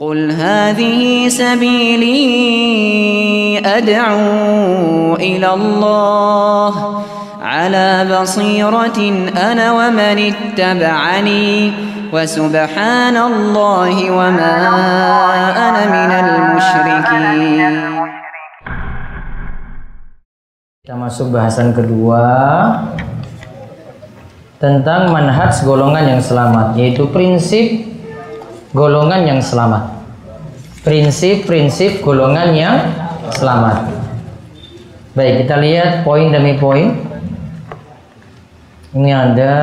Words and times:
قل 0.00 0.32
هذه 0.32 1.28
سبيلي 1.28 2.16
أدعو 3.60 5.14
إلى 5.20 5.54
الله 5.54 7.04
على 7.42 8.08
بصيرة 8.08 9.00
أنا 9.36 9.72
ومن 9.72 10.32
اتبعني 10.32 11.72
وسبحان 12.12 13.16
الله 13.16 13.94
وما 14.10 14.56
أنا 15.68 15.82
من 15.84 16.10
المشركين 16.24 17.74
Kita 20.80 20.96
masuk 20.96 21.36
bahasan 21.36 21.76
kedua 21.76 22.24
tentang 24.56 25.12
manhaj 25.12 25.60
golongan 25.62 26.16
yang 26.16 26.22
selamat, 26.24 26.74
yaitu 26.74 27.04
prinsip 27.12 27.90
golongan 28.75 29.23
yang 29.23 29.39
selamat. 29.39 29.87
Prinsip-prinsip 30.83 32.03
golongan 32.03 32.51
yang 32.51 32.75
selamat. 33.31 33.87
Baik, 35.15 35.47
kita 35.47 35.55
lihat 35.63 36.03
poin 36.03 36.27
demi 36.27 36.59
poin. 36.59 36.91
Ini 38.91 39.11
ada 39.15 39.53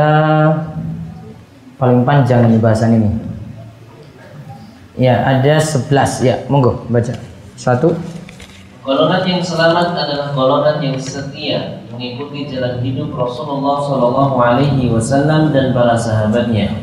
paling 1.77 2.09
panjang 2.09 2.49
ini 2.49 2.57
bahasan 2.57 2.97
ini. 2.97 3.11
Ya, 4.97 5.21
ada 5.29 5.61
11. 5.61 6.25
Ya, 6.25 6.41
monggo 6.49 6.89
baca. 6.89 7.13
Satu. 7.61 7.93
Golongan 8.83 9.23
yang 9.29 9.45
selamat 9.45 9.95
adalah 9.95 10.35
golongan 10.35 10.77
yang 10.83 10.97
setia 10.99 11.85
mengikuti 11.93 12.51
jalan 12.51 12.83
hidup 12.83 13.15
Rasulullah 13.15 13.79
Shallallahu 13.79 14.37
Alaihi 14.41 14.91
Wasallam 14.91 15.55
dan 15.55 15.71
para 15.71 15.95
sahabatnya, 15.95 16.75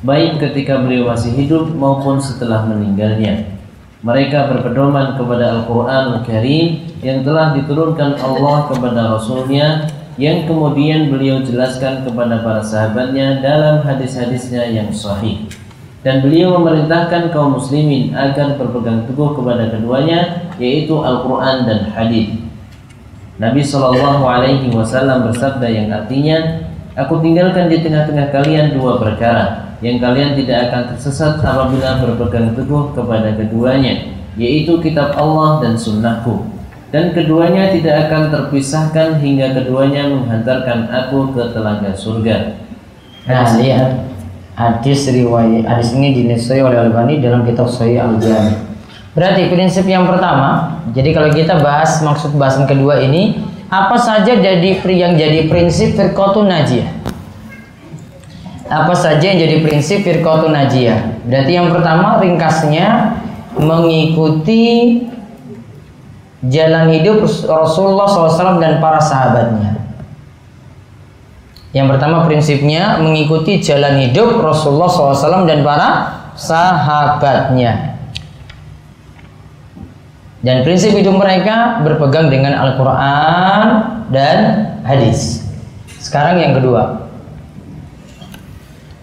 baik 0.00 0.40
ketika 0.40 0.80
beliau 0.80 1.12
masih 1.12 1.36
hidup 1.36 1.68
maupun 1.76 2.16
setelah 2.16 2.64
meninggalnya. 2.64 3.44
Mereka 4.00 4.48
berpedoman 4.48 5.20
kepada 5.20 5.60
Al-Quran 5.60 6.04
Al-Karim 6.16 6.88
yang 7.04 7.20
telah 7.20 7.52
diturunkan 7.52 8.16
Allah 8.16 8.72
kepada 8.72 9.12
Rasulnya 9.12 9.92
yang 10.16 10.48
kemudian 10.48 11.12
beliau 11.12 11.44
jelaskan 11.44 12.08
kepada 12.08 12.40
para 12.40 12.64
sahabatnya 12.64 13.44
dalam 13.44 13.84
hadis-hadisnya 13.84 14.72
yang 14.72 14.88
sahih 14.88 15.44
dan 16.00 16.24
beliau 16.24 16.56
memerintahkan 16.56 17.28
kaum 17.28 17.60
muslimin 17.60 18.16
agar 18.16 18.56
berpegang 18.56 19.04
teguh 19.04 19.36
kepada 19.36 19.68
keduanya 19.68 20.48
yaitu 20.56 20.96
Al-Qur'an 20.96 21.68
dan 21.68 21.92
hadis. 21.92 22.40
Nabi 23.36 23.60
Shallallahu 23.60 24.24
alaihi 24.24 24.72
wasallam 24.72 25.28
bersabda 25.28 25.68
yang 25.68 25.92
artinya 25.92 26.68
Aku 26.98 27.22
tinggalkan 27.22 27.70
di 27.70 27.80
tengah-tengah 27.86 28.34
kalian 28.34 28.74
dua 28.74 28.98
perkara 28.98 29.69
yang 29.80 29.96
kalian 29.96 30.36
tidak 30.36 30.68
akan 30.68 30.82
tersesat 30.94 31.40
apabila 31.40 32.04
berpegang 32.04 32.52
teguh 32.52 32.92
kepada 32.92 33.32
keduanya 33.36 34.12
yaitu 34.36 34.76
kitab 34.84 35.16
Allah 35.16 35.64
dan 35.64 35.74
sunnahku 35.76 36.44
dan 36.90 37.14
keduanya 37.14 37.70
tidak 37.70 38.10
akan 38.10 38.34
terpisahkan 38.34 39.22
hingga 39.22 39.54
keduanya 39.54 40.10
menghantarkan 40.10 40.90
aku 40.90 41.30
ke 41.30 41.54
telaga 41.54 41.94
surga. 41.94 42.58
Nah, 43.30 43.46
lihat 43.62 44.10
hadis 44.58 45.06
riwayat 45.06 45.70
hadis 45.70 45.94
ini 45.94 46.18
dinasai 46.18 46.58
oleh 46.58 46.82
Al-Albani 46.82 47.22
dalam 47.22 47.46
kitab 47.46 47.70
Sahih 47.70 48.02
Al-Jami. 48.02 48.58
Berarti 49.14 49.50
prinsip 49.50 49.86
yang 49.86 50.06
pertama, 50.06 50.82
jadi 50.94 51.10
kalau 51.14 51.30
kita 51.30 51.62
bahas 51.62 51.98
maksud 52.02 52.34
bahasan 52.34 52.66
kedua 52.66 53.02
ini, 53.02 53.38
apa 53.70 53.94
saja 53.94 54.38
jadi 54.38 54.82
yang 54.90 55.14
jadi 55.14 55.46
prinsip 55.46 55.94
firqatun 55.94 56.46
najiyah? 56.50 56.90
Apa 58.70 58.94
saja 58.94 59.34
yang 59.34 59.42
jadi 59.42 59.66
prinsip 59.66 60.06
firqatun 60.06 60.54
najiyah? 60.54 61.26
Berarti 61.26 61.52
yang 61.58 61.74
pertama 61.74 62.22
ringkasnya 62.22 63.18
mengikuti 63.58 65.02
jalan 66.46 66.94
hidup 66.94 67.26
Rasulullah 67.50 68.06
SAW 68.06 68.62
dan 68.62 68.78
para 68.78 69.02
sahabatnya. 69.02 69.74
Yang 71.74 71.86
pertama 71.98 72.22
prinsipnya 72.30 73.02
mengikuti 73.02 73.58
jalan 73.58 74.06
hidup 74.06 74.38
Rasulullah 74.38 74.86
SAW 74.86 75.50
dan 75.50 75.66
para 75.66 75.88
sahabatnya. 76.38 77.98
Dan 80.46 80.62
prinsip 80.62 80.94
hidup 80.94 81.18
mereka 81.18 81.82
berpegang 81.82 82.30
dengan 82.30 82.54
Al-Quran 82.54 83.66
dan 84.14 84.38
hadis. 84.86 85.44
Sekarang 85.98 86.38
yang 86.38 86.54
kedua. 86.54 87.09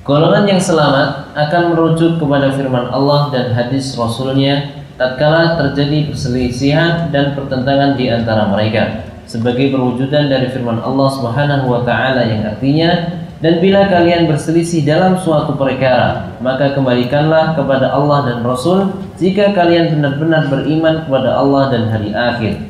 Golongan 0.08 0.48
yang 0.48 0.64
selamat 0.64 1.36
akan 1.36 1.76
merujuk 1.76 2.16
kepada 2.16 2.56
firman 2.56 2.88
Allah 2.96 3.28
dan 3.28 3.52
hadis 3.52 3.92
Rasulnya 3.92 4.80
tatkala 4.96 5.60
terjadi 5.60 6.08
perselisihan 6.08 7.12
dan 7.12 7.36
pertentangan 7.36 8.00
di 8.00 8.08
antara 8.08 8.48
mereka 8.48 9.04
sebagai 9.28 9.68
perwujudan 9.68 10.32
dari 10.32 10.48
firman 10.48 10.80
Allah 10.80 11.12
Subhanahu 11.12 11.68
wa 11.68 11.84
taala 11.84 12.24
yang 12.24 12.48
artinya 12.48 13.20
dan 13.44 13.60
bila 13.60 13.92
kalian 13.92 14.32
berselisih 14.32 14.88
dalam 14.88 15.20
suatu 15.20 15.60
perkara 15.60 16.40
maka 16.40 16.72
kembalikanlah 16.72 17.60
kepada 17.60 17.92
Allah 17.92 18.32
dan 18.32 18.48
Rasul 18.48 18.88
jika 19.20 19.52
kalian 19.52 19.92
benar-benar 19.92 20.48
beriman 20.48 21.04
kepada 21.04 21.36
Allah 21.36 21.68
dan 21.68 21.92
hari 21.92 22.16
akhir. 22.16 22.64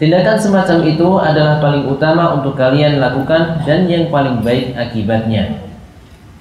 Tindakan 0.00 0.40
semacam 0.40 0.78
itu 0.88 1.08
adalah 1.20 1.60
paling 1.60 1.84
utama 1.92 2.40
untuk 2.40 2.56
kalian 2.56 3.04
lakukan 3.04 3.68
dan 3.68 3.84
yang 3.84 4.08
paling 4.08 4.40
baik 4.40 4.72
akibatnya 4.80 5.68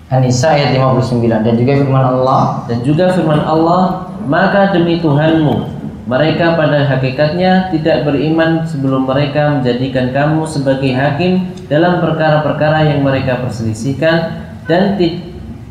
An-Nisa 0.09 0.57
ayat 0.57 0.73
59 0.73 1.21
dan 1.21 1.53
juga 1.53 1.73
firman 1.77 2.05
Allah 2.17 2.65
dan 2.65 2.81
juga 2.81 3.13
firman 3.13 3.45
Allah 3.45 4.09
maka 4.25 4.73
demi 4.73 4.97
Tuhanmu 4.97 5.79
mereka 6.09 6.57
pada 6.57 6.89
hakikatnya 6.89 7.69
tidak 7.69 8.09
beriman 8.09 8.65
sebelum 8.65 9.05
mereka 9.05 9.61
menjadikan 9.61 10.09
kamu 10.09 10.49
sebagai 10.49 10.89
hakim 10.97 11.53
dalam 11.69 12.01
perkara-perkara 12.01 12.89
yang 12.89 13.05
mereka 13.05 13.37
perselisihkan 13.45 14.49
dan 14.65 14.97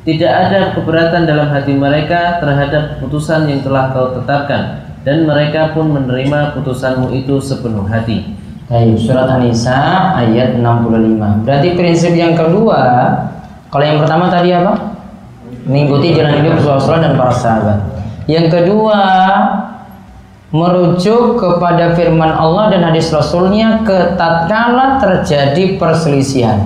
tidak 0.07 0.31
ada 0.31 0.79
keberatan 0.79 1.27
dalam 1.27 1.51
hati 1.51 1.75
mereka 1.75 2.39
terhadap 2.39 3.03
putusan 3.03 3.51
yang 3.51 3.67
telah 3.67 3.91
kau 3.91 4.15
tetapkan 4.15 4.87
dan 5.03 5.27
mereka 5.27 5.75
pun 5.75 5.91
menerima 5.91 6.55
putusanmu 6.55 7.11
itu 7.11 7.43
sepenuh 7.43 7.87
hati. 7.91 8.39
Ayo, 8.69 8.95
surat 9.01 9.33
An-Nisa 9.33 9.75
ayat 10.15 10.61
65. 10.61 11.49
Berarti 11.49 11.69
prinsip 11.73 12.13
yang 12.13 12.37
kedua, 12.37 12.85
kalau 13.69 13.85
yang 13.85 14.01
pertama 14.01 14.33
tadi 14.33 14.53
apa? 14.57 14.97
Mengikuti 15.69 16.17
jalan 16.17 16.41
hidup 16.41 16.65
Rasulullah 16.65 17.05
dan 17.05 17.15
para 17.21 17.35
sahabat. 17.35 17.79
Yang 18.25 18.47
kedua, 18.53 19.01
merujuk 20.49 21.37
kepada 21.37 21.93
firman 21.93 22.33
Allah 22.33 22.73
dan 22.73 22.81
hadis 22.89 23.13
Rasulnya 23.13 23.85
ketatkala 23.85 24.97
terjadi 24.97 25.77
perselisihan. 25.77 26.65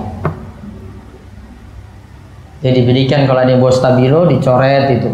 Jadi 2.63 2.79
diberikan 2.79 3.27
kalau 3.27 3.43
ada 3.43 3.59
bawa 3.59 3.75
stabilo 3.75 4.23
dicoret 4.23 4.87
itu. 4.87 5.11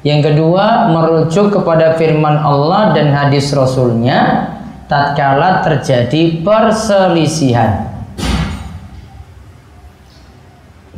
Yang 0.00 0.32
kedua 0.32 0.88
merujuk 0.88 1.52
kepada 1.52 1.92
firman 2.00 2.40
Allah 2.40 2.96
dan 2.96 3.12
hadis 3.12 3.52
Rasulnya 3.52 4.48
tatkala 4.88 5.60
terjadi 5.60 6.40
perselisihan. 6.40 7.89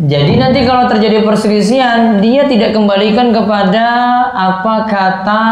Jadi 0.02 0.34
nanti 0.34 0.66
kalau 0.66 0.90
terjadi 0.90 1.22
perselisihan 1.22 2.18
dia 2.18 2.42
tidak 2.50 2.74
kembalikan 2.74 3.30
kepada 3.30 3.86
apa 4.34 4.74
kata 4.90 5.46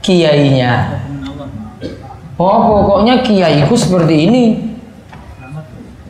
kiainya. 0.00 1.04
Oh 2.40 2.58
pokoknya 2.64 3.20
kiaiku 3.20 3.76
seperti 3.76 4.14
ini. 4.16 4.44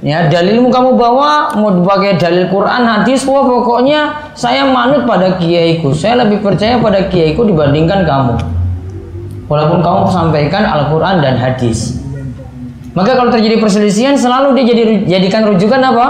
Ya 0.04 0.30
dalilmu 0.30 0.70
kamu 0.70 0.94
bawa 0.94 1.58
mau 1.58 1.74
dipakai 1.74 2.20
dalil 2.22 2.46
Quran 2.46 2.86
hadis 2.86 3.26
wah 3.26 3.42
pokoknya 3.42 4.30
saya 4.38 4.62
manut 4.70 5.10
pada 5.10 5.34
kiaiku. 5.34 5.90
Saya 5.90 6.22
lebih 6.22 6.38
percaya 6.38 6.78
pada 6.78 7.10
kiaiku 7.10 7.42
dibandingkan 7.42 8.06
kamu. 8.06 8.34
Walaupun 9.50 9.82
kamu 9.82 10.02
sampaikan 10.06 10.62
Al-Quran 10.62 11.18
dan 11.18 11.34
hadis. 11.34 11.98
Maka 12.94 13.18
kalau 13.18 13.34
terjadi 13.34 13.58
perselisihan 13.58 14.14
selalu 14.14 14.54
dia 14.54 14.64
jadi 14.70 14.84
jadikan 15.18 15.50
rujukan 15.50 15.82
apa? 15.82 16.06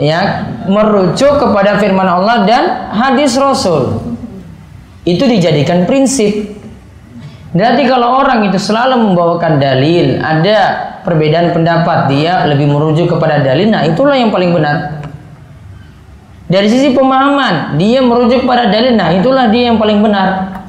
Ya, 0.00 0.48
merujuk 0.64 1.36
kepada 1.36 1.76
firman 1.76 2.08
Allah 2.08 2.48
dan 2.48 2.64
hadis 2.96 3.36
Rasul. 3.36 4.00
Itu 5.04 5.28
dijadikan 5.28 5.84
prinsip. 5.84 6.62
Berarti 7.52 7.84
kalau 7.84 8.24
orang 8.24 8.48
itu 8.48 8.56
selalu 8.56 8.96
membawakan 9.12 9.60
dalil, 9.60 10.16
ada 10.24 10.58
perbedaan 11.04 11.52
pendapat, 11.52 12.08
dia 12.08 12.48
lebih 12.48 12.72
merujuk 12.72 13.12
kepada 13.12 13.44
dalil, 13.44 13.68
nah 13.68 13.84
itulah 13.84 14.16
yang 14.16 14.32
paling 14.32 14.56
benar. 14.56 15.04
Dari 16.48 16.68
sisi 16.68 16.96
pemahaman, 16.96 17.76
dia 17.76 18.00
merujuk 18.00 18.48
pada 18.48 18.72
dalil, 18.72 18.96
nah 18.96 19.12
itulah 19.12 19.52
dia 19.52 19.68
yang 19.68 19.76
paling 19.76 20.00
benar. 20.00 20.60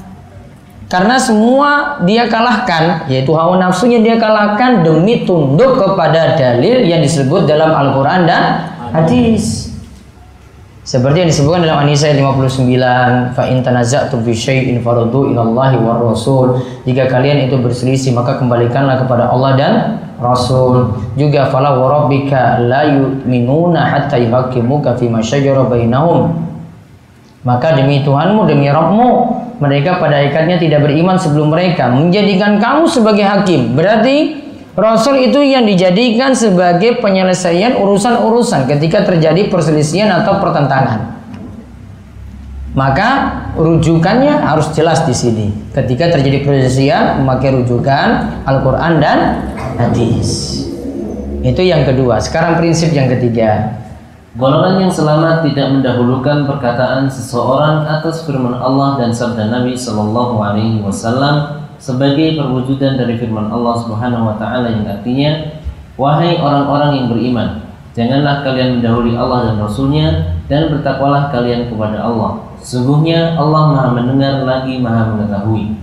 Karena 0.92 1.16
semua 1.16 2.00
dia 2.04 2.28
kalahkan, 2.28 3.08
yaitu 3.08 3.32
hawa 3.32 3.56
nafsunya 3.56 4.04
dia 4.04 4.20
kalahkan 4.20 4.84
demi 4.84 5.24
tunduk 5.24 5.80
kepada 5.80 6.36
dalil 6.36 6.84
yang 6.84 7.00
disebut 7.00 7.48
dalam 7.48 7.72
Al-Quran 7.72 8.28
dan 8.28 8.42
hadis. 8.94 9.74
Seperti 10.84 11.24
yang 11.24 11.30
disebutkan 11.32 11.64
dalam 11.64 11.88
An-Nisa 11.88 12.12
59, 12.12 13.32
fa 13.32 13.48
in 13.48 13.64
tanaza'tum 13.64 14.20
fi 14.20 14.32
syai'in 14.36 14.84
faruddu 14.84 15.32
ila 15.32 15.40
Allahi 15.40 15.80
war 15.80 15.96
Rasul. 15.96 16.60
Jika 16.84 17.08
kalian 17.08 17.48
itu 17.48 17.56
berselisih 17.56 18.12
maka 18.12 18.36
kembalikanlah 18.36 19.00
kepada 19.00 19.32
Allah 19.32 19.50
dan 19.56 19.72
Rasul. 20.20 20.92
Juga 21.16 21.48
fala 21.48 21.80
wa 21.80 21.88
rabbika 21.88 22.60
la 22.60 22.84
yu'minuna 22.84 23.80
hatta 23.80 24.20
yuhaqqimuka 24.20 25.00
fi 25.00 25.08
ma 25.08 25.24
syajara 25.24 25.64
bainahum. 25.64 26.36
Maka 27.48 27.80
demi 27.80 28.04
Tuhanmu, 28.04 28.44
demi 28.44 28.68
Rabbmu, 28.68 29.10
mereka 29.64 29.96
pada 29.96 30.20
ikatnya 30.20 30.60
tidak 30.60 30.84
beriman 30.84 31.16
sebelum 31.16 31.48
mereka 31.48 31.88
menjadikan 31.88 32.60
kamu 32.60 32.84
sebagai 32.92 33.24
hakim. 33.24 33.72
Berarti 33.72 34.43
Rasul 34.74 35.30
itu 35.30 35.38
yang 35.38 35.62
dijadikan 35.70 36.34
sebagai 36.34 36.98
penyelesaian 36.98 37.78
urusan-urusan 37.78 38.66
ketika 38.66 39.06
terjadi 39.06 39.46
perselisihan 39.46 40.10
atau 40.10 40.42
pertentangan. 40.42 41.14
Maka 42.74 43.10
rujukannya 43.54 44.34
harus 44.42 44.74
jelas 44.74 45.06
di 45.06 45.14
sini. 45.14 45.46
Ketika 45.70 46.10
terjadi 46.10 46.42
perselisihan, 46.42 47.22
memakai 47.22 47.54
rujukan 47.54 48.42
Al-Qur'an 48.42 48.98
dan 48.98 49.18
hadis. 49.78 50.66
Itu 51.46 51.62
yang 51.62 51.86
kedua. 51.86 52.18
Sekarang 52.18 52.58
prinsip 52.58 52.90
yang 52.90 53.06
ketiga. 53.06 53.78
Golongan 54.34 54.82
yang 54.82 54.90
selamat 54.90 55.46
tidak 55.46 55.70
mendahulukan 55.70 56.50
perkataan 56.50 57.06
seseorang 57.06 57.86
atas 57.86 58.26
firman 58.26 58.58
Allah 58.58 58.98
dan 58.98 59.14
sabda 59.14 59.46
Nabi 59.46 59.78
Shallallahu 59.78 60.42
Alaihi 60.42 60.82
Wasallam 60.82 61.63
sebagai 61.84 62.40
perwujudan 62.40 62.96
dari 62.96 63.20
firman 63.20 63.52
Allah 63.52 63.76
Subhanahu 63.76 64.32
wa 64.32 64.40
taala 64.40 64.72
yang 64.72 64.88
artinya 64.88 65.60
wahai 66.00 66.40
orang-orang 66.40 66.96
yang 66.96 67.06
beriman 67.12 67.48
janganlah 67.92 68.40
kalian 68.40 68.80
mendahului 68.80 69.12
Allah 69.12 69.52
dan 69.52 69.56
rasulnya 69.60 70.08
dan 70.48 70.72
bertakwalah 70.72 71.28
kalian 71.28 71.68
kepada 71.68 72.00
Allah. 72.00 72.40
Sesungguhnya 72.64 73.36
Allah 73.36 73.76
Maha 73.76 73.88
mendengar 73.92 74.48
lagi 74.48 74.80
Maha 74.80 75.12
mengetahui. 75.12 75.76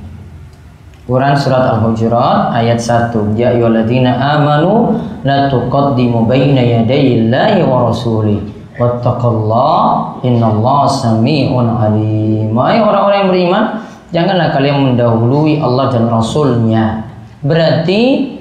Quran 1.05 1.33
surat 1.37 1.77
Al-Hujurat 1.77 2.53
ayat 2.53 2.77
1 2.77 3.37
Ya 3.37 3.53
ayyuhalladzina 3.53 4.17
amanu 4.17 5.01
la 5.21 5.49
tuqaddimu 5.49 6.25
baina 6.25 6.61
yadayillahi 6.61 7.61
wa 7.65 7.89
rasuli. 7.89 8.41
Wattaqallah 8.77 10.17
innallaha 10.25 10.89
samii'un 10.89 11.67
alim 11.69 12.49
Wahai 12.55 12.81
orang-orang 12.81 13.17
yang 13.27 13.29
beriman 13.29 13.63
Janganlah 14.11 14.51
kalian 14.51 14.91
mendahului 14.91 15.63
Allah 15.63 15.87
dan 15.87 16.11
Rasulnya. 16.11 17.07
Berarti 17.39 18.35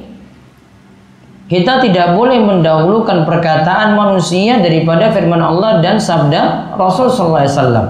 kita 1.47 1.79
tidak 1.83 2.19
boleh 2.19 2.43
mendahulukan 2.43 3.23
perkataan 3.23 3.95
manusia 3.95 4.59
daripada 4.59 5.15
firman 5.15 5.39
Allah 5.39 5.79
dan 5.79 5.99
sabda 5.99 6.75
Rasul 6.75 7.07
sallallahu 7.07 7.43
alaihi 7.43 7.55
wasallam. 7.55 7.87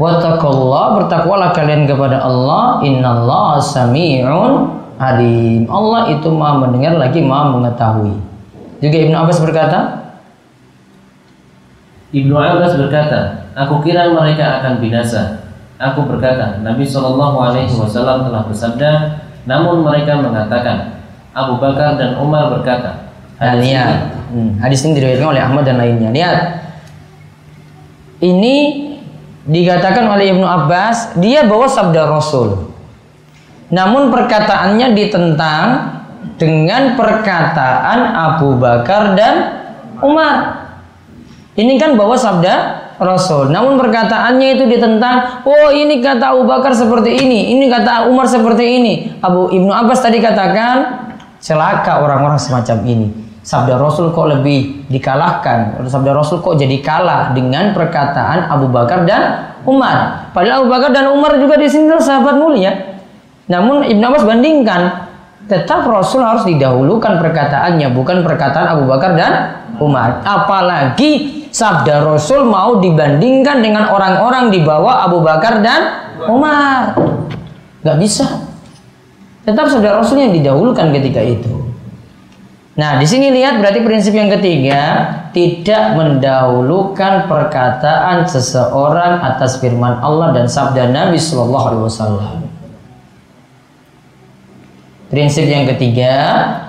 Wattaqullah 0.00 0.84
bertakwalah 1.04 1.52
kalian 1.52 1.84
kepada 1.84 2.20
Allah 2.24 2.80
innallaha 2.80 3.60
sami'un 3.60 4.52
alim. 4.96 5.68
Allah 5.68 6.16
itu 6.16 6.28
Maha 6.32 6.64
mendengar 6.64 6.96
lagi 6.96 7.20
Maha 7.20 7.52
mengetahui. 7.60 8.16
Juga 8.80 8.96
Ibnu 9.04 9.16
Abbas 9.16 9.38
berkata, 9.42 9.78
Ibnu 12.14 12.32
Abbas 12.32 12.72
berkata, 12.78 13.52
aku 13.52 13.84
kira 13.84 14.08
mereka 14.14 14.62
akan 14.62 14.80
binasa 14.80 15.47
Aku 15.78 16.10
berkata, 16.10 16.58
Nabi 16.58 16.82
Shallallahu 16.82 17.38
Alaihi 17.38 17.70
Wasallam 17.70 18.26
telah 18.26 18.42
bersabda, 18.50 18.90
namun 19.46 19.86
mereka 19.86 20.18
mengatakan, 20.18 20.98
Abu 21.30 21.62
Bakar 21.62 21.94
dan 21.94 22.18
Umar 22.18 22.50
berkata, 22.50 23.14
hadis 23.38 23.70
ini, 23.70 23.94
hmm, 24.34 24.50
hadis 24.58 24.82
ini 24.82 24.98
diriwayatkan 24.98 25.30
oleh 25.30 25.42
Ahmad 25.46 25.62
dan 25.62 25.78
lainnya. 25.78 26.10
Lihat, 26.10 26.38
ini 28.26 28.56
dikatakan 29.46 30.02
oleh 30.10 30.34
Ibnu 30.34 30.42
Abbas, 30.42 31.14
dia 31.22 31.46
bawa 31.46 31.70
sabda 31.70 32.10
Rasul. 32.10 32.74
Namun 33.70 34.10
perkataannya 34.10 34.98
ditentang 34.98 35.66
dengan 36.42 36.98
perkataan 36.98 37.98
Abu 38.18 38.58
Bakar 38.58 39.14
dan 39.14 39.62
Umar. 40.02 40.66
Ini 41.54 41.78
kan 41.78 41.94
bawa 41.94 42.18
sabda 42.18 42.87
Rasul. 42.98 43.54
Namun 43.54 43.78
perkataannya 43.78 44.58
itu 44.58 44.64
ditentang, 44.66 45.46
oh 45.46 45.70
ini 45.70 46.02
kata 46.02 46.34
Abu 46.34 46.44
Bakar 46.44 46.74
seperti 46.74 47.22
ini, 47.22 47.54
ini 47.54 47.70
kata 47.70 48.10
Umar 48.10 48.26
seperti 48.26 48.64
ini. 48.66 48.94
Abu 49.22 49.48
Ibnu 49.54 49.70
Abbas 49.70 50.02
tadi 50.02 50.18
katakan, 50.18 51.06
celaka 51.38 52.02
orang-orang 52.02 52.38
semacam 52.38 52.78
ini. 52.84 53.08
Sabda 53.48 53.80
Rasul 53.80 54.12
kok 54.12 54.28
lebih 54.28 54.90
dikalahkan. 54.92 55.80
Sabda 55.88 56.12
Rasul 56.12 56.44
kok 56.44 56.60
jadi 56.60 56.84
kalah 56.84 57.32
dengan 57.32 57.72
perkataan 57.72 58.50
Abu 58.50 58.68
Bakar 58.68 59.08
dan 59.08 59.56
Umar. 59.64 60.28
Padahal 60.36 60.66
Abu 60.66 60.68
Bakar 60.68 60.90
dan 60.92 61.08
Umar 61.08 61.38
juga 61.40 61.56
di 61.56 61.64
sini 61.70 61.88
sahabat 61.96 62.36
mulia. 62.36 62.98
Namun 63.48 63.88
Ibnu 63.88 64.04
Abbas 64.04 64.28
bandingkan, 64.28 65.08
tetap 65.48 65.88
Rasul 65.88 66.20
harus 66.20 66.44
didahulukan 66.44 67.16
perkataannya, 67.16 67.88
bukan 67.96 68.20
perkataan 68.20 68.68
Abu 68.68 68.84
Bakar 68.84 69.16
dan 69.16 69.32
Umar. 69.80 70.20
Apalagi 70.26 71.37
sabda 71.52 72.04
Rasul 72.04 72.48
mau 72.48 72.80
dibandingkan 72.80 73.60
dengan 73.60 73.92
orang-orang 73.92 74.48
di 74.48 74.64
bawah 74.64 75.04
Abu 75.08 75.20
Bakar 75.20 75.60
dan 75.60 75.80
Umar. 76.26 76.96
Gak 77.84 77.98
bisa. 78.00 78.26
Tetap 79.44 79.68
sabda 79.70 80.00
Rasul 80.00 80.24
yang 80.24 80.32
didahulukan 80.34 80.92
ketika 80.92 81.20
itu. 81.22 81.68
Nah, 82.78 82.94
di 82.94 83.06
sini 83.10 83.34
lihat 83.34 83.58
berarti 83.58 83.82
prinsip 83.82 84.14
yang 84.14 84.30
ketiga, 84.30 85.10
tidak 85.34 85.98
mendahulukan 85.98 87.26
perkataan 87.26 88.22
seseorang 88.22 89.18
atas 89.18 89.58
firman 89.58 89.98
Allah 89.98 90.30
dan 90.30 90.46
sabda 90.46 90.86
Nabi 90.94 91.18
Shallallahu 91.18 91.66
alaihi 91.74 91.84
wasallam. 91.84 92.47
Prinsip 95.08 95.48
yang 95.48 95.64
ketiga, 95.64 96.12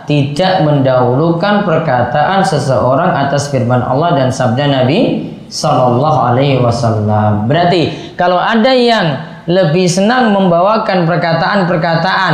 tidak 0.07 0.63
mendahulukan 0.63 1.67
perkataan 1.67 2.39
seseorang 2.39 3.11
atas 3.11 3.51
firman 3.51 3.83
Allah 3.83 4.15
dan 4.15 4.31
sabda 4.31 4.63
Nabi 4.63 5.27
Sallallahu 5.51 6.19
Alaihi 6.23 6.55
Wasallam. 6.63 7.51
Berarti 7.51 8.15
kalau 8.15 8.39
ada 8.39 8.71
yang 8.71 9.19
lebih 9.43 9.91
senang 9.91 10.31
membawakan 10.31 11.03
perkataan-perkataan 11.03 12.33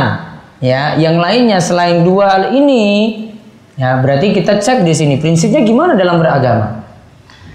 ya 0.62 0.94
yang 0.94 1.18
lainnya 1.18 1.58
selain 1.58 2.06
dua 2.06 2.38
hal 2.38 2.44
ini, 2.54 3.26
ya 3.74 3.98
berarti 3.98 4.30
kita 4.30 4.62
cek 4.62 4.86
di 4.86 4.94
sini 4.94 5.18
prinsipnya 5.18 5.66
gimana 5.66 5.98
dalam 5.98 6.22
beragama. 6.22 6.86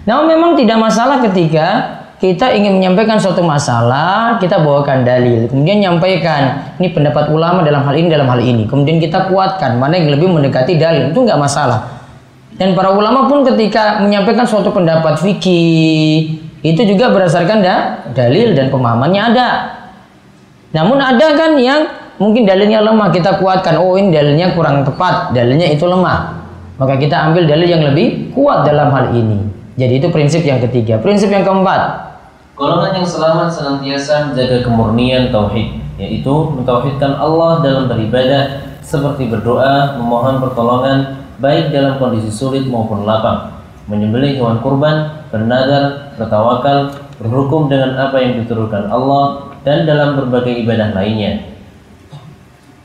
Nah, 0.04 0.26
memang 0.26 0.58
tidak 0.58 0.82
masalah 0.82 1.22
ketika 1.24 2.01
kita 2.22 2.54
ingin 2.54 2.78
menyampaikan 2.78 3.18
suatu 3.18 3.42
masalah, 3.42 4.38
kita 4.38 4.62
bawakan 4.62 5.02
dalil, 5.02 5.50
kemudian 5.50 5.82
nyampaikan 5.82 6.70
ini 6.78 6.94
pendapat 6.94 7.34
ulama 7.34 7.66
dalam 7.66 7.82
hal 7.82 7.98
ini 7.98 8.14
dalam 8.14 8.30
hal 8.30 8.38
ini, 8.38 8.70
kemudian 8.70 9.02
kita 9.02 9.26
kuatkan 9.26 9.82
mana 9.82 9.98
yang 9.98 10.14
lebih 10.14 10.30
mendekati 10.30 10.78
dalil 10.78 11.10
itu 11.10 11.18
nggak 11.18 11.42
masalah. 11.42 11.98
Dan 12.62 12.78
para 12.78 12.94
ulama 12.94 13.26
pun 13.26 13.42
ketika 13.42 14.06
menyampaikan 14.06 14.46
suatu 14.46 14.70
pendapat 14.70 15.18
fikih 15.18 16.38
itu 16.62 16.82
juga 16.86 17.10
berdasarkan 17.10 17.58
da, 17.58 18.06
dalil 18.14 18.54
dan 18.54 18.70
pemahamannya 18.70 19.22
ada. 19.34 19.50
Namun 20.78 21.02
ada 21.02 21.26
kan 21.34 21.58
yang 21.58 21.90
mungkin 22.22 22.46
dalilnya 22.46 22.86
lemah 22.86 23.10
kita 23.10 23.42
kuatkan, 23.42 23.82
oh 23.82 23.98
ini 23.98 24.14
dalilnya 24.14 24.54
kurang 24.54 24.86
tepat, 24.86 25.34
dalilnya 25.34 25.74
itu 25.74 25.90
lemah. 25.90 26.38
Maka 26.78 27.02
kita 27.02 27.18
ambil 27.34 27.50
dalil 27.50 27.66
yang 27.66 27.82
lebih 27.82 28.30
kuat 28.30 28.62
dalam 28.62 28.94
hal 28.94 29.10
ini. 29.10 29.42
Jadi 29.74 29.98
itu 29.98 30.08
prinsip 30.14 30.46
yang 30.46 30.62
ketiga. 30.62 31.02
Prinsip 31.02 31.34
yang 31.34 31.42
keempat, 31.42 32.11
Golongan 32.52 33.00
yang 33.00 33.08
selamat 33.08 33.48
senantiasa 33.48 34.28
menjaga 34.28 34.68
kemurnian 34.68 35.32
tauhid, 35.32 35.80
yaitu 35.96 36.36
mentauhidkan 36.52 37.16
Allah 37.16 37.64
dalam 37.64 37.88
beribadah 37.88 38.76
seperti 38.84 39.32
berdoa, 39.32 39.96
memohon 39.96 40.44
pertolongan 40.44 41.24
baik 41.40 41.72
dalam 41.72 41.96
kondisi 41.96 42.28
sulit 42.28 42.68
maupun 42.68 43.08
lapang, 43.08 43.56
menyembelih 43.88 44.36
hewan 44.36 44.60
kurban, 44.60 45.24
bernadar, 45.32 46.12
bertawakal, 46.20 46.92
berhukum 47.24 47.72
dengan 47.72 47.96
apa 47.96 48.20
yang 48.20 48.44
diturunkan 48.44 48.92
Allah 48.92 49.56
dan 49.64 49.88
dalam 49.88 50.20
berbagai 50.20 50.68
ibadah 50.68 50.92
lainnya. 50.92 51.48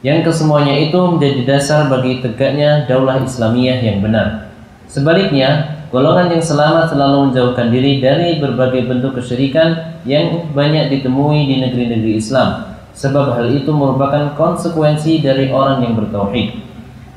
Yang 0.06 0.30
kesemuanya 0.30 0.78
itu 0.78 1.00
menjadi 1.02 1.42
dasar 1.42 1.90
bagi 1.90 2.22
tegaknya 2.22 2.86
daulah 2.86 3.18
Islamiyah 3.18 3.82
yang 3.82 3.98
benar. 3.98 4.54
Sebaliknya, 4.86 5.75
Golongan 5.96 6.28
yang 6.28 6.44
selamat 6.44 6.92
selalu 6.92 7.32
menjauhkan 7.32 7.72
diri 7.72 8.04
dari 8.04 8.36
berbagai 8.36 8.84
bentuk 8.84 9.16
kesyirikan 9.16 9.96
yang 10.04 10.52
banyak 10.52 10.92
ditemui 10.92 11.48
di 11.48 11.64
negeri-negeri 11.64 12.20
Islam, 12.20 12.68
sebab 12.92 13.32
hal 13.32 13.48
itu 13.48 13.72
merupakan 13.72 14.36
konsekuensi 14.36 15.24
dari 15.24 15.48
orang 15.48 15.88
yang 15.88 15.96
bertauhid. 15.96 16.52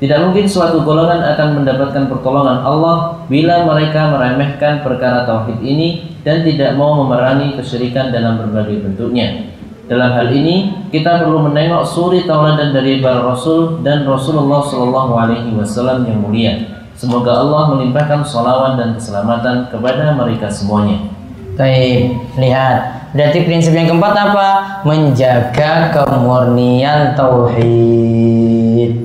Tidak 0.00 0.18
mungkin 0.24 0.48
suatu 0.48 0.80
golongan 0.80 1.20
akan 1.20 1.60
mendapatkan 1.60 2.08
pertolongan 2.08 2.64
Allah 2.64 3.20
bila 3.28 3.68
mereka 3.68 4.16
meremehkan 4.16 4.80
perkara 4.80 5.28
tauhid 5.28 5.60
ini 5.60 6.16
dan 6.24 6.40
tidak 6.40 6.72
mau 6.80 7.04
memerangi 7.04 7.60
kesyirikan 7.60 8.08
dalam 8.08 8.40
berbagai 8.40 8.80
bentuknya. 8.80 9.44
Dalam 9.92 10.08
hal 10.16 10.32
ini, 10.32 10.88
kita 10.88 11.20
perlu 11.20 11.52
menengok 11.52 11.84
suri 11.84 12.24
tauladan 12.24 12.72
dari 12.72 12.96
para 13.04 13.28
rasul 13.28 13.84
dan 13.84 14.08
Rasulullah 14.08 14.64
Shallallahu 14.64 15.12
Alaihi 15.20 15.52
Wasallam 15.52 16.08
yang 16.08 16.24
mulia 16.24 16.69
Semoga 17.00 17.32
Allah 17.32 17.72
melimpahkan 17.72 18.20
sholawat 18.20 18.76
dan 18.76 18.92
keselamatan 18.92 19.72
kepada 19.72 20.12
mereka 20.12 20.52
semuanya. 20.52 21.00
Baik, 21.56 22.12
lihat. 22.36 23.08
Berarti 23.16 23.48
prinsip 23.48 23.72
yang 23.72 23.88
keempat 23.88 24.12
apa? 24.12 24.48
Menjaga 24.84 25.96
kemurnian 25.96 27.16
tauhid. 27.16 29.00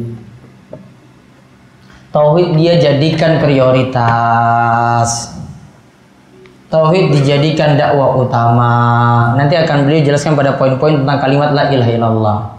Tauhid 2.11 2.59
dia 2.59 2.83
jadikan 2.83 3.39
prioritas. 3.39 5.31
Tauhid 6.67 7.15
dijadikan 7.15 7.79
dakwah 7.79 8.19
utama. 8.19 8.75
Nanti 9.39 9.55
akan 9.55 9.87
beliau 9.87 10.03
jelaskan 10.03 10.35
pada 10.35 10.59
poin-poin 10.59 10.99
tentang 10.99 11.15
kalimat 11.23 11.55
la 11.55 11.71
ilaha 11.71 11.91
illallah. 11.95 12.54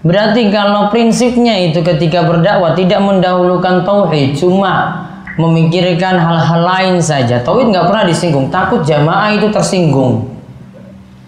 Berarti 0.00 0.48
kalau 0.48 0.88
prinsipnya 0.88 1.60
itu 1.60 1.84
ketika 1.84 2.24
berdakwah 2.24 2.72
tidak 2.72 3.04
mendahulukan 3.04 3.84
tauhid, 3.84 4.32
cuma 4.32 5.04
memikirkan 5.36 6.16
hal-hal 6.16 6.60
lain 6.64 6.96
saja. 7.04 7.44
Tauhid 7.44 7.68
nggak 7.68 7.84
pernah 7.84 8.04
disinggung, 8.08 8.48
takut 8.48 8.80
jamaah 8.80 9.36
itu 9.36 9.52
tersinggung. 9.52 10.32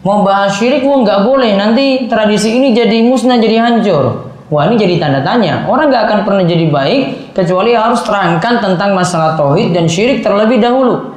Mau 0.03 0.25
bahas 0.25 0.57
syirik 0.57 0.89
mau 0.89 1.05
nggak 1.05 1.21
boleh, 1.21 1.53
nanti 1.55 2.09
tradisi 2.09 2.57
ini 2.57 2.73
jadi 2.73 3.05
musnah, 3.05 3.37
jadi 3.37 3.61
hancur. 3.61 4.33
Wah 4.49 4.69
ini 4.69 4.77
jadi 4.81 5.01
tanda 5.01 5.21
tanya. 5.25 5.65
Orang 5.69 5.89
nggak 5.93 6.05
akan 6.09 6.19
pernah 6.29 6.45
jadi 6.45 6.69
baik 6.69 7.33
kecuali 7.33 7.73
harus 7.73 8.05
terangkan 8.05 8.61
tentang 8.61 8.93
masalah 8.93 9.37
tauhid 9.37 9.73
dan 9.73 9.89
syirik 9.89 10.21
terlebih 10.25 10.61
dahulu. 10.61 11.13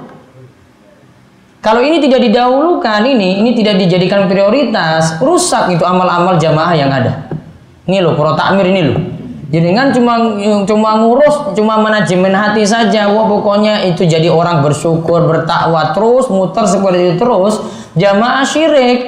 Kalau 1.59 1.81
ini 1.81 1.97
tidak 2.03 2.21
didahulukan, 2.29 3.01
ini 3.03 3.41
ini 3.41 3.51
tidak 3.57 3.81
dijadikan 3.81 4.29
prioritas, 4.29 5.17
rusak 5.17 5.71
itu 5.73 5.81
amal-amal 5.81 6.37
jamaah 6.37 6.75
yang 6.77 6.93
ada. 6.93 7.34
Ini 7.85 8.01
loh, 8.01 8.17
pro 8.17 8.33
takmir 8.33 8.65
ini 8.69 8.81
loh. 8.81 8.99
Jadi 9.45 9.77
kan 9.77 9.93
cuma 9.93 10.17
cuma 10.65 10.97
ngurus, 10.99 11.53
cuma 11.53 11.77
manajemen 11.77 12.33
hati 12.33 12.65
saja. 12.65 13.07
Wah 13.13 13.29
pokoknya 13.29 13.85
itu 13.85 14.03
jadi 14.03 14.25
orang 14.27 14.65
bersyukur, 14.65 15.29
bertakwa 15.29 15.93
terus, 15.93 16.27
muter 16.33 16.65
seperti 16.65 17.13
itu 17.13 17.15
terus. 17.21 17.61
Jamaah 17.93 18.41
syirik, 18.41 18.99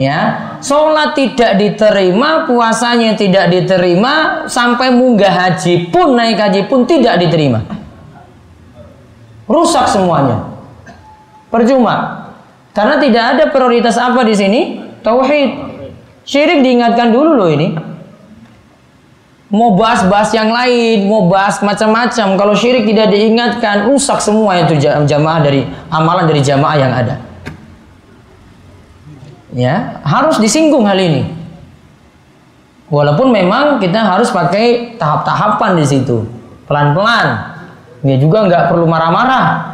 ya. 0.00 0.50
Sholat 0.64 1.12
tidak 1.12 1.60
diterima, 1.60 2.48
puasanya 2.48 3.14
tidak 3.14 3.52
diterima, 3.52 4.48
sampai 4.48 4.90
munggah 4.90 5.30
haji 5.30 5.92
pun 5.92 6.16
naik 6.16 6.40
haji 6.40 6.66
pun 6.66 6.88
tidak 6.88 7.20
diterima. 7.20 7.60
Rusak 9.44 9.86
semuanya. 9.92 10.48
Percuma. 11.52 12.26
Karena 12.72 12.96
tidak 12.96 13.24
ada 13.36 13.44
prioritas 13.52 14.00
apa 14.00 14.24
di 14.24 14.32
sini? 14.32 14.60
Tauhid. 15.04 15.50
Syirik 16.24 16.64
diingatkan 16.64 17.12
dulu 17.12 17.36
loh 17.36 17.50
ini. 17.52 17.91
Mau 19.52 19.76
bahas-bahas 19.76 20.32
yang 20.32 20.48
lain, 20.48 21.04
mau 21.12 21.28
bahas 21.28 21.60
macam-macam. 21.60 22.40
Kalau 22.40 22.54
syirik 22.56 22.88
tidak 22.88 23.12
diingatkan, 23.12 23.84
rusak 23.84 24.16
semua 24.24 24.64
itu 24.64 24.80
jamaah 24.80 25.44
dari 25.44 25.68
amalan 25.92 26.24
dari 26.24 26.40
jamaah 26.40 26.76
yang 26.80 26.92
ada. 26.92 27.20
Ya, 29.52 30.00
harus 30.08 30.40
disinggung 30.40 30.88
hal 30.88 30.96
ini. 30.96 31.28
Walaupun 32.88 33.28
memang 33.28 33.76
kita 33.76 34.00
harus 34.00 34.32
pakai 34.32 34.96
tahap-tahapan 34.96 35.76
di 35.76 35.84
situ, 35.84 36.24
pelan-pelan. 36.64 37.52
Ya 38.02 38.16
juga 38.16 38.48
nggak 38.48 38.72
perlu 38.72 38.88
marah-marah 38.88 39.72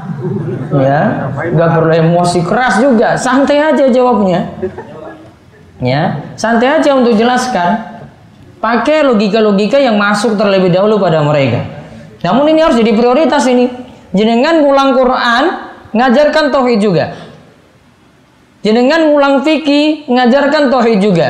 ya 0.75 1.31
nggak 1.33 1.71
perlu 1.79 1.93
emosi 1.95 2.45
keras 2.45 2.83
juga 2.83 3.15
santai 3.15 3.59
aja 3.63 3.89
jawabnya 3.89 4.51
ya 5.79 6.35
santai 6.35 6.83
aja 6.83 6.91
untuk 6.99 7.15
jelaskan 7.15 7.98
pakai 8.59 9.07
logika-logika 9.07 9.79
yang 9.79 9.99
masuk 9.99 10.35
terlebih 10.35 10.71
dahulu 10.71 10.99
pada 10.99 11.23
mereka. 11.23 11.65
Namun 12.23 12.51
ini 12.51 12.61
harus 12.63 12.79
jadi 12.79 12.93
prioritas 12.95 13.47
ini. 13.47 13.71
Jenengan 14.11 14.63
ngulang 14.63 14.95
Quran 14.97 15.43
ngajarkan 15.95 16.51
tauhid 16.51 16.81
juga. 16.83 17.15
Jenengan 18.67 19.07
ngulang 19.07 19.47
fikih 19.47 20.11
ngajarkan 20.11 20.69
tauhid 20.69 20.99
juga. 20.99 21.29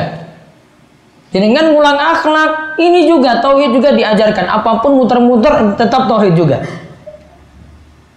Jenengan 1.29 1.69
ngulang 1.69 1.93
akhlak 1.93 2.81
ini 2.81 3.05
juga 3.05 3.37
tauhid 3.37 3.69
juga 3.77 3.93
diajarkan. 3.93 4.49
Apa 4.49 4.81
pun 4.81 4.97
muter-muter 4.97 5.77
tetap 5.77 6.09
tauhid 6.09 6.33
juga. 6.33 6.65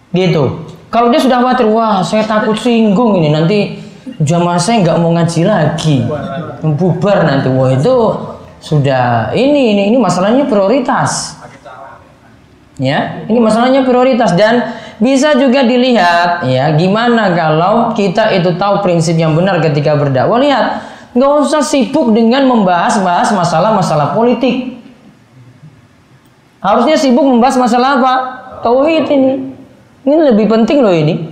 Gitu. 0.09 0.65
Kalau 0.89 1.09
dia 1.09 1.21
sudah 1.21 1.41
khawatir, 1.41 1.65
wah 1.69 2.05
saya 2.05 2.21
takut 2.25 2.53
singgung 2.53 3.17
ini 3.17 3.33
nanti 3.33 3.81
jamaah 4.21 4.61
saya 4.61 4.85
nggak 4.85 4.97
mau 5.01 5.09
ngaji 5.09 5.41
lagi, 5.41 6.05
bubar 6.61 7.25
nanti. 7.25 7.49
Wah 7.49 7.73
itu 7.73 7.93
sudah 8.63 9.35
ini 9.35 9.75
ini 9.75 9.83
ini 9.91 9.97
masalahnya 9.99 10.47
prioritas. 10.47 11.35
Ya, 12.79 13.21
ini 13.29 13.37
masalahnya 13.37 13.85
prioritas 13.85 14.33
dan 14.33 14.73
bisa 14.97 15.37
juga 15.37 15.61
dilihat 15.61 16.47
ya 16.49 16.73
gimana 16.73 17.29
kalau 17.37 17.93
kita 17.93 18.33
itu 18.33 18.57
tahu 18.57 18.81
prinsip 18.81 19.13
yang 19.19 19.35
benar 19.35 19.61
ketika 19.61 19.93
berdakwah. 19.93 20.41
Lihat, 20.41 20.65
nggak 21.13 21.31
usah 21.43 21.61
sibuk 21.61 22.15
dengan 22.15 22.47
membahas-bahas 22.49 23.35
masalah-masalah 23.35 24.15
politik. 24.17 24.79
Harusnya 26.63 26.95
sibuk 26.95 27.27
membahas 27.27 27.59
masalah 27.59 27.99
apa? 27.99 28.13
Tauhid 28.63 29.05
ini. 29.11 29.31
Ini 30.07 30.15
lebih 30.33 30.47
penting 30.47 30.79
loh 30.79 30.95
ini. 30.95 31.29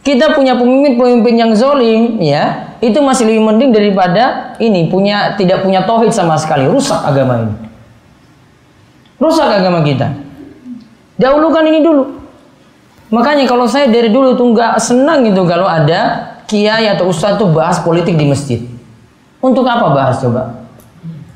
Kita 0.00 0.32
punya 0.32 0.56
pemimpin-pemimpin 0.56 1.34
yang 1.36 1.52
zolim, 1.52 2.16
ya, 2.24 2.67
itu 2.78 2.98
masih 3.02 3.26
lebih 3.26 3.42
mending 3.42 3.70
daripada 3.74 4.54
ini 4.62 4.86
punya 4.86 5.34
tidak 5.34 5.66
punya 5.66 5.82
tauhid 5.82 6.14
sama 6.14 6.38
sekali, 6.38 6.70
rusak 6.70 7.02
agama 7.02 7.42
ini. 7.42 7.54
Rusak 9.18 9.48
agama 9.50 9.82
kita. 9.82 10.14
Dahulukan 11.18 11.66
ini 11.66 11.82
dulu. 11.82 12.04
Makanya 13.10 13.48
kalau 13.50 13.66
saya 13.66 13.90
dari 13.90 14.14
dulu 14.14 14.38
tuh 14.38 14.54
nggak 14.54 14.78
senang 14.78 15.26
itu 15.26 15.42
kalau 15.42 15.66
ada 15.66 16.34
kiai 16.46 16.86
atau 16.86 17.10
ustadz 17.10 17.40
tuh 17.40 17.50
bahas 17.50 17.82
politik 17.82 18.14
di 18.14 18.28
masjid. 18.28 18.60
Untuk 19.42 19.66
apa 19.66 19.90
bahas 19.90 20.22
coba? 20.22 20.62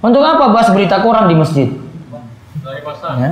Untuk 0.02 0.22
apa 0.22 0.50
bahas 0.50 0.70
berita 0.70 1.02
koran 1.02 1.26
di 1.26 1.34
masjid? 1.38 1.68
Ya. 3.18 3.30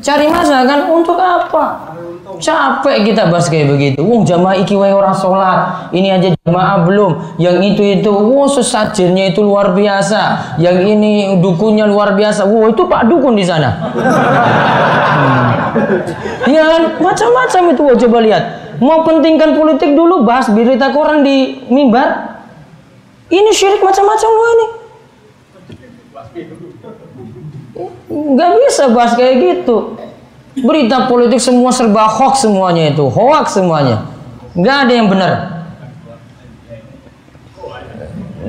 Cari 0.00 0.26
masa 0.30 0.62
kan 0.62 0.86
untuk 0.86 1.18
apa? 1.18 1.94
Capek 2.40 3.04
kita 3.12 3.28
bahas 3.28 3.52
kayak 3.52 3.68
begitu. 3.68 4.00
Wong 4.00 4.24
jamaah 4.24 4.56
iki 4.56 4.72
wae 4.72 4.92
orang 4.92 5.12
sholat. 5.12 5.92
Ini 5.92 6.16
aja 6.16 6.28
jamaah 6.46 6.88
belum. 6.88 7.36
Yang 7.36 7.56
itu 7.74 7.82
itu, 8.00 8.10
wow 8.10 8.48
sesajennya 8.48 9.36
itu 9.36 9.44
luar 9.44 9.76
biasa. 9.76 10.56
Yang 10.56 10.96
ini 10.96 11.36
dukunnya 11.40 11.84
luar 11.84 12.16
biasa. 12.16 12.48
Wow 12.48 12.72
itu 12.72 12.88
Pak 12.88 13.12
Dukun 13.12 13.36
di 13.36 13.44
sana. 13.44 13.92
hmm. 13.92 15.48
Ya 16.48 16.64
macam-macam 16.96 17.62
itu. 17.76 17.80
Wow, 17.84 17.96
coba 18.00 18.18
lihat. 18.24 18.44
Mau 18.80 19.04
pentingkan 19.04 19.60
politik 19.60 19.92
dulu 19.92 20.24
bahas 20.24 20.48
berita 20.48 20.88
koran 20.96 21.20
di 21.20 21.68
mimbar. 21.68 22.40
Ini 23.28 23.50
syirik 23.52 23.84
macam-macam 23.84 24.30
loh 24.32 24.48
ini. 24.48 24.66
Nggak 28.10 28.50
bisa 28.64 28.90
bahas 28.90 29.12
kayak 29.14 29.34
gitu. 29.38 29.94
Berita 30.58 31.06
politik 31.06 31.38
semua 31.38 31.70
serba 31.70 32.10
hoax 32.10 32.42
semuanya 32.42 32.90
itu, 32.90 33.06
hoax 33.06 33.54
semuanya. 33.54 34.10
Nggak 34.58 34.76
ada 34.86 34.92
yang 34.92 35.06
benar. 35.06 35.32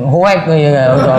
Hoax 0.02 0.40
ya 0.50 0.98
apa. 0.98 1.14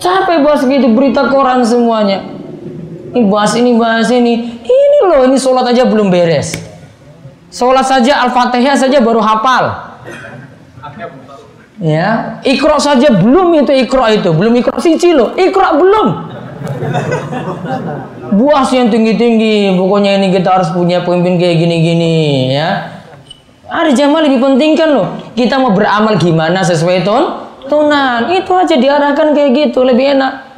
Capek 0.00 0.38
bahas 0.40 0.64
gitu 0.64 0.88
berita 0.96 1.28
koran 1.28 1.60
semuanya. 1.60 2.24
Ini 3.12 3.28
bahas 3.28 3.52
ini 3.52 3.76
bahas 3.76 4.08
ini. 4.08 4.64
Ini 4.64 4.98
loh 5.04 5.28
ini 5.28 5.36
sholat 5.36 5.68
aja 5.76 5.84
belum 5.84 6.08
beres. 6.08 6.56
Sholat 7.52 7.84
saja 7.84 8.24
Al-Fatihah 8.24 8.80
saja 8.80 8.96
baru 9.04 9.20
hafal. 9.20 9.92
Ya, 11.80 12.40
ikro 12.44 12.76
saja 12.76 13.08
belum 13.08 13.56
itu 13.64 13.72
ikro 13.72 14.04
itu, 14.12 14.36
belum 14.36 14.52
ikro 14.60 14.76
siji 14.76 15.16
loh, 15.16 15.32
ikro 15.32 15.80
belum. 15.80 16.08
Buas 18.30 18.68
yang 18.72 18.92
tinggi-tinggi, 18.92 19.74
pokoknya 19.74 20.20
ini 20.20 20.28
kita 20.32 20.60
harus 20.60 20.70
punya 20.72 21.02
pemimpin 21.02 21.40
kayak 21.40 21.56
gini-gini 21.60 22.14
ya. 22.54 23.00
Ada 23.70 23.94
jamaah 23.94 24.26
lebih 24.26 24.42
penting 24.42 24.74
kan 24.74 24.90
loh. 24.90 25.08
Kita 25.38 25.62
mau 25.62 25.70
beramal 25.70 26.18
gimana 26.18 26.58
sesuai 26.66 27.06
ton 27.06 27.46
tunan. 27.70 28.26
Itu 28.34 28.50
aja 28.58 28.74
diarahkan 28.74 29.30
kayak 29.30 29.50
gitu 29.54 29.86
lebih 29.86 30.18
enak. 30.18 30.50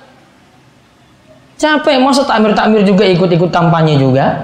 Capek 1.60 2.00
masa 2.00 2.24
takmir-takmir 2.24 2.82
juga 2.82 3.04
ikut-ikut 3.04 3.52
kampanye 3.52 4.00
juga. 4.00 4.40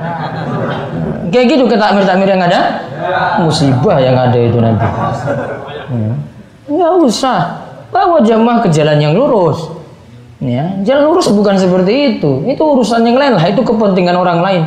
Kayak 1.32 1.46
gitu 1.56 1.64
ke 1.64 1.76
takmir-takmir 1.80 2.28
yang 2.28 2.44
ada. 2.44 2.84
Musibah 3.40 3.98
yang 3.98 4.14
ada 4.14 4.36
itu 4.36 4.58
nanti. 4.60 4.86
Hmm. 5.88 6.14
Nggak 6.68 6.92
usah. 7.08 7.40
Bawa 7.88 8.20
jamaah 8.20 8.60
ke 8.60 8.68
jalan 8.68 9.00
yang 9.00 9.16
lurus. 9.16 9.77
Ya, 10.38 10.78
jalan 10.87 11.11
lurus 11.11 11.26
bukan 11.35 11.59
seperti 11.59 12.18
itu. 12.18 12.47
Itu 12.47 12.62
urusan 12.62 13.02
yang 13.02 13.18
lain 13.18 13.35
lah. 13.35 13.45
Itu 13.50 13.66
kepentingan 13.66 14.14
orang 14.14 14.38
lain. 14.38 14.62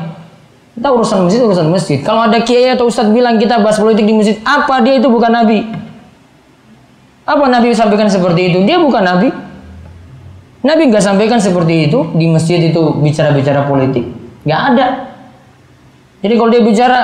Kita 0.76 0.88
urusan 0.92 1.28
masjid, 1.28 1.40
urusan 1.44 1.68
masjid. 1.72 2.00
Kalau 2.04 2.28
ada 2.28 2.44
kiai 2.44 2.76
atau 2.76 2.92
ustadz 2.92 3.12
bilang 3.12 3.40
kita 3.40 3.60
bahas 3.64 3.80
politik 3.80 4.04
di 4.04 4.12
masjid, 4.16 4.36
apa 4.44 4.84
dia 4.84 5.00
itu 5.00 5.08
bukan 5.08 5.32
nabi? 5.32 5.64
Apa 7.24 7.48
nabi 7.48 7.72
sampaikan 7.72 8.12
seperti 8.12 8.52
itu? 8.52 8.60
Dia 8.68 8.80
bukan 8.80 9.04
nabi. 9.04 9.30
Nabi 10.62 10.84
nggak 10.94 11.04
sampaikan 11.04 11.40
seperti 11.40 11.90
itu 11.90 12.06
di 12.14 12.28
masjid 12.28 12.60
itu 12.62 12.82
bicara-bicara 13.00 13.66
politik. 13.66 14.06
Nggak 14.44 14.62
ada. 14.76 14.88
Jadi 16.22 16.34
kalau 16.38 16.50
dia 16.54 16.62
bicara 16.62 17.00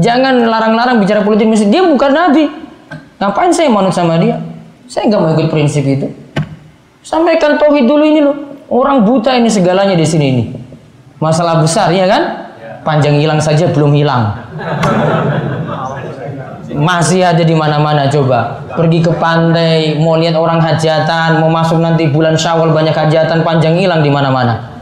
jangan 0.00 0.48
larang-larang 0.48 0.96
bicara 0.96 1.20
politik 1.20 1.44
di 1.44 1.52
masjid. 1.52 1.68
Dia 1.68 1.84
bukan 1.84 2.08
Nabi. 2.08 2.44
Ngapain 3.20 3.52
saya 3.52 3.68
manut 3.68 3.92
sama 3.92 4.16
dia? 4.16 4.40
Saya 4.88 5.12
nggak 5.12 5.20
mau 5.20 5.30
ikut 5.36 5.48
prinsip 5.52 5.84
itu. 5.84 6.08
Sampaikan 7.02 7.58
tauhid 7.58 7.90
dulu 7.90 8.04
ini 8.06 8.20
loh. 8.22 8.36
Orang 8.72 9.04
buta 9.04 9.34
ini 9.34 9.50
segalanya 9.50 9.98
di 9.98 10.06
sini 10.06 10.26
ini. 10.32 10.44
Masalah 11.18 11.60
besar 11.60 11.90
ya 11.92 12.06
kan? 12.08 12.22
Panjang 12.86 13.18
hilang 13.18 13.42
saja 13.42 13.70
belum 13.70 13.92
hilang. 13.94 14.32
Masih 16.72 17.20
ada 17.20 17.44
di 17.44 17.52
mana-mana 17.52 18.08
coba. 18.08 18.64
Pergi 18.72 19.04
ke 19.04 19.12
pantai, 19.20 20.00
mau 20.00 20.16
lihat 20.16 20.38
orang 20.38 20.62
hajatan, 20.62 21.42
mau 21.42 21.52
masuk 21.52 21.82
nanti 21.84 22.08
bulan 22.08 22.32
Syawal 22.32 22.72
banyak 22.72 22.96
hajatan 22.96 23.44
panjang 23.44 23.76
hilang 23.76 24.00
di 24.00 24.08
mana-mana. 24.08 24.72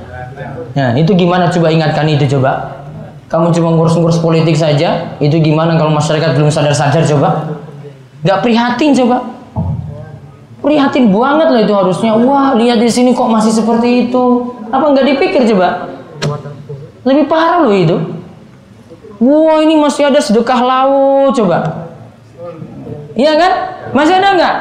Nah, 0.70 0.94
itu 0.94 1.10
gimana 1.18 1.50
coba 1.50 1.74
ingatkan 1.74 2.06
itu 2.06 2.30
coba. 2.38 2.78
Kamu 3.26 3.50
cuma 3.50 3.74
ngurus-ngurus 3.74 4.22
politik 4.22 4.54
saja, 4.54 5.18
itu 5.18 5.38
gimana 5.42 5.74
kalau 5.74 5.90
masyarakat 5.94 6.34
belum 6.38 6.50
sadar-sadar 6.50 7.02
coba? 7.06 7.58
Gak 8.22 8.38
prihatin 8.42 8.94
coba. 8.94 9.39
Prihatin 10.60 11.08
banget 11.08 11.48
lah 11.48 11.60
itu 11.64 11.72
harusnya. 11.72 12.12
Wah, 12.20 12.52
lihat 12.52 12.78
di 12.84 12.90
sini 12.92 13.16
kok 13.16 13.32
masih 13.32 13.52
seperti 13.52 14.08
itu. 14.08 14.24
Apa 14.68 14.92
nggak 14.92 15.06
dipikir 15.16 15.42
coba? 15.56 15.88
Lebih 17.04 17.24
parah 17.32 17.64
loh 17.64 17.72
itu. 17.72 17.96
Wah, 19.20 19.64
ini 19.64 19.80
masih 19.80 20.12
ada 20.12 20.20
sedekah 20.20 20.60
laut 20.60 21.32
coba. 21.32 21.88
Iya 23.16 23.32
kan? 23.40 23.52
Masih 23.96 24.20
ada 24.20 24.28
nggak? 24.36 24.54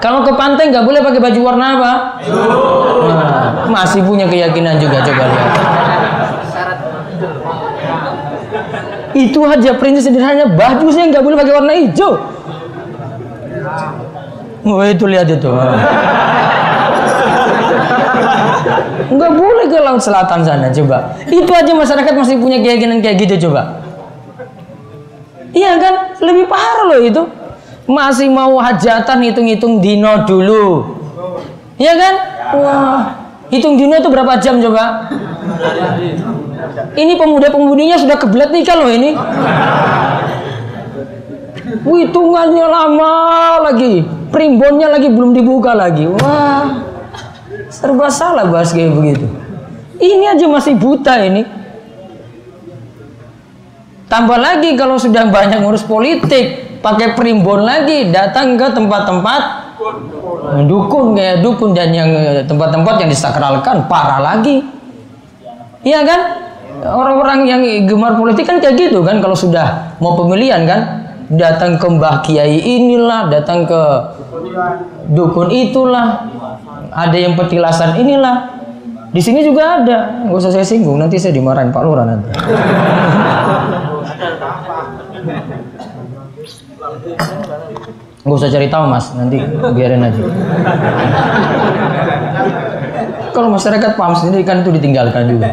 Kalau 0.00 0.24
ke 0.24 0.32
pantai 0.32 0.72
nggak 0.72 0.84
boleh 0.84 1.00
pakai 1.04 1.20
baju 1.20 1.40
warna 1.44 1.66
apa? 1.76 1.92
Nah, 3.04 3.68
masih 3.68 4.00
punya 4.04 4.24
keyakinan 4.24 4.80
juga 4.80 5.04
coba 5.04 5.24
lihat. 5.28 5.52
Itu 9.14 9.46
aja 9.46 9.78
prinsip 9.78 10.10
sederhananya 10.10 10.56
baju 10.58 10.86
saya 10.90 11.06
nggak 11.12 11.22
boleh 11.22 11.36
pakai 11.38 11.54
warna 11.54 11.72
hijau. 11.76 12.18
Oh 14.64 14.80
itu 14.80 15.04
lihat 15.04 15.28
itu. 15.28 15.50
Nggak 19.14 19.32
boleh 19.36 19.66
ke 19.68 19.78
laut 19.78 20.00
selatan 20.00 20.40
sana 20.42 20.72
coba. 20.72 21.12
Itu 21.28 21.52
aja 21.52 21.72
masyarakat 21.76 22.12
masih 22.16 22.40
punya 22.40 22.58
keyakinan 22.64 23.04
kayak 23.04 23.20
gitu 23.28 23.48
coba. 23.48 23.84
Iya 25.54 25.78
kan? 25.78 25.94
Lebih 26.18 26.50
parah 26.50 26.84
loh 26.90 27.00
itu. 27.04 27.22
Masih 27.84 28.32
mau 28.32 28.56
hajatan 28.56 29.20
hitung-hitung 29.28 29.78
dino 29.84 30.24
dulu. 30.24 30.96
Iya 31.76 31.92
kan? 32.00 32.14
Wah, 32.58 33.00
hitung 33.52 33.76
dino 33.76 33.94
itu 34.00 34.08
berapa 34.08 34.40
jam 34.40 34.58
coba? 34.58 35.12
Ini 36.96 37.12
pemuda-pemudinya 37.20 38.00
sudah 38.00 38.16
kebelet 38.16 38.50
nikah 38.50 38.76
loh 38.80 38.88
ini. 38.88 39.12
Hitungannya 41.82 42.66
lama 42.70 43.12
lagi. 43.70 44.06
Primbonnya 44.30 44.90
lagi 44.90 45.10
belum 45.10 45.34
dibuka 45.34 45.74
lagi. 45.74 46.06
Wah, 46.06 46.86
serba 47.70 48.06
salah 48.10 48.46
bahas 48.46 48.70
kayak 48.70 48.94
begitu. 48.94 49.26
Ini 49.98 50.34
aja 50.34 50.46
masih 50.50 50.74
buta 50.78 51.14
ini. 51.22 51.42
Tambah 54.10 54.38
lagi 54.38 54.78
kalau 54.78 54.94
sudah 55.00 55.26
banyak 55.26 55.62
ngurus 55.62 55.82
politik, 55.82 56.78
pakai 56.84 57.18
primbon 57.18 57.66
lagi, 57.66 58.10
datang 58.14 58.54
ke 58.54 58.70
tempat-tempat 58.70 59.42
dukun 60.70 61.18
kayak 61.18 61.42
dukun 61.42 61.74
dan 61.74 61.90
yang 61.90 62.10
tempat-tempat 62.46 62.94
yang 63.02 63.10
disakralkan 63.10 63.86
parah 63.90 64.22
lagi. 64.22 64.62
Iya 65.82 66.06
kan? 66.06 66.20
Orang-orang 66.84 67.48
yang 67.48 67.60
gemar 67.88 68.18
politik 68.18 68.44
kan 68.44 68.60
kayak 68.60 68.76
gitu 68.76 69.00
kan 69.00 69.22
kalau 69.22 69.32
sudah 69.32 69.96
mau 70.02 70.18
pemilihan 70.18 70.68
kan 70.68 71.03
datang 71.36 71.78
ke 71.78 71.86
Mbah 71.86 72.22
Kiai 72.24 72.58
inilah, 72.58 73.30
datang 73.30 73.68
ke 73.68 73.82
dukun 75.12 75.48
itulah, 75.50 76.26
ada 76.90 77.16
yang 77.16 77.34
petilasan 77.34 77.98
inilah. 77.98 78.62
Di 79.14 79.22
sini 79.22 79.46
juga 79.46 79.78
ada, 79.78 80.26
nggak 80.26 80.38
usah 80.42 80.50
saya 80.50 80.66
singgung, 80.66 80.98
nanti 80.98 81.22
saya 81.22 81.30
dimarahin 81.30 81.70
Pak 81.70 81.82
Lurah 81.86 82.02
nanti. 82.02 82.34
Nggak 88.24 88.36
usah 88.40 88.50
cari 88.50 88.66
tahu 88.66 88.84
mas, 88.90 89.06
nanti 89.14 89.38
biarin 89.76 90.02
aja. 90.02 90.22
Kalau 93.34 93.50
masyarakat 93.50 93.90
paham 93.98 94.14
sendiri 94.18 94.42
kan 94.42 94.62
itu 94.66 94.70
ditinggalkan 94.74 95.30
juga. 95.30 95.50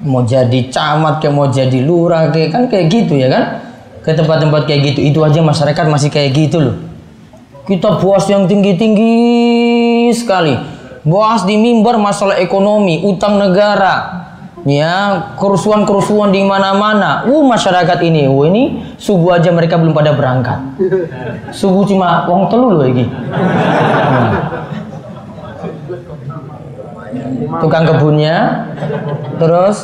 Mau 0.00 0.22
jadi 0.24 0.70
camat 0.70 1.18
kayak 1.20 1.34
mau 1.34 1.46
jadi 1.50 1.78
lurah 1.84 2.32
kayak 2.32 2.50
kan 2.54 2.62
kayak 2.70 2.86
gitu 2.88 3.18
ya 3.18 3.28
kan? 3.28 3.69
Ke 4.00 4.16
tempat-tempat 4.16 4.64
kayak 4.64 4.80
gitu 4.94 5.00
itu 5.04 5.18
aja 5.20 5.44
masyarakat 5.44 5.84
masih 5.88 6.08
kayak 6.08 6.32
gitu 6.32 6.56
loh. 6.60 6.76
Kita 7.68 8.00
bos 8.00 8.24
yang 8.26 8.48
tinggi-tinggi 8.48 9.14
sekali. 10.16 10.56
Bahas 11.00 11.48
di 11.48 11.56
mimbar 11.56 11.96
masalah 11.96 12.36
ekonomi, 12.36 13.00
utang 13.04 13.40
negara, 13.40 14.20
ya 14.68 15.32
kerusuhan-kerusuhan 15.40 16.28
di 16.28 16.44
mana-mana. 16.44 17.24
Uh 17.24 17.40
masyarakat 17.44 17.98
ini, 18.04 18.28
uh 18.28 18.44
ini 18.44 18.84
subuh 19.00 19.40
aja 19.40 19.48
mereka 19.52 19.80
belum 19.80 19.96
pada 19.96 20.12
berangkat. 20.12 20.60
Subuh 21.52 21.88
cuma 21.88 22.28
wong 22.28 22.52
telu 22.52 22.68
loh 22.74 22.86
ini. 22.88 23.04
Hmm. 23.08 24.32
Tukang 27.64 27.82
kebunnya, 27.88 28.68
terus 29.40 29.82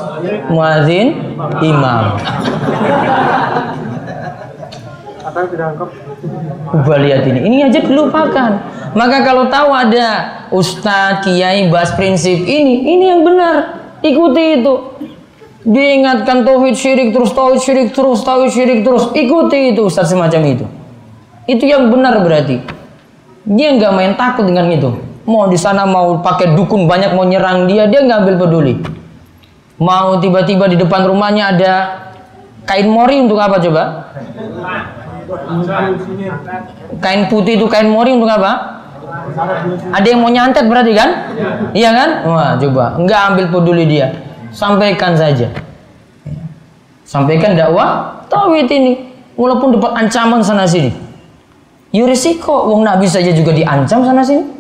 muazin, 0.53 1.37
imam. 1.65 2.21
Coba 6.67 6.97
lihat 7.03 7.27
ini, 7.27 7.41
ini 7.47 7.57
aja 7.67 7.83
dilupakan. 7.83 8.51
Maka 8.95 9.23
kalau 9.27 9.51
tahu 9.51 9.71
ada 9.75 10.09
ustadz, 10.55 11.27
kiai, 11.27 11.67
bahas 11.71 11.95
prinsip 11.95 12.47
ini, 12.47 12.95
ini 12.95 13.05
yang 13.11 13.23
benar. 13.27 13.83
Ikuti 14.03 14.63
itu. 14.63 14.75
Diingatkan 15.67 16.47
tauhid 16.47 16.79
syirik 16.79 17.11
terus, 17.11 17.35
tauhid 17.35 17.59
syirik 17.59 17.91
terus, 17.91 18.23
tauhid 18.23 18.51
syirik 18.55 18.81
terus. 18.87 19.11
Ikuti 19.19 19.75
itu 19.75 19.91
Ustaz 19.91 20.15
semacam 20.15 20.41
itu. 20.47 20.65
Itu 21.51 21.67
yang 21.67 21.91
benar 21.91 22.23
berarti. 22.23 22.63
Dia 23.47 23.75
nggak 23.75 23.93
main 23.95 24.15
takut 24.15 24.47
dengan 24.47 24.71
itu. 24.71 24.95
Mau 25.27 25.51
di 25.51 25.59
sana 25.59 25.83
mau 25.83 26.23
pakai 26.23 26.55
dukun 26.55 26.87
banyak 26.87 27.19
mau 27.19 27.27
nyerang 27.27 27.67
dia, 27.67 27.91
dia 27.91 27.99
nggak 27.99 28.19
ambil 28.23 28.37
peduli. 28.47 28.75
Mau 29.83 30.23
tiba-tiba 30.23 30.71
di 30.71 30.79
depan 30.79 31.03
rumahnya 31.03 31.59
ada 31.59 31.73
kain 32.63 32.87
mori 32.87 33.27
untuk 33.27 33.43
apa 33.43 33.59
coba? 33.59 33.83
Kain 37.03 37.27
putih 37.27 37.59
itu 37.59 37.67
kain 37.67 37.91
mori 37.91 38.15
untuk 38.15 38.31
apa? 38.31 38.83
Ada 39.91 40.07
yang 40.07 40.21
mau 40.23 40.31
nyantet 40.31 40.65
berarti 40.71 40.93
kan? 40.95 41.09
Iya 41.75 41.91
kan? 41.91 42.09
Wah, 42.31 42.51
coba. 42.59 42.85
Enggak 42.99 43.21
ambil 43.35 43.45
peduli 43.51 43.85
dia. 43.91 44.15
Sampaikan 44.55 45.19
saja. 45.19 45.51
Sampaikan 47.03 47.59
dakwah 47.59 48.23
tauhid 48.31 48.71
ini. 48.71 48.93
Walaupun 49.37 49.77
dapat 49.77 49.93
ancaman 49.99 50.41
sana 50.41 50.65
sini. 50.65 50.95
Ya 51.91 52.07
risiko. 52.07 52.71
Wong 52.73 52.87
Nabi 52.87 53.11
saja 53.11 53.35
juga 53.35 53.53
diancam 53.53 54.07
sana 54.07 54.23
sini. 54.23 54.55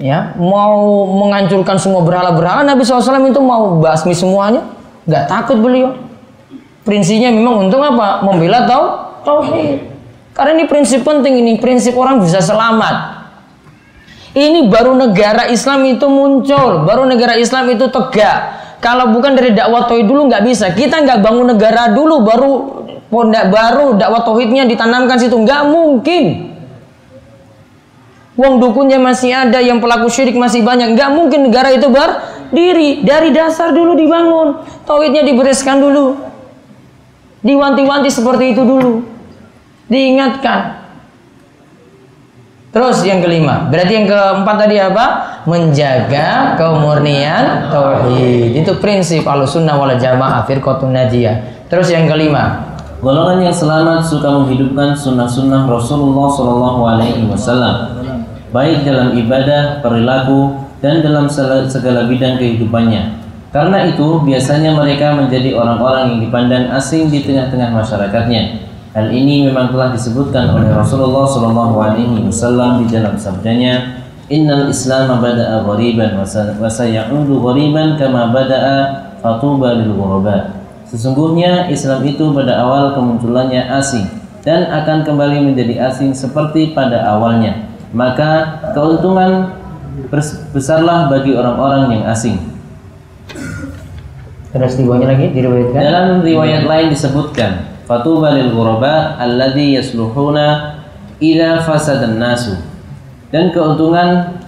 Ya, 0.00 0.34
mau 0.34 1.06
menghancurkan 1.14 1.78
semua 1.78 2.02
berhala-berhala 2.02 2.66
Nabi 2.66 2.82
SAW 2.82 3.22
itu 3.28 3.38
mau 3.38 3.78
basmi 3.78 4.16
semuanya. 4.16 4.64
Enggak 5.06 5.30
takut 5.30 5.60
beliau. 5.60 5.94
Prinsipnya 6.82 7.30
memang 7.30 7.70
untuk 7.70 7.78
apa? 7.78 8.26
Membela 8.26 8.66
tau 8.66 9.11
tauhid. 9.24 9.90
Karena 10.32 10.50
ini 10.56 10.64
prinsip 10.68 11.04
penting 11.04 11.38
ini, 11.38 11.60
prinsip 11.60 11.92
orang 11.98 12.22
bisa 12.22 12.40
selamat. 12.40 13.24
Ini 14.32 14.72
baru 14.72 14.96
negara 14.96 15.52
Islam 15.52 15.84
itu 15.84 16.08
muncul, 16.08 16.88
baru 16.88 17.04
negara 17.04 17.36
Islam 17.36 17.68
itu 17.68 17.92
tegak. 17.92 18.60
Kalau 18.80 19.12
bukan 19.12 19.36
dari 19.36 19.52
dakwah 19.52 19.84
tauhid 19.84 20.08
dulu 20.08 20.32
nggak 20.32 20.42
bisa. 20.42 20.72
Kita 20.72 21.04
nggak 21.04 21.20
bangun 21.20 21.52
negara 21.52 21.92
dulu, 21.92 22.24
baru 22.24 22.52
pondak 23.12 23.52
baru 23.52 24.00
dakwah 24.00 24.24
tauhidnya 24.24 24.64
ditanamkan 24.64 25.20
situ 25.20 25.36
nggak 25.36 25.62
mungkin. 25.68 26.24
Wong 28.32 28.64
dukunnya 28.64 28.96
masih 28.96 29.36
ada, 29.36 29.60
yang 29.60 29.84
pelaku 29.84 30.08
syirik 30.08 30.32
masih 30.32 30.64
banyak. 30.64 30.96
Nggak 30.96 31.10
mungkin 31.12 31.52
negara 31.52 31.68
itu 31.76 31.92
berdiri. 31.92 33.04
Dari 33.04 33.28
dasar 33.36 33.76
dulu 33.76 33.92
dibangun. 33.92 34.64
Tauhidnya 34.88 35.20
dibereskan 35.28 35.76
dulu. 35.76 36.16
Diwanti-wanti 37.44 38.08
seperti 38.08 38.56
itu 38.56 38.64
dulu. 38.64 39.11
Diingatkan. 39.92 40.80
Terus 42.72 43.04
yang 43.04 43.20
kelima, 43.20 43.68
berarti 43.68 43.92
yang 43.92 44.08
keempat 44.08 44.56
tadi 44.56 44.80
apa? 44.80 45.06
Menjaga 45.44 46.56
kemurnian 46.56 47.68
tauhid. 47.68 48.56
Itu 48.56 48.80
prinsip 48.80 49.28
Ahlussunnah 49.28 49.76
wal 49.76 49.92
Jamaah 50.00 50.48
firqatun 50.48 50.96
najiyah. 50.96 51.68
Terus 51.68 51.92
yang 51.92 52.08
kelima, 52.08 52.72
golongan 53.04 53.44
yang 53.44 53.52
selamat 53.52 54.00
suka 54.08 54.32
menghidupkan 54.32 54.96
sunnah-sunnah 54.96 55.68
Rasulullah 55.68 56.32
Shallallahu 56.32 56.80
Alaihi 56.88 57.28
Wasallam 57.28 57.76
baik 58.52 58.88
dalam 58.88 59.16
ibadah, 59.16 59.84
perilaku, 59.84 60.64
dan 60.84 61.00
dalam 61.00 61.28
segala 61.28 62.08
bidang 62.08 62.40
kehidupannya. 62.40 63.20
Karena 63.52 63.84
itu, 63.84 64.20
biasanya 64.24 64.72
mereka 64.72 65.12
menjadi 65.12 65.52
orang-orang 65.56 66.16
yang 66.16 66.20
dipandang 66.24 66.72
asing 66.72 67.12
di 67.12 67.20
tengah-tengah 67.20 67.68
masyarakatnya. 67.68 68.71
Hal 68.92 69.08
ini 69.08 69.48
memang 69.48 69.72
telah 69.72 69.88
disebutkan 69.96 70.52
oleh 70.52 70.68
Rasulullah 70.68 71.24
Shallallahu 71.24 71.80
Alaihi 71.80 72.28
Wasallam 72.28 72.84
di 72.84 72.92
dalam 72.92 73.16
sabdanya, 73.16 74.04
Innal 74.28 74.68
Islam 74.68 75.16
bada'a 75.16 75.64
ghariban 75.64 76.20
wa 76.20 76.68
sayaudu 76.68 77.40
ghariban 77.40 77.96
kama 77.96 78.36
bada'a 78.36 78.76
fatuba 79.24 79.80
lil 79.80 79.96
ghuraba. 79.96 80.60
Sesungguhnya 80.92 81.72
Islam 81.72 82.04
itu 82.04 82.36
pada 82.36 82.60
awal 82.60 82.92
kemunculannya 82.92 83.64
asing 83.80 84.12
dan 84.44 84.68
akan 84.68 85.08
kembali 85.08 85.40
menjadi 85.40 85.88
asing 85.88 86.12
seperti 86.12 86.76
pada 86.76 87.00
awalnya. 87.16 87.72
Maka 87.96 88.60
keuntungan 88.76 89.56
besarlah 90.52 91.08
bagi 91.08 91.32
orang-orang 91.32 91.96
yang 91.96 92.04
asing. 92.12 92.36
Terus 94.52 94.76
riwayatnya 94.76 95.16
lagi 95.16 95.26
diriwayatkan. 95.32 95.80
Dalam 95.80 96.20
riwayat 96.20 96.68
lain 96.68 96.92
disebutkan, 96.92 97.71
fatuba 97.92 98.32
lil 98.32 98.56
ghuraba 98.56 99.20
alladhi 99.20 99.76
yasluhuna 99.76 100.80
ila 101.20 101.60
fasadan 101.60 102.16
nasu. 102.16 102.56
Dan 103.28 103.52
keuntungan 103.52 104.40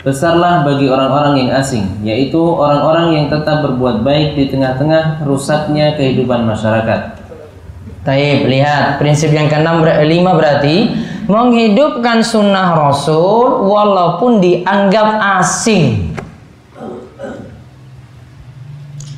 besarlah 0.00 0.64
bagi 0.64 0.88
orang-orang 0.88 1.44
yang 1.44 1.50
asing, 1.56 2.00
yaitu 2.00 2.38
orang-orang 2.38 3.20
yang 3.20 3.26
tetap 3.28 3.60
berbuat 3.64 4.00
baik 4.00 4.38
di 4.38 4.48
tengah-tengah 4.48 5.24
rusaknya 5.28 5.98
kehidupan 5.98 6.48
masyarakat. 6.48 7.20
Taib, 8.06 8.46
lihat 8.46 9.02
prinsip 9.02 9.34
yang 9.34 9.50
keenam 9.50 9.82
lima 9.82 10.38
berarti 10.38 10.94
menghidupkan 11.26 12.22
sunnah 12.22 12.78
Rasul 12.78 13.66
walaupun 13.66 14.38
dianggap 14.38 15.18
asing. 15.42 16.05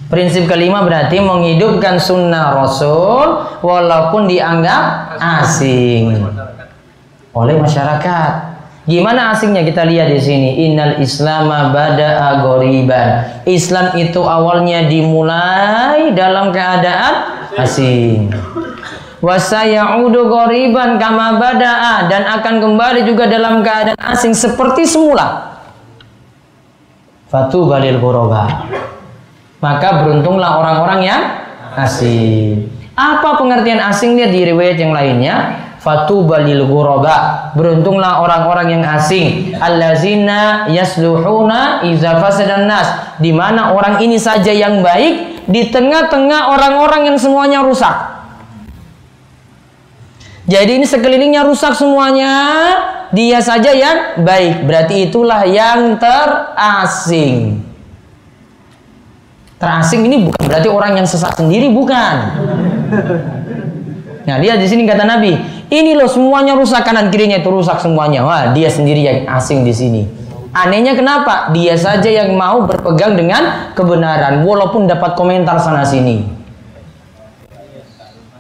Prinsip 0.09 0.49
kelima 0.49 0.81
berarti 0.88 1.21
menghidupkan 1.21 2.01
sunnah 2.01 2.57
Rasul 2.57 3.44
walaupun 3.61 4.25
dianggap 4.25 5.21
asing 5.21 6.25
oleh 7.37 7.55
masyarakat. 7.61 8.33
Gimana 8.88 9.37
asingnya 9.37 9.68
kita 9.68 9.85
lihat 9.85 10.09
di 10.09 10.16
sini. 10.16 10.64
Innal 10.64 10.97
Islama 11.05 11.77
bada'a 11.77 12.40
ghoriban. 12.40 13.44
Islam 13.44 13.92
itu 14.01 14.25
awalnya 14.25 14.88
dimulai 14.88 16.16
dalam 16.16 16.57
keadaan 16.57 17.44
asing. 17.61 18.33
Wasayaudu 19.21 20.33
ghoriban 20.33 20.97
kama 20.97 21.37
bada'a 21.37 22.09
dan 22.09 22.25
akan 22.40 22.64
kembali 22.64 23.05
juga 23.05 23.29
dalam 23.29 23.61
keadaan 23.61 24.01
asing 24.01 24.33
seperti 24.33 24.88
semula. 24.88 25.61
Fatu 27.29 27.68
balil 27.68 28.01
ghoroba. 28.01 28.64
Maka 29.59 30.07
beruntunglah 30.07 30.62
orang-orang 30.62 31.01
yang 31.03 31.23
asing. 31.75 32.71
Apa 32.94 33.38
pengertian 33.38 33.79
asingnya 33.79 34.31
di 34.31 34.47
riwayat 34.47 34.79
yang 34.79 34.94
lainnya? 34.94 35.66
Fatu 35.79 36.27
balil 36.27 36.66
ghuraba. 36.66 37.51
Beruntunglah 37.55 38.23
orang-orang 38.23 38.79
yang 38.79 38.85
asing. 38.87 39.55
Allazina 39.59 40.66
yasluhuna 40.71 41.87
iza 41.87 42.18
nas. 42.66 43.18
Di 43.23 43.31
mana 43.31 43.75
orang 43.75 44.03
ini 44.03 44.18
saja 44.18 44.51
yang 44.51 44.83
baik 44.83 45.47
di 45.47 45.71
tengah-tengah 45.71 46.55
orang-orang 46.55 47.14
yang 47.14 47.18
semuanya 47.18 47.62
rusak. 47.62 48.18
Jadi 50.49 50.81
ini 50.81 50.87
sekelilingnya 50.88 51.44
rusak 51.44 51.77
semuanya, 51.77 52.33
dia 53.12 53.37
saja 53.37 53.68
yang 53.68 54.25
baik. 54.25 54.64
Berarti 54.64 55.12
itulah 55.12 55.44
yang 55.44 56.01
terasing. 56.01 57.67
Terasing 59.59 60.07
ini 60.07 60.31
bukan 60.31 60.42
berarti 60.47 60.68
orang 60.71 61.03
yang 61.03 61.07
sesat 61.07 61.35
sendiri, 61.35 61.66
bukan. 61.75 62.14
Nah, 64.23 64.37
lihat 64.38 64.62
di 64.62 64.71
sini 64.71 64.87
kata 64.87 65.03
Nabi, 65.03 65.35
ini 65.66 65.99
loh 65.99 66.07
semuanya 66.07 66.55
rusak 66.55 66.87
kanan 66.87 67.11
kirinya 67.11 67.42
itu 67.42 67.51
rusak 67.51 67.83
semuanya. 67.83 68.23
Wah, 68.23 68.55
dia 68.55 68.71
sendiri 68.71 69.03
yang 69.03 69.18
asing 69.27 69.66
di 69.66 69.75
sini. 69.75 70.03
Anehnya 70.55 70.94
kenapa? 70.94 71.51
Dia 71.51 71.75
saja 71.75 72.07
yang 72.07 72.38
mau 72.38 72.64
berpegang 72.71 73.18
dengan 73.18 73.73
kebenaran 73.75 74.47
walaupun 74.47 74.87
dapat 74.87 75.18
komentar 75.18 75.59
sana 75.59 75.83
sini. 75.83 76.23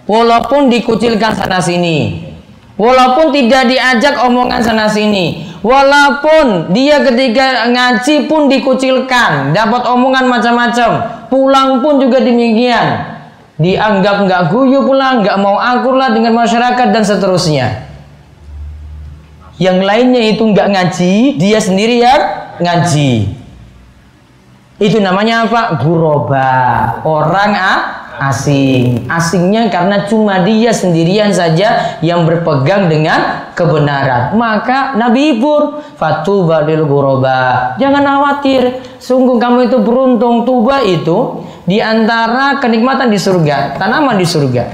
Walaupun 0.06 0.70
dikucilkan 0.70 1.34
sana 1.34 1.58
sini. 1.58 2.30
Walaupun 2.78 3.34
tidak 3.34 3.66
diajak 3.66 4.22
omongan 4.22 4.62
sana 4.62 4.86
sini. 4.86 5.47
Walaupun 5.58 6.70
dia 6.70 7.02
ketika 7.02 7.66
ngaji 7.66 8.30
pun 8.30 8.46
dikucilkan, 8.46 9.50
dapat 9.50 9.82
omongan 9.90 10.30
macam-macam, 10.30 10.90
pulang 11.26 11.82
pun 11.82 11.98
juga 11.98 12.22
demikian. 12.22 13.18
Dianggap 13.58 14.22
nggak 14.22 14.42
guyu 14.54 14.86
pulang, 14.86 15.26
nggak 15.26 15.34
mau 15.42 15.58
akur 15.58 15.98
lah 15.98 16.14
dengan 16.14 16.38
masyarakat 16.38 16.94
dan 16.94 17.02
seterusnya. 17.02 17.90
Yang 19.58 19.78
lainnya 19.82 20.22
itu 20.30 20.46
nggak 20.46 20.68
ngaji, 20.70 21.14
dia 21.42 21.58
sendiri 21.58 21.98
yang 21.98 22.22
ngaji. 22.62 23.34
Itu 24.78 25.02
namanya 25.02 25.50
apa? 25.50 25.82
Guroba. 25.82 26.50
Orang 27.02 27.50
ah, 27.58 27.97
asing. 28.18 29.06
Asingnya 29.06 29.70
karena 29.70 30.04
cuma 30.10 30.42
dia 30.42 30.74
sendirian 30.74 31.30
saja 31.30 31.98
yang 32.02 32.26
berpegang 32.26 32.90
dengan 32.90 33.50
kebenaran. 33.54 34.34
Maka 34.34 34.98
Nabi 34.98 35.38
hibur, 35.38 35.82
fatuba 35.94 36.66
lil 36.66 36.84
guroba. 36.84 37.74
Jangan 37.78 38.02
khawatir, 38.02 38.82
sungguh 38.98 39.38
kamu 39.38 39.70
itu 39.70 39.78
beruntung. 39.80 40.42
Tuba 40.42 40.82
itu 40.82 41.46
di 41.64 41.78
antara 41.78 42.58
kenikmatan 42.58 43.10
di 43.10 43.18
surga, 43.18 43.78
tanaman 43.78 44.18
di 44.18 44.26
surga. 44.26 44.64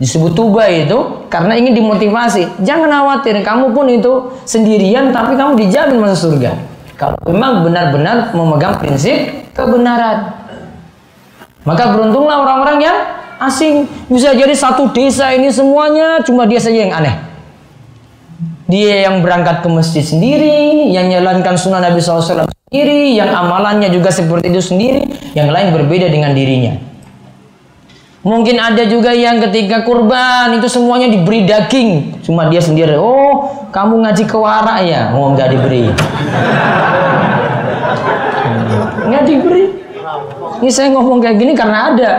Disebut 0.00 0.32
tuba 0.32 0.64
itu 0.64 1.28
karena 1.28 1.52
ingin 1.60 1.76
dimotivasi. 1.76 2.64
Jangan 2.64 2.88
khawatir, 2.88 3.44
kamu 3.44 3.76
pun 3.76 3.84
itu 3.92 4.32
sendirian 4.48 5.12
tapi 5.12 5.36
kamu 5.36 5.60
dijamin 5.60 6.00
masuk 6.00 6.32
surga. 6.32 6.56
Kalau 6.96 7.16
memang 7.28 7.64
benar-benar 7.64 8.32
memegang 8.32 8.80
prinsip 8.80 9.44
kebenaran. 9.52 10.39
Maka 11.64 11.92
beruntunglah 11.92 12.40
orang-orang 12.40 12.78
yang 12.80 12.96
asing. 13.40 13.88
Bisa 14.08 14.32
jadi 14.36 14.52
satu 14.52 14.92
desa 14.92 15.32
ini 15.32 15.52
semuanya 15.52 16.20
cuma 16.24 16.44
dia 16.44 16.60
saja 16.60 16.76
yang 16.76 16.92
aneh. 16.92 17.16
Dia 18.70 19.10
yang 19.10 19.18
berangkat 19.18 19.66
ke 19.66 19.68
masjid 19.68 20.04
sendiri, 20.06 20.94
yang 20.94 21.10
jalankan 21.10 21.58
sunnah 21.58 21.82
Nabi 21.82 21.98
SAW 21.98 22.46
sendiri, 22.46 23.18
yang 23.18 23.34
amalannya 23.34 23.90
juga 23.90 24.14
seperti 24.14 24.46
itu 24.46 24.62
sendiri, 24.62 25.02
yang 25.34 25.50
lain 25.50 25.74
berbeda 25.74 26.06
dengan 26.06 26.30
dirinya. 26.30 26.78
Mungkin 28.22 28.62
ada 28.62 28.86
juga 28.86 29.10
yang 29.10 29.42
ketika 29.42 29.82
kurban 29.82 30.54
itu 30.54 30.70
semuanya 30.70 31.10
diberi 31.10 31.48
daging, 31.48 32.20
cuma 32.22 32.46
dia 32.46 32.62
sendiri. 32.62 32.94
Oh, 32.94 33.66
kamu 33.74 34.06
ngaji 34.06 34.22
ke 34.28 34.36
warak 34.38 34.86
ya? 34.86 35.18
Oh, 35.18 35.34
nggak 35.34 35.50
diberi. 35.50 35.90
Nggak 39.08 39.24
diberi. 39.26 39.79
Ini 40.60 40.68
saya 40.68 40.92
ngomong 40.92 41.24
kayak 41.24 41.36
gini 41.40 41.52
karena 41.56 41.92
ada 41.92 42.10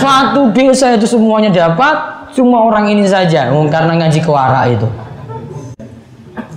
satu 0.00 0.48
desa 0.56 0.96
itu 0.96 1.04
semuanya 1.04 1.52
dapat, 1.52 2.28
cuma 2.32 2.64
orang 2.64 2.88
ini 2.88 3.04
saja, 3.04 3.52
karena 3.52 3.92
ngaji 4.00 4.20
ke 4.24 4.30
wara 4.32 4.64
itu. 4.64 4.88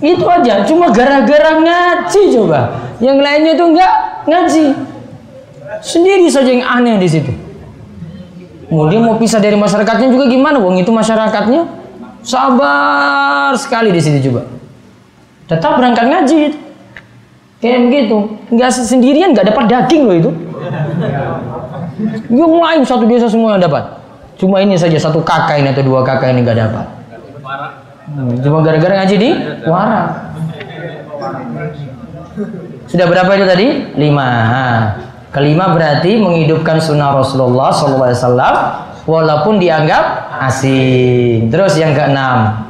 Itu 0.00 0.24
aja, 0.24 0.64
cuma 0.64 0.88
gara-gara 0.88 1.60
ngaji 1.60 2.22
coba. 2.32 2.72
Yang 3.04 3.18
lainnya 3.20 3.52
itu 3.52 3.64
enggak 3.68 3.92
ngaji. 4.24 4.64
Sendiri 5.84 6.24
saja 6.32 6.48
yang 6.48 6.64
aneh 6.64 6.96
di 6.96 7.08
situ. 7.08 7.32
Kemudian 8.72 9.04
mau 9.04 9.20
pisah 9.20 9.44
dari 9.44 9.60
masyarakatnya 9.60 10.08
juga 10.08 10.24
gimana? 10.24 10.56
Wong 10.56 10.80
itu 10.80 10.88
masyarakatnya 10.88 11.68
sabar 12.24 13.52
sekali 13.60 13.92
di 13.92 14.00
situ 14.00 14.32
juga. 14.32 14.48
Tetap 15.48 15.76
berangkat 15.76 16.06
ngaji. 16.08 16.36
Kayak 17.60 17.78
begitu, 17.92 18.16
nggak 18.56 18.70
sendirian 18.72 19.36
nggak 19.36 19.52
dapat 19.52 19.64
daging 19.68 20.02
loh 20.08 20.16
itu. 20.16 20.30
Yang 22.30 22.52
lain 22.56 22.80
satu 22.86 23.04
desa 23.04 23.26
semua 23.28 23.56
yang 23.56 23.62
dapat. 23.64 24.00
Cuma 24.40 24.56
ini 24.64 24.72
saja 24.80 24.96
satu 24.96 25.20
kakak 25.20 25.60
ini 25.60 25.68
atau 25.76 25.84
dua 25.84 26.00
kakak 26.00 26.32
ini 26.32 26.40
nggak 26.40 26.58
dapat. 26.58 26.86
Hmm, 28.10 28.32
cuma 28.40 28.64
gara-gara 28.64 29.04
ngaji 29.04 29.16
di 29.20 29.30
wara. 29.68 30.32
Sudah 32.88 33.06
berapa 33.06 33.30
itu 33.36 33.46
tadi? 33.46 33.68
Lima. 34.00 34.30
Kelima 35.30 35.70
berarti 35.76 36.18
menghidupkan 36.18 36.82
sunnah 36.82 37.14
Rasulullah 37.14 37.70
SAW 37.70 38.50
walaupun 39.06 39.62
dianggap 39.62 40.32
asing. 40.50 41.52
Terus 41.52 41.78
yang 41.78 41.94
keenam. 41.94 42.66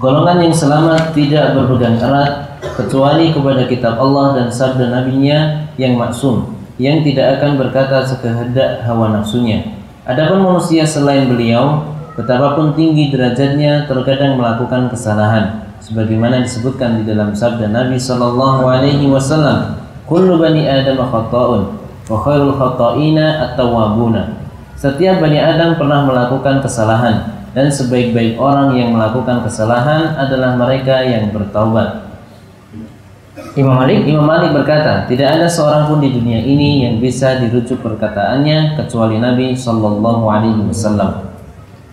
Golongan 0.00 0.40
yang 0.40 0.54
selamat 0.56 1.12
tidak 1.12 1.52
berpegang 1.52 2.00
erat 2.00 2.56
kecuali 2.80 3.32
kepada 3.32 3.68
kitab 3.68 4.00
Allah 4.00 4.40
dan 4.40 4.48
sabda 4.48 4.92
nabinya 4.92 5.68
yang 5.76 6.00
maksum 6.00 6.55
yang 6.76 7.04
tidak 7.04 7.40
akan 7.40 7.60
berkata 7.60 8.04
sekehendak 8.04 8.84
hawa 8.84 9.16
nafsunya. 9.16 9.76
Adapun 10.06 10.44
manusia 10.44 10.86
selain 10.86 11.26
beliau, 11.26 11.82
betapapun 12.14 12.76
tinggi 12.76 13.10
derajatnya 13.10 13.88
terkadang 13.88 14.36
melakukan 14.40 14.92
kesalahan. 14.92 15.64
sebagaimana 15.76 16.42
disebutkan 16.42 16.98
di 16.98 17.06
dalam 17.06 17.30
sabda 17.30 17.70
Nabi 17.70 17.94
sallallahu 17.94 18.66
alaihi 18.66 19.06
wasallam 19.06 19.78
kullu 20.02 20.34
bani 20.34 20.66
adam 20.66 20.98
khata'un 20.98 21.78
wa 22.10 22.16
khairul 22.26 22.58
khata'ina 22.58 23.46
at-tawwabuna 23.46 24.46
setiap 24.76 25.24
bani 25.24 25.40
Adam 25.40 25.80
pernah 25.80 26.04
melakukan 26.04 26.60
kesalahan 26.60 27.32
dan 27.56 27.72
sebaik-baik 27.72 28.36
orang 28.36 28.76
yang 28.76 28.92
melakukan 28.92 29.40
kesalahan 29.40 30.12
adalah 30.20 30.52
mereka 30.52 31.00
yang 31.00 31.32
bertaubat. 31.32 32.05
Imam 33.56 33.72
Malik 33.72 34.04
Imam 34.04 34.28
Malik 34.28 34.52
berkata, 34.52 35.08
tidak 35.08 35.40
ada 35.40 35.48
seorang 35.48 35.88
pun 35.88 36.04
di 36.04 36.12
dunia 36.12 36.44
ini 36.44 36.84
yang 36.84 37.00
bisa 37.00 37.40
dirujuk 37.40 37.80
perkataannya 37.80 38.76
kecuali 38.76 39.16
Nabi 39.16 39.56
Shallallahu 39.56 40.28
Alaihi 40.28 40.60
Wasallam. 40.68 41.24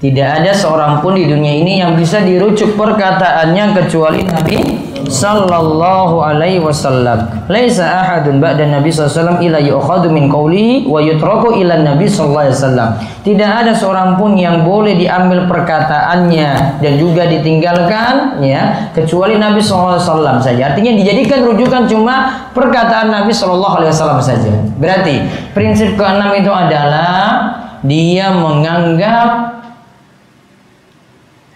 Tidak 0.04 0.28
ada 0.28 0.52
seorang 0.52 1.00
pun 1.00 1.16
di 1.16 1.24
dunia 1.24 1.56
ini 1.56 1.80
yang 1.80 1.96
bisa 1.96 2.20
dirujuk 2.20 2.76
perkataannya 2.76 3.80
kecuali 3.80 4.28
Nabi 4.28 4.60
sallallahu 5.08 6.20
alaihi 6.24 6.64
wasallam. 6.64 7.28
Laisa 7.52 7.84
ahadun 8.04 8.40
ba'da 8.40 8.68
Nabi 8.68 8.92
sallallahu 8.92 9.44
illa 9.44 9.60
yu'khadhu 9.60 10.12
min 10.12 10.30
qawlihi 10.32 10.88
wa 10.88 11.00
yutraku 11.04 11.60
ila 11.60 11.80
Nabi 11.82 12.06
sallallahu 12.08 12.44
alaihi 12.48 12.58
wasallam. 12.60 12.90
Tidak 13.24 13.50
ada 13.50 13.72
seorang 13.72 14.20
pun 14.20 14.36
yang 14.36 14.68
boleh 14.68 14.96
diambil 15.00 15.48
perkataannya 15.48 16.80
dan 16.84 16.94
juga 17.00 17.28
ditinggalkan 17.28 18.44
ya 18.44 18.92
kecuali 18.92 19.40
Nabi 19.40 19.60
sallallahu 19.60 19.98
alaihi 19.98 20.06
wasallam 20.08 20.38
saja. 20.40 20.62
Artinya 20.74 20.92
dijadikan 20.96 21.40
rujukan 21.48 21.82
cuma 21.88 22.16
perkataan 22.52 23.12
Nabi 23.12 23.32
sallallahu 23.32 23.84
alaihi 23.84 23.92
wasallam 23.92 24.20
saja. 24.24 24.52
Berarti 24.80 25.24
prinsip 25.52 25.96
keenam 25.96 26.32
itu 26.36 26.52
adalah 26.52 27.60
dia 27.84 28.32
menganggap 28.32 29.60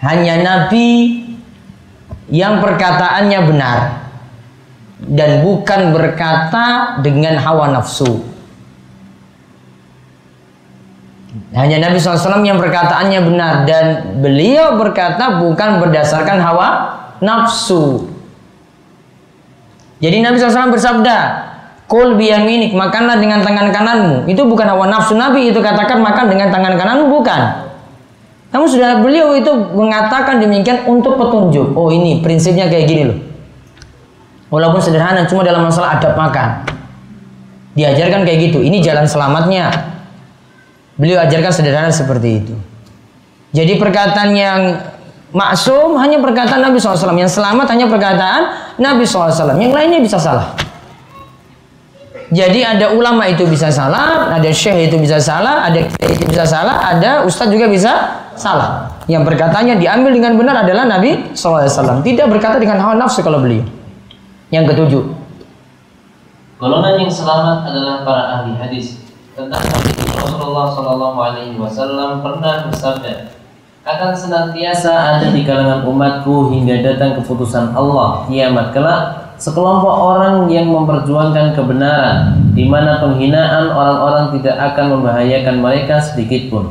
hanya 0.04 0.36
nabi 0.46 1.24
yang 2.28 2.60
perkataannya 2.60 3.40
benar 3.48 3.80
dan 5.04 5.46
bukan 5.46 5.94
berkata 5.94 6.98
dengan 7.06 7.38
hawa 7.38 7.72
nafsu. 7.72 8.26
Hanya 11.54 11.78
Nabi 11.78 12.02
SAW 12.02 12.42
yang 12.42 12.58
perkataannya 12.58 13.20
benar 13.24 13.54
dan 13.70 13.86
beliau 14.20 14.76
berkata 14.76 15.38
bukan 15.40 15.80
berdasarkan 15.80 16.42
hawa 16.42 16.68
nafsu. 17.22 18.10
Jadi 19.98 20.22
Nabi 20.22 20.38
SAW 20.38 20.74
bersabda, 20.74 21.18
Kul 21.88 22.20
biyaminik, 22.20 22.76
makanlah 22.76 23.16
dengan 23.16 23.42
tangan 23.42 23.72
kananmu. 23.72 24.28
Itu 24.28 24.44
bukan 24.44 24.68
hawa 24.68 24.92
nafsu 24.92 25.16
Nabi, 25.16 25.50
itu 25.50 25.64
katakan 25.64 26.04
makan 26.04 26.28
dengan 26.28 26.52
tangan 26.52 26.76
kananmu, 26.76 27.08
bukan. 27.08 27.67
Namun 28.48 28.68
sudah 28.68 29.04
beliau 29.04 29.36
itu 29.36 29.52
mengatakan 29.76 30.40
demikian 30.40 30.88
untuk 30.88 31.20
petunjuk. 31.20 31.76
Oh 31.76 31.92
ini 31.92 32.24
prinsipnya 32.24 32.72
kayak 32.72 32.86
gini 32.88 33.04
loh. 33.12 33.20
Walaupun 34.48 34.80
sederhana, 34.80 35.28
cuma 35.28 35.44
dalam 35.44 35.68
masalah 35.68 36.00
adab 36.00 36.16
makan. 36.16 36.64
Diajarkan 37.76 38.24
kayak 38.24 38.40
gitu. 38.52 38.64
Ini 38.64 38.80
jalan 38.80 39.04
selamatnya. 39.04 39.68
Beliau 40.96 41.20
ajarkan 41.20 41.52
sederhana 41.52 41.92
seperti 41.92 42.30
itu. 42.42 42.56
Jadi 43.52 43.76
perkataan 43.76 44.32
yang 44.32 44.60
maksum 45.36 46.00
hanya 46.00 46.24
perkataan 46.24 46.64
Nabi 46.64 46.80
SAW. 46.80 47.14
Yang 47.20 47.38
selamat 47.38 47.68
hanya 47.76 47.86
perkataan 47.92 48.42
Nabi 48.80 49.04
SAW. 49.04 49.60
Yang 49.60 49.74
lainnya 49.76 50.00
bisa 50.00 50.18
salah. 50.18 50.56
Jadi 52.28 52.60
ada 52.60 52.92
ulama 52.92 53.24
itu 53.24 53.48
bisa 53.48 53.72
salah, 53.72 54.36
ada 54.36 54.52
syekh 54.52 54.92
itu 54.92 55.00
bisa 55.00 55.16
salah, 55.16 55.64
ada 55.64 55.80
itu 56.04 56.26
bisa 56.28 56.44
salah, 56.44 56.84
ada 56.92 57.24
ustadz 57.24 57.56
juga 57.56 57.72
bisa 57.72 58.20
salah. 58.36 58.92
Yang 59.08 59.32
berkatanya 59.32 59.80
diambil 59.80 60.12
dengan 60.12 60.36
benar 60.36 60.68
adalah 60.68 60.84
Nabi 60.84 61.32
SAW. 61.32 62.04
Tidak 62.04 62.28
berkata 62.28 62.60
dengan 62.60 62.84
hawa 62.84 63.00
nafsu 63.00 63.24
kalau 63.24 63.40
beliau. 63.40 63.64
Yang 64.52 64.76
ketujuh. 64.76 65.04
Golongan 66.60 67.00
yang 67.00 67.12
selamat 67.12 67.64
adalah 67.72 68.04
para 68.04 68.24
ahli 68.42 68.60
hadis. 68.60 69.00
Tentang 69.32 69.62
hadis 69.62 69.96
Rasulullah 70.18 70.74
Wasallam 71.62 72.26
pernah 72.26 72.66
bersabda, 72.68 73.38
akan 73.88 74.12
senantiasa 74.12 74.92
ada 74.92 75.32
di 75.32 75.48
kalangan 75.48 75.88
umatku 75.88 76.52
hingga 76.52 76.84
datang 76.84 77.16
keputusan 77.22 77.72
Allah 77.72 78.28
kiamat 78.28 78.76
kelak 78.76 79.27
sekelompok 79.38 79.96
orang 79.96 80.50
yang 80.50 80.70
memperjuangkan 80.70 81.54
kebenaran 81.54 82.42
di 82.58 82.66
mana 82.66 83.02
penghinaan 83.02 83.70
orang-orang 83.70 84.34
tidak 84.38 84.58
akan 84.74 84.98
membahayakan 84.98 85.56
mereka 85.62 86.02
sedikit 86.02 86.50
pun. 86.50 86.66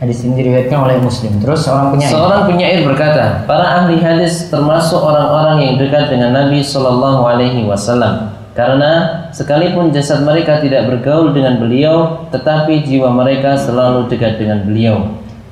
Hadis 0.00 0.26
ini 0.26 0.42
diriwayatkan 0.42 0.78
oleh 0.84 0.96
Muslim. 1.00 1.38
Terus 1.38 1.64
seorang 1.64 1.94
penyair. 1.94 2.10
Seorang 2.12 2.42
penyair 2.50 2.80
berkata, 2.82 3.46
para 3.46 3.84
ahli 3.84 4.02
hadis 4.02 4.50
termasuk 4.50 4.98
orang-orang 4.98 5.64
yang 5.64 5.74
dekat 5.78 6.10
dengan 6.10 6.34
Nabi 6.34 6.60
Shallallahu 6.60 7.22
Alaihi 7.24 7.62
Wasallam. 7.64 8.34
Karena 8.54 9.26
sekalipun 9.34 9.90
jasad 9.90 10.22
mereka 10.22 10.62
tidak 10.62 10.86
bergaul 10.86 11.34
dengan 11.34 11.58
beliau, 11.58 12.26
tetapi 12.30 12.86
jiwa 12.86 13.10
mereka 13.10 13.58
selalu 13.58 14.06
dekat 14.06 14.38
dengan 14.38 14.62
beliau. 14.66 14.96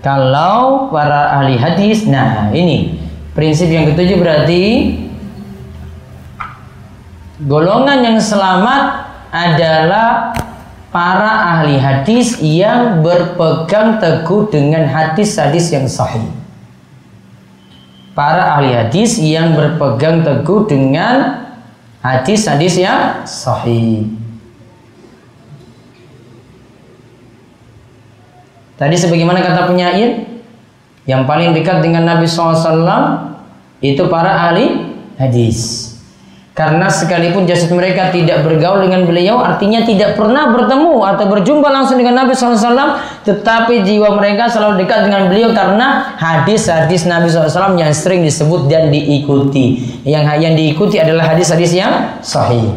Kalau 0.02 0.90
para 0.90 1.38
ahli 1.38 1.54
hadis, 1.58 2.06
nah 2.10 2.50
ini 2.50 2.98
prinsip 3.38 3.70
yang 3.70 3.86
ketujuh 3.90 4.18
berarti 4.18 4.62
Golongan 7.42 8.06
yang 8.06 8.18
selamat 8.22 8.82
adalah 9.34 10.30
para 10.94 11.58
ahli 11.58 11.74
hadis 11.74 12.38
yang 12.38 13.02
berpegang 13.02 13.98
teguh 13.98 14.46
dengan 14.46 14.86
hadis-hadis 14.86 15.74
yang 15.74 15.90
sahih. 15.90 16.22
Para 18.14 18.54
ahli 18.54 18.70
hadis 18.76 19.18
yang 19.18 19.58
berpegang 19.58 20.22
teguh 20.22 20.70
dengan 20.70 21.42
hadis-hadis 22.04 22.78
yang 22.78 23.26
sahih. 23.26 24.06
Tadi 28.78 28.94
sebagaimana 28.94 29.42
kata 29.42 29.66
penyair, 29.66 30.30
yang 31.10 31.26
paling 31.26 31.50
dekat 31.50 31.82
dengan 31.82 32.06
Nabi 32.06 32.30
SAW 32.30 33.34
itu 33.82 34.06
para 34.06 34.46
ahli 34.46 34.94
hadis. 35.18 35.91
Karena 36.52 36.84
sekalipun 36.84 37.48
jasad 37.48 37.72
mereka 37.72 38.12
tidak 38.12 38.44
bergaul 38.44 38.84
dengan 38.84 39.08
beliau, 39.08 39.40
artinya 39.40 39.88
tidak 39.88 40.20
pernah 40.20 40.52
bertemu 40.52 41.00
atau 41.00 41.24
berjumpa 41.32 41.64
langsung 41.72 41.96
dengan 41.96 42.12
Nabi 42.12 42.36
SAW, 42.36 43.00
tetapi 43.24 43.80
jiwa 43.80 44.12
mereka 44.20 44.52
selalu 44.52 44.84
dekat 44.84 45.08
dengan 45.08 45.32
beliau 45.32 45.56
karena 45.56 46.12
hadis-hadis 46.20 47.08
Nabi 47.08 47.32
SAW 47.32 47.72
yang 47.80 47.88
sering 47.96 48.20
disebut 48.20 48.68
dan 48.68 48.92
diikuti. 48.92 49.96
Yang 50.04 50.24
yang 50.44 50.52
diikuti 50.52 51.00
adalah 51.00 51.32
hadis-hadis 51.32 51.72
yang 51.72 52.20
sahih. 52.20 52.76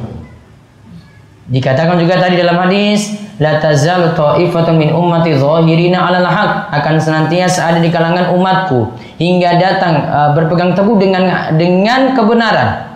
Dikatakan 1.52 2.00
juga 2.00 2.16
tadi 2.16 2.40
dalam 2.40 2.56
hadis, 2.56 3.12
la 3.44 3.60
tazal 3.60 4.16
ta'ifatun 4.16 4.80
min 4.80 4.96
ummati 4.96 5.36
zahirina 5.36 6.00
'alal 6.00 6.24
haq 6.24 6.72
akan 6.80 6.96
senantiasa 6.96 7.76
ada 7.76 7.84
di 7.84 7.92
kalangan 7.92 8.32
umatku 8.32 8.96
hingga 9.20 9.60
datang 9.60 10.00
uh, 10.08 10.32
berpegang 10.32 10.72
teguh 10.72 10.96
dengan 10.96 11.52
dengan 11.60 12.16
kebenaran 12.16 12.95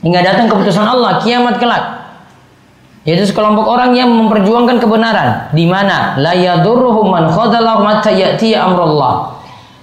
hingga 0.00 0.20
datang 0.24 0.48
keputusan 0.48 0.84
Allah 0.84 1.20
kiamat 1.20 1.60
kelak 1.60 2.00
yaitu 3.08 3.24
sekelompok 3.24 3.64
orang 3.64 3.96
yang 3.96 4.12
memperjuangkan 4.12 4.76
kebenaran 4.76 5.48
di 5.56 5.64
mana 5.64 6.20
la 6.20 6.36
yadurruhum 6.36 7.08
man 7.08 7.32
amrullah 7.32 9.40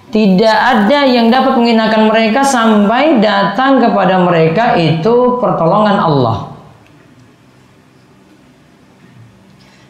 tidak 0.07 0.55
ada 0.55 1.03
yang 1.03 1.27
dapat 1.27 1.59
menghinakan 1.59 2.07
mereka 2.07 2.39
sampai 2.39 3.19
datang 3.19 3.83
kepada 3.83 4.15
mereka 4.23 4.79
itu 4.79 5.35
pertolongan 5.35 5.99
Allah. 5.99 6.55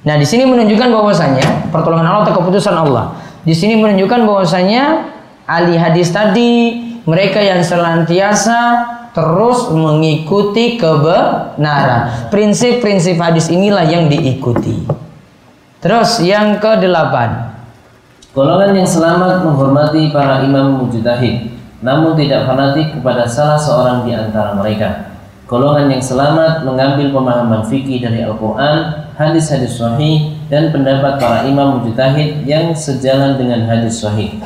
Nah, 0.01 0.17
di 0.17 0.25
sini 0.25 0.49
menunjukkan 0.49 0.89
bahwasanya 0.89 1.69
pertolongan 1.69 2.09
Allah 2.09 2.25
atau 2.25 2.41
keputusan 2.41 2.73
Allah. 2.73 3.13
Di 3.45 3.53
sini 3.53 3.77
menunjukkan 3.77 4.25
bahwasanya 4.25 5.05
ahli 5.45 5.77
hadis 5.77 6.09
tadi 6.09 6.81
mereka 7.05 7.37
yang 7.37 7.61
senantiasa 7.61 8.96
terus 9.17 9.73
mengikuti 9.73 10.77
kebenaran. 10.77 12.29
Prinsip-prinsip 12.29 13.17
hadis 13.17 13.49
inilah 13.49 13.89
yang 13.89 14.05
diikuti. 14.05 14.85
Terus 15.81 16.21
yang 16.21 16.61
ke-8. 16.61 17.15
Golongan 18.37 18.77
yang 18.77 18.85
selamat 18.85 19.41
menghormati 19.41 20.13
para 20.13 20.45
imam 20.45 20.85
mujtahid, 20.85 21.49
namun 21.81 22.13
tidak 22.13 22.45
fanatik 22.45 22.93
kepada 22.93 23.25
salah 23.25 23.57
seorang 23.57 24.05
di 24.05 24.13
antara 24.13 24.53
mereka. 24.53 25.09
Golongan 25.49 25.89
yang 25.89 26.03
selamat 26.03 26.61
mengambil 26.61 27.09
pemahaman 27.09 27.65
fikih 27.65 27.97
dari 27.97 28.21
Al-Quran, 28.21 29.09
hadis-hadis 29.17 29.81
sahih, 29.81 30.37
dan 30.53 30.69
pendapat 30.69 31.17
para 31.17 31.49
imam 31.49 31.81
mujtahid 31.81 32.45
yang 32.45 32.69
sejalan 32.77 33.41
dengan 33.41 33.65
hadis 33.65 33.97
sahih. 33.97 34.37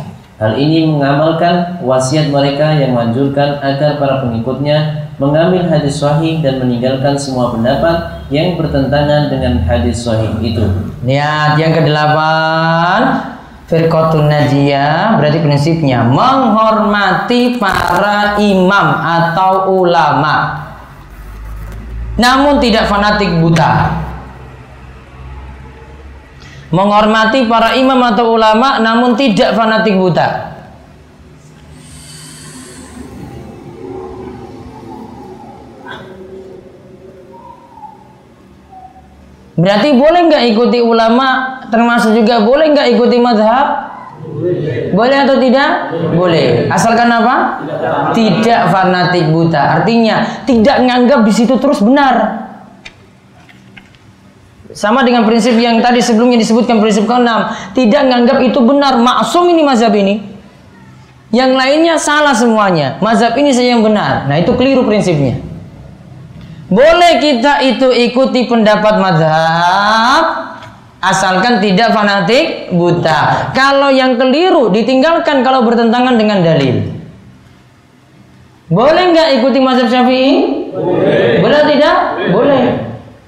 Hal 0.42 0.58
ini 0.58 0.90
mengamalkan 0.90 1.78
wasiat 1.86 2.34
mereka 2.34 2.74
yang 2.74 2.98
menganjurkan 2.98 3.62
agar 3.62 4.02
para 4.02 4.26
pengikutnya 4.26 5.06
mengambil 5.22 5.70
hadis 5.70 6.02
sahih 6.02 6.42
dan 6.42 6.58
meninggalkan 6.58 7.14
semua 7.14 7.54
pendapat 7.54 8.26
yang 8.34 8.58
bertentangan 8.58 9.30
dengan 9.30 9.62
hadis 9.62 10.02
sahih 10.02 10.34
itu. 10.42 10.66
Lihat 11.06 11.62
yang 11.62 11.78
kedelapan, 11.78 13.22
Firqatun 13.70 14.34
Najiyah 14.34 15.22
berarti 15.22 15.46
prinsipnya 15.46 16.02
menghormati 16.10 17.62
para 17.62 18.42
imam 18.42 18.88
atau 18.98 19.78
ulama. 19.78 20.58
Namun 22.18 22.58
tidak 22.58 22.90
fanatik 22.90 23.30
buta. 23.38 24.10
Menghormati 26.72 27.52
para 27.52 27.76
imam 27.76 28.00
atau 28.00 28.32
ulama 28.32 28.80
namun 28.80 29.20
tidak 29.20 29.54
fanatik 29.60 30.00
buta. 30.00 30.52
Berarti 39.62 39.94
boleh 39.94 40.22
nggak 40.32 40.44
ikuti 40.58 40.80
ulama 40.82 41.60
termasuk 41.70 42.18
juga 42.18 42.42
boleh 42.42 42.74
nggak 42.74 42.88
ikuti 42.98 43.18
madhab? 43.22 43.94
Boleh 44.96 45.18
atau 45.22 45.38
tidak? 45.38 45.94
Boleh. 46.18 46.72
Asalkan 46.72 47.12
apa? 47.12 47.62
Tidak 48.16 48.62
fanatik 48.74 49.30
buta. 49.30 49.82
Artinya 49.82 50.44
tidak 50.50 50.82
menganggap 50.82 51.22
di 51.28 51.34
situ 51.36 51.60
terus 51.62 51.84
benar. 51.84 52.48
Sama 54.72 55.04
dengan 55.04 55.28
prinsip 55.28 55.56
yang 55.60 55.84
tadi 55.84 56.00
sebelumnya 56.00 56.40
disebutkan 56.40 56.80
prinsip 56.80 57.04
keenam, 57.04 57.52
tidak 57.76 58.08
menganggap 58.08 58.40
itu 58.40 58.60
benar. 58.64 58.96
Maksum 59.00 59.52
ini 59.52 59.62
mazhab 59.68 59.92
ini. 59.92 60.24
Yang 61.32 61.52
lainnya 61.56 61.96
salah 61.96 62.36
semuanya. 62.36 63.00
Mazhab 63.00 63.36
ini 63.40 63.52
saja 63.56 63.76
yang 63.76 63.84
benar. 63.84 64.28
Nah, 64.28 64.36
itu 64.40 64.52
keliru 64.56 64.84
prinsipnya. 64.84 65.40
Boleh 66.72 67.20
kita 67.20 67.60
itu 67.68 67.92
ikuti 67.92 68.48
pendapat 68.48 68.96
madhab 68.96 70.24
asalkan 71.04 71.60
tidak 71.60 71.92
fanatik 71.92 72.72
buta. 72.72 73.52
Kalau 73.52 73.92
yang 73.92 74.16
keliru 74.16 74.72
ditinggalkan 74.72 75.44
kalau 75.44 75.68
bertentangan 75.68 76.16
dengan 76.16 76.40
dalil. 76.40 76.96
Boleh 78.72 79.04
nggak 79.12 79.30
ikuti 79.44 79.60
mazhab 79.60 79.92
syafi'i? 79.92 80.32
Boleh. 80.72 81.31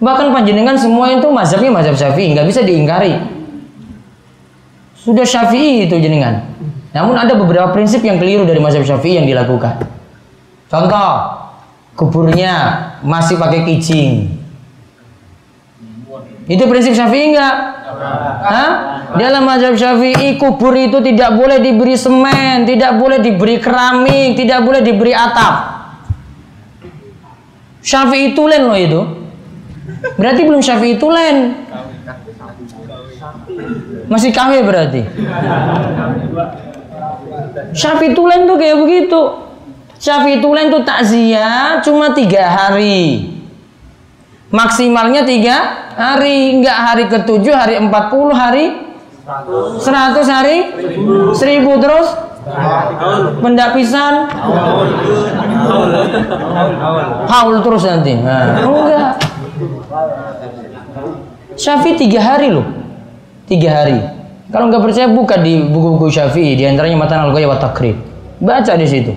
Bahkan 0.04 0.36
panjenengan 0.36 0.76
semua 0.76 1.16
itu 1.16 1.32
mazhabnya 1.32 1.72
mazhab 1.72 1.96
syafi'i, 1.96 2.36
nggak 2.36 2.48
bisa 2.52 2.60
diingkari. 2.60 3.16
Sudah 5.00 5.24
syafi'i 5.24 5.88
itu 5.88 5.96
jenengan. 6.04 6.44
Namun 6.92 7.16
ada 7.16 7.34
beberapa 7.40 7.72
prinsip 7.72 8.04
yang 8.04 8.20
keliru 8.20 8.44
dari 8.44 8.60
mazhab 8.60 8.84
syafi'i 8.84 9.24
yang 9.24 9.28
dilakukan. 9.28 9.80
Contoh, 10.68 11.12
kuburnya 11.96 12.54
masih 13.06 13.40
pakai 13.40 13.64
kijing. 13.64 14.44
Itu 16.44 16.68
prinsip 16.68 16.92
Syafi'i 16.92 17.32
enggak? 17.32 17.56
Hah? 18.44 18.72
Dalam 19.16 19.48
mazhab 19.48 19.80
Syafi'i 19.80 20.36
kubur 20.36 20.76
itu 20.76 21.00
tidak 21.00 21.40
boleh 21.40 21.64
diberi 21.64 21.96
semen, 21.96 22.68
tidak 22.68 23.00
boleh 23.00 23.24
diberi 23.24 23.64
keramik, 23.64 24.36
tidak 24.36 24.60
boleh 24.66 24.82
diberi 24.84 25.16
atap. 25.16 25.56
Syafi'i 27.80 28.36
tulen 28.36 28.68
loh 28.68 28.76
itu. 28.76 29.02
Berarti 30.20 30.42
belum 30.44 30.62
Syafi'i 30.62 30.96
tulen. 31.00 31.56
Masih 34.12 34.30
KW 34.36 34.52
berarti. 34.68 35.02
Syafi'i 37.72 38.12
tulen 38.12 38.46
tuh 38.46 38.56
kayak 38.60 38.78
begitu. 38.84 39.44
Syafi'i 40.04 40.44
Tulen 40.44 40.68
itu 40.68 40.84
takziah 40.84 41.80
cuma 41.80 42.12
tiga 42.12 42.44
hari. 42.44 43.32
Maksimalnya 44.52 45.24
tiga 45.24 45.88
hari, 45.96 46.60
enggak 46.60 46.76
hari 46.76 47.04
ketujuh, 47.08 47.56
hari 47.56 47.80
empat 47.80 48.12
puluh 48.12 48.36
hari, 48.36 48.84
seratus 49.80 50.28
hari, 50.28 50.76
seribu 51.32 51.80
terus, 51.80 52.12
pendapisan, 53.40 54.28
haul 57.32 57.64
terus 57.64 57.84
nanti. 57.88 58.14
Nah, 58.20 58.60
enggak. 58.60 59.23
Syafi'i 61.54 61.96
tiga 61.98 62.20
hari 62.22 62.50
loh, 62.50 62.66
tiga 63.46 63.70
hari. 63.84 63.98
Kalau 64.50 64.70
nggak 64.70 64.84
percaya 64.86 65.08
buka 65.10 65.42
di 65.42 65.66
buku-buku 65.66 66.14
Syafi'i, 66.14 66.54
di 66.58 66.64
antaranya 66.66 66.98
Matan 66.98 67.30
al-Ghaya 67.30 67.48
wa 67.50 67.58
Takrib. 67.58 67.98
Baca 68.42 68.74
di 68.78 68.88
situ. 68.90 69.14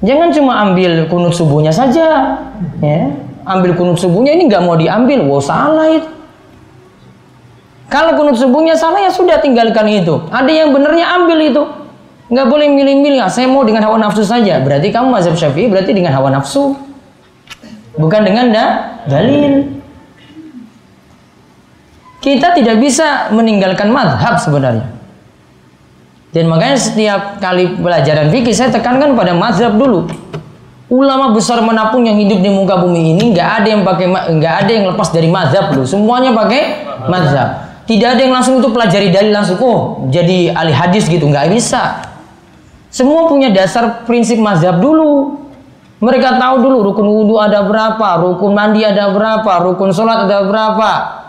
Jangan 0.00 0.32
cuma 0.32 0.52
ambil 0.64 1.06
kunut 1.10 1.34
subuhnya 1.36 1.74
saja, 1.74 2.38
ya. 2.80 3.00
Ambil 3.44 3.74
kunut 3.74 3.98
subuhnya 3.98 4.36
ini 4.36 4.46
nggak 4.46 4.62
mau 4.62 4.78
diambil, 4.78 5.26
wow 5.26 5.42
salah 5.42 5.88
itu. 5.90 6.08
Kalau 7.90 8.14
kunut 8.14 8.38
subuhnya 8.38 8.78
salah 8.78 9.02
ya 9.02 9.10
sudah 9.10 9.42
tinggalkan 9.42 9.90
itu. 9.90 10.22
Ada 10.30 10.46
yang 10.46 10.70
benernya 10.70 11.10
ambil 11.10 11.38
itu. 11.42 11.62
Nggak 12.30 12.46
boleh 12.46 12.70
milih-milih. 12.70 13.18
Ah, 13.18 13.26
saya 13.26 13.50
mau 13.50 13.66
dengan 13.66 13.82
hawa 13.82 13.98
nafsu 13.98 14.22
saja. 14.22 14.62
Berarti 14.62 14.94
kamu 14.94 15.10
mazhab 15.10 15.34
syafi'i 15.34 15.66
berarti 15.66 15.90
dengan 15.90 16.14
hawa 16.14 16.30
nafsu. 16.30 16.78
Bukan 17.98 18.20
dengan 18.22 18.54
da 18.54 18.66
dalil. 19.10 19.80
Kita 22.20 22.52
tidak 22.52 22.76
bisa 22.78 23.32
meninggalkan 23.32 23.88
madhab 23.88 24.36
sebenarnya. 24.36 25.00
Dan 26.30 26.46
makanya 26.46 26.78
setiap 26.78 27.42
kali 27.42 27.74
pelajaran 27.80 28.30
fikih 28.30 28.54
saya 28.54 28.70
tekankan 28.70 29.18
pada 29.18 29.34
mazhab 29.34 29.74
dulu. 29.74 30.06
Ulama 30.90 31.34
besar 31.34 31.62
mana 31.62 31.90
pun 31.90 32.02
yang 32.02 32.18
hidup 32.18 32.42
di 32.42 32.50
muka 32.50 32.78
bumi 32.82 33.14
ini 33.14 33.34
nggak 33.34 33.50
ada 33.62 33.68
yang 33.70 33.82
pakai 33.82 34.06
nggak 34.10 34.54
ada 34.66 34.70
yang 34.70 34.84
lepas 34.94 35.10
dari 35.10 35.26
mazhab 35.26 35.74
dulu. 35.74 35.86
Semuanya 35.86 36.30
pakai 36.34 36.62
mazhab. 37.10 37.48
Tidak 37.86 38.06
ada 38.14 38.20
yang 38.22 38.30
langsung 38.30 38.62
itu 38.62 38.70
pelajari 38.70 39.10
dalil 39.10 39.34
langsung 39.34 39.58
oh 39.58 40.06
jadi 40.06 40.54
ahli 40.54 40.70
hadis 40.70 41.10
gitu 41.10 41.26
nggak 41.26 41.50
bisa. 41.50 42.06
Semua 42.90 43.26
punya 43.26 43.50
dasar 43.50 44.06
prinsip 44.06 44.38
mazhab 44.38 44.78
dulu. 44.78 45.38
Mereka 46.00 46.40
tahu 46.40 46.64
dulu 46.64 46.76
rukun 46.90 47.06
wudhu 47.06 47.36
ada 47.36 47.60
berapa, 47.68 48.24
rukun 48.24 48.56
mandi 48.56 48.80
ada 48.80 49.12
berapa, 49.12 49.52
rukun 49.68 49.92
sholat 49.92 50.24
ada 50.24 50.48
berapa, 50.48 51.20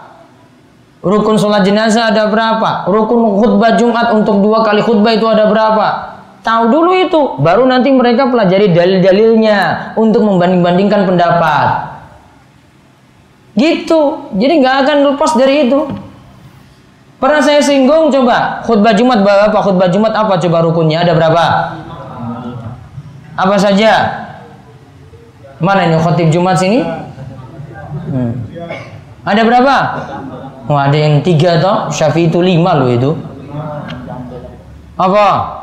Rukun 1.01 1.33
sholat 1.33 1.65
jenazah 1.65 2.13
ada 2.13 2.29
berapa? 2.29 2.85
Rukun 2.85 3.41
khutbah 3.41 3.73
Jumat 3.73 4.13
untuk 4.13 4.37
dua 4.37 4.61
kali 4.61 4.85
khutbah 4.85 5.17
itu 5.17 5.25
ada 5.25 5.49
berapa? 5.49 5.87
Tahu 6.45 6.63
dulu 6.69 6.93
itu, 6.93 7.21
baru 7.41 7.65
nanti 7.65 7.89
mereka 7.89 8.29
pelajari 8.29 8.69
dalil-dalilnya 8.69 9.93
untuk 9.97 10.21
membanding-bandingkan 10.21 11.09
pendapat. 11.09 11.67
Gitu, 13.57 14.29
jadi 14.37 14.53
nggak 14.61 14.75
akan 14.85 14.97
lepas 15.13 15.31
dari 15.37 15.69
itu. 15.69 15.89
Pernah 17.17 17.41
saya 17.41 17.61
singgung 17.65 18.13
coba 18.13 18.61
khutbah 18.65 18.93
Jumat 18.93 19.25
berapa? 19.25 19.57
Khutbah 19.57 19.89
Jumat 19.89 20.13
apa 20.13 20.37
coba 20.37 20.57
rukunnya? 20.69 21.01
Ada 21.01 21.13
berapa? 21.17 21.45
Apa 23.41 23.55
saja? 23.57 23.93
Mana 25.61 25.85
ini 25.85 25.95
khutib 26.01 26.33
Jumat 26.33 26.57
sini? 26.57 26.81
Hmm. 26.81 28.33
Ada 29.21 29.41
berapa? 29.45 29.75
Oh, 30.65 30.77
ada 30.77 30.97
yang 30.97 31.21
tiga 31.21 31.61
toh, 31.61 31.93
Syafi'i 31.93 32.33
itu 32.33 32.41
lima 32.41 32.73
loh 32.73 32.89
itu. 32.89 33.11
Apa? 34.97 35.61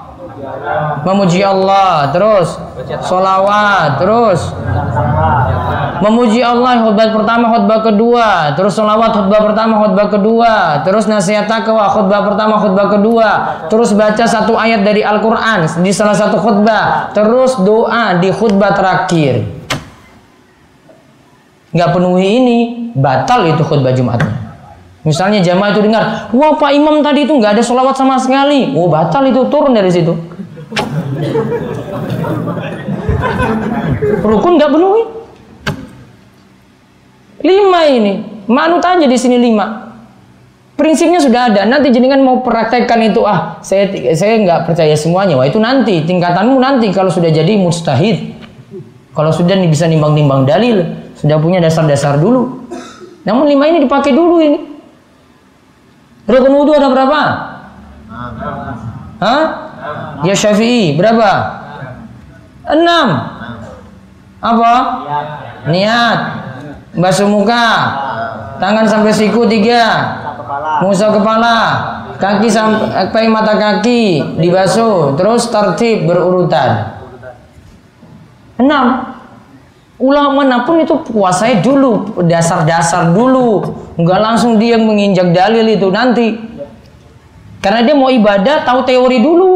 Memuji 1.02 1.42
Allah, 1.42 2.14
terus 2.14 2.54
solawat, 3.02 3.98
terus 3.98 4.54
memuji 5.98 6.38
Allah 6.46 6.86
khutbah 6.86 7.10
pertama, 7.10 7.44
khutbah 7.58 7.80
kedua, 7.82 8.54
terus 8.54 8.78
solawat 8.78 9.10
khutbah 9.18 9.42
pertama, 9.50 9.82
khutbah 9.82 10.06
kedua, 10.14 10.54
terus 10.86 11.10
nasihat 11.10 11.50
takwa 11.50 11.90
khutbah 11.90 12.22
pertama, 12.22 12.54
khutbah 12.62 12.86
kedua, 12.86 13.30
terus 13.66 13.90
baca 13.90 14.24
satu 14.24 14.54
ayat 14.54 14.86
dari 14.86 15.02
Al-Quran 15.02 15.66
di 15.82 15.90
salah 15.90 16.14
satu 16.14 16.38
khutbah, 16.38 17.10
terus 17.10 17.58
doa 17.66 18.18
di 18.22 18.30
khutbah 18.30 18.78
terakhir. 18.78 19.57
Nggak 21.68 21.90
penuhi 21.92 22.26
ini, 22.40 22.58
batal 22.96 23.44
itu 23.44 23.60
khutbah 23.60 23.92
Jumatnya. 23.92 24.48
Misalnya 25.04 25.40
jamaah 25.40 25.72
itu 25.72 25.80
dengar, 25.84 26.02
wah 26.36 26.52
Pak 26.58 26.72
Imam 26.74 27.00
tadi 27.00 27.24
itu 27.24 27.32
nggak 27.32 27.56
ada 27.56 27.62
sholawat 27.64 27.96
sama 27.96 28.20
sekali. 28.20 28.76
Oh 28.76 28.92
batal 28.92 29.24
itu 29.24 29.46
turun 29.48 29.72
dari 29.72 29.88
situ. 29.88 30.12
Rukun 34.20 34.52
nggak 34.58 34.70
penuhi. 34.72 35.02
Lima 37.38 37.80
ini, 37.86 38.12
manut 38.50 38.82
aja 38.82 39.06
di 39.06 39.18
sini 39.18 39.38
lima. 39.38 39.88
Prinsipnya 40.74 41.18
sudah 41.18 41.50
ada. 41.50 41.62
Nanti 41.66 41.90
jenengan 41.90 42.22
mau 42.22 42.42
praktekkan 42.42 43.02
itu 43.02 43.22
ah, 43.26 43.58
saya 43.62 43.90
saya 44.14 44.38
nggak 44.42 44.60
percaya 44.66 44.94
semuanya. 44.94 45.38
Wah 45.38 45.46
itu 45.46 45.58
nanti 45.58 46.06
tingkatanmu 46.06 46.58
nanti 46.58 46.90
kalau 46.94 47.10
sudah 47.10 47.30
jadi 47.30 47.54
mustahid. 47.58 48.34
Kalau 49.14 49.34
sudah 49.34 49.58
bisa 49.66 49.90
nimbang-nimbang 49.90 50.46
dalil, 50.46 50.86
sudah 51.18 51.36
punya 51.42 51.58
dasar-dasar 51.58 52.22
dulu. 52.22 52.64
Namun 53.26 53.50
lima 53.50 53.66
ini 53.66 53.82
dipakai 53.82 54.14
dulu 54.14 54.38
ini. 54.38 54.58
Rukun 56.30 56.54
wudhu 56.54 56.72
ada 56.76 56.88
berapa? 56.88 57.20
Hah? 59.18 59.42
Ya 60.22 60.34
Syafi'i 60.38 60.94
berapa? 60.94 61.30
Enam. 62.68 63.08
Apa? 64.38 64.74
Niat. 65.66 66.18
Basuh 66.94 67.26
muka. 67.26 67.66
Tangan 68.62 68.86
sampai 68.86 69.10
siku 69.10 69.46
tiga. 69.50 70.14
Mengusap 70.80 71.20
kepala, 71.20 71.56
kaki 72.16 72.48
sampai 72.48 73.28
mata 73.28 73.54
kaki 73.58 74.38
dibasuh, 74.40 75.14
terus 75.18 75.50
tertib 75.50 76.06
berurutan. 76.08 76.96
Enam. 78.58 79.17
Ulama 79.98 80.46
mana 80.46 80.62
pun 80.62 80.78
itu 80.78 80.94
kuasai 81.10 81.58
dulu 81.58 82.22
dasar-dasar 82.22 83.10
dulu, 83.10 83.66
nggak 83.98 84.20
langsung 84.22 84.54
dia 84.54 84.78
menginjak 84.78 85.34
dalil 85.34 85.66
itu 85.66 85.90
nanti. 85.90 86.38
Karena 87.58 87.82
dia 87.82 87.98
mau 87.98 88.06
ibadah 88.06 88.62
tahu 88.62 88.86
teori 88.86 89.18
dulu. 89.18 89.52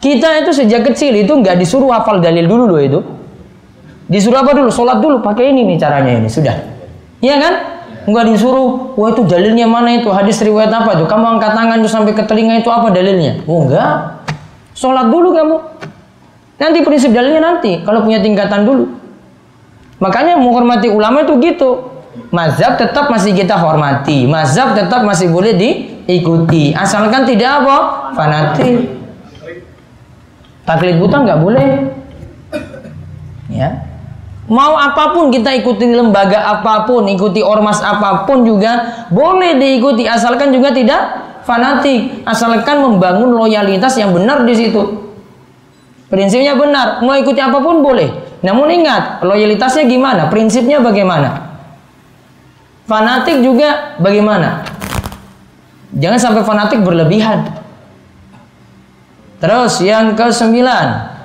Kita 0.00 0.40
itu 0.40 0.56
sejak 0.56 0.88
kecil 0.88 1.12
itu 1.20 1.28
nggak 1.28 1.60
disuruh 1.60 1.92
hafal 1.92 2.24
dalil 2.24 2.48
dulu 2.48 2.64
loh 2.72 2.80
itu. 2.80 3.00
Disuruh 4.08 4.40
apa 4.40 4.56
dulu? 4.56 4.72
Sholat 4.72 5.04
dulu 5.04 5.20
pakai 5.20 5.52
ini 5.52 5.68
nih 5.68 5.76
caranya 5.76 6.16
ini 6.16 6.32
sudah. 6.32 6.56
Iya 7.20 7.36
kan? 7.36 7.54
Enggak 8.08 8.24
disuruh, 8.32 8.96
wah 8.96 9.12
itu 9.12 9.28
dalilnya 9.28 9.68
mana 9.68 10.00
itu? 10.00 10.08
Hadis 10.08 10.40
riwayat 10.40 10.72
apa 10.72 10.96
tuh? 10.96 11.04
Kamu 11.04 11.36
angkat 11.36 11.52
tangan 11.52 11.84
tuh 11.84 11.92
sampai 11.92 12.16
ke 12.16 12.24
telinga 12.24 12.56
itu 12.56 12.72
apa 12.72 12.88
dalilnya? 12.88 13.44
Oh 13.44 13.68
enggak. 13.68 14.24
Sholat 14.72 15.12
dulu 15.12 15.36
kamu. 15.36 15.56
Nanti 16.58 16.82
prinsip 16.82 17.14
dalilnya 17.14 17.38
nanti 17.38 17.86
kalau 17.86 18.02
punya 18.02 18.18
tingkatan 18.18 18.66
dulu. 18.66 18.90
Makanya 20.02 20.38
menghormati 20.38 20.90
ulama 20.90 21.22
itu 21.22 21.38
gitu. 21.38 21.98
Mazhab 22.34 22.74
tetap 22.76 23.06
masih 23.08 23.34
kita 23.34 23.54
hormati. 23.54 24.26
Mazhab 24.26 24.74
tetap 24.74 25.06
masih 25.06 25.30
boleh 25.30 25.54
diikuti. 25.54 26.74
Asalkan 26.74 27.24
tidak 27.24 27.62
apa? 27.62 27.76
Fanatik. 28.18 28.90
Taklid 30.66 30.98
buta 30.98 31.16
nggak 31.22 31.40
boleh. 31.40 31.68
Ya. 33.48 33.88
Mau 34.48 34.76
apa 34.76 35.12
pun 35.12 35.28
kita 35.28 35.52
ikuti 35.52 35.84
lembaga 35.88 36.40
apa 36.40 36.88
pun, 36.88 37.04
ikuti 37.04 37.44
ormas 37.44 37.84
apa 37.84 38.24
pun 38.24 38.48
juga 38.48 39.04
boleh 39.12 39.60
diikuti 39.60 40.08
asalkan 40.08 40.48
juga 40.56 40.72
tidak 40.72 41.00
fanatik, 41.44 42.24
asalkan 42.24 42.80
membangun 42.80 43.28
loyalitas 43.28 43.96
yang 44.00 44.12
benar 44.16 44.48
di 44.48 44.56
situ. 44.56 45.07
Prinsipnya 46.08 46.56
benar, 46.56 47.04
mau 47.04 47.12
ikuti 47.12 47.36
apa 47.36 47.60
pun 47.60 47.84
boleh. 47.84 48.40
Namun 48.40 48.72
ingat, 48.72 49.20
loyalitasnya 49.20 49.84
gimana? 49.84 50.32
Prinsipnya 50.32 50.80
bagaimana? 50.80 51.60
Fanatik 52.88 53.44
juga 53.44 54.00
bagaimana? 54.00 54.64
Jangan 55.92 56.20
sampai 56.20 56.42
fanatik 56.48 56.80
berlebihan. 56.80 57.44
Terus 59.38 59.84
yang 59.84 60.16
ke 60.16 60.32
sembilan, 60.32 61.18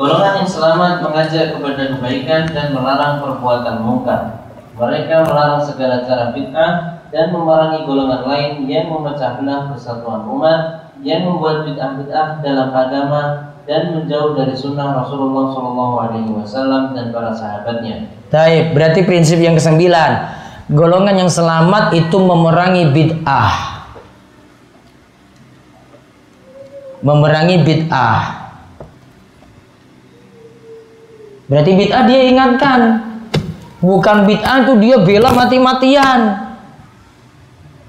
Golongan 0.00 0.40
yang 0.40 0.48
selamat 0.48 1.04
mengajak 1.04 1.60
kepada 1.60 1.92
kebaikan 1.92 2.48
dan 2.56 2.72
melarang 2.72 3.20
perbuatan 3.20 3.84
mungkar. 3.84 4.48
Mereka 4.72 5.28
melarang 5.28 5.60
segala 5.60 6.08
cara 6.08 6.32
bid'ah 6.32 7.04
dan 7.12 7.28
memerangi 7.36 7.84
golongan 7.84 8.24
lain 8.24 8.64
yang 8.64 8.88
memecah 8.88 9.36
belah 9.36 9.68
persatuan 9.68 10.24
umat, 10.24 10.88
yang 11.04 11.28
membuat 11.28 11.68
bid'ah-bid'ah 11.68 12.40
dalam 12.40 12.72
agama 12.72 13.52
dan 13.70 13.94
menjauh 13.94 14.34
dari 14.34 14.50
sunnah 14.50 14.98
Rasulullah 14.98 15.54
SAW 15.54 16.90
dan 16.90 17.14
para 17.14 17.30
sahabatnya. 17.30 18.10
Baik, 18.26 18.74
berarti 18.74 19.06
prinsip 19.06 19.38
yang 19.38 19.54
kesembilan, 19.54 20.26
golongan 20.74 21.22
yang 21.22 21.30
selamat 21.30 21.94
itu 21.94 22.18
memerangi 22.18 22.90
bid'ah. 22.90 23.54
Memerangi 27.06 27.56
bid'ah. 27.62 28.22
Berarti 31.46 31.70
bid'ah 31.70 32.02
dia 32.10 32.20
ingatkan. 32.26 32.80
Bukan 33.78 34.26
bid'ah 34.26 34.66
itu 34.66 34.74
dia 34.82 34.98
bela 34.98 35.30
mati-matian. 35.30 36.20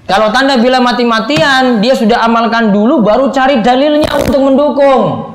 Kalau 0.06 0.30
tanda 0.30 0.62
bela 0.62 0.78
mati-matian, 0.78 1.82
dia 1.82 1.98
sudah 1.98 2.22
amalkan 2.22 2.70
dulu 2.70 3.02
baru 3.02 3.34
cari 3.34 3.66
dalilnya 3.66 4.14
untuk 4.14 4.46
mendukung. 4.46 5.31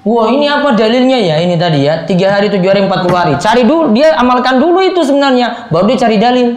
Wah 0.00 0.32
ini 0.32 0.48
apa 0.48 0.72
dalilnya 0.72 1.20
ya 1.20 1.36
ini 1.44 1.60
tadi 1.60 1.84
ya 1.84 2.08
tiga 2.08 2.32
hari 2.32 2.48
tujuh 2.48 2.68
hari 2.72 2.88
empat 2.88 3.04
puluh 3.04 3.18
hari 3.20 3.34
cari 3.36 3.68
dulu 3.68 3.92
dia 3.92 4.16
amalkan 4.16 4.56
dulu 4.56 4.80
itu 4.80 5.04
sebenarnya 5.04 5.68
baru 5.68 5.92
dia 5.92 5.98
cari 6.08 6.16
dalil. 6.16 6.48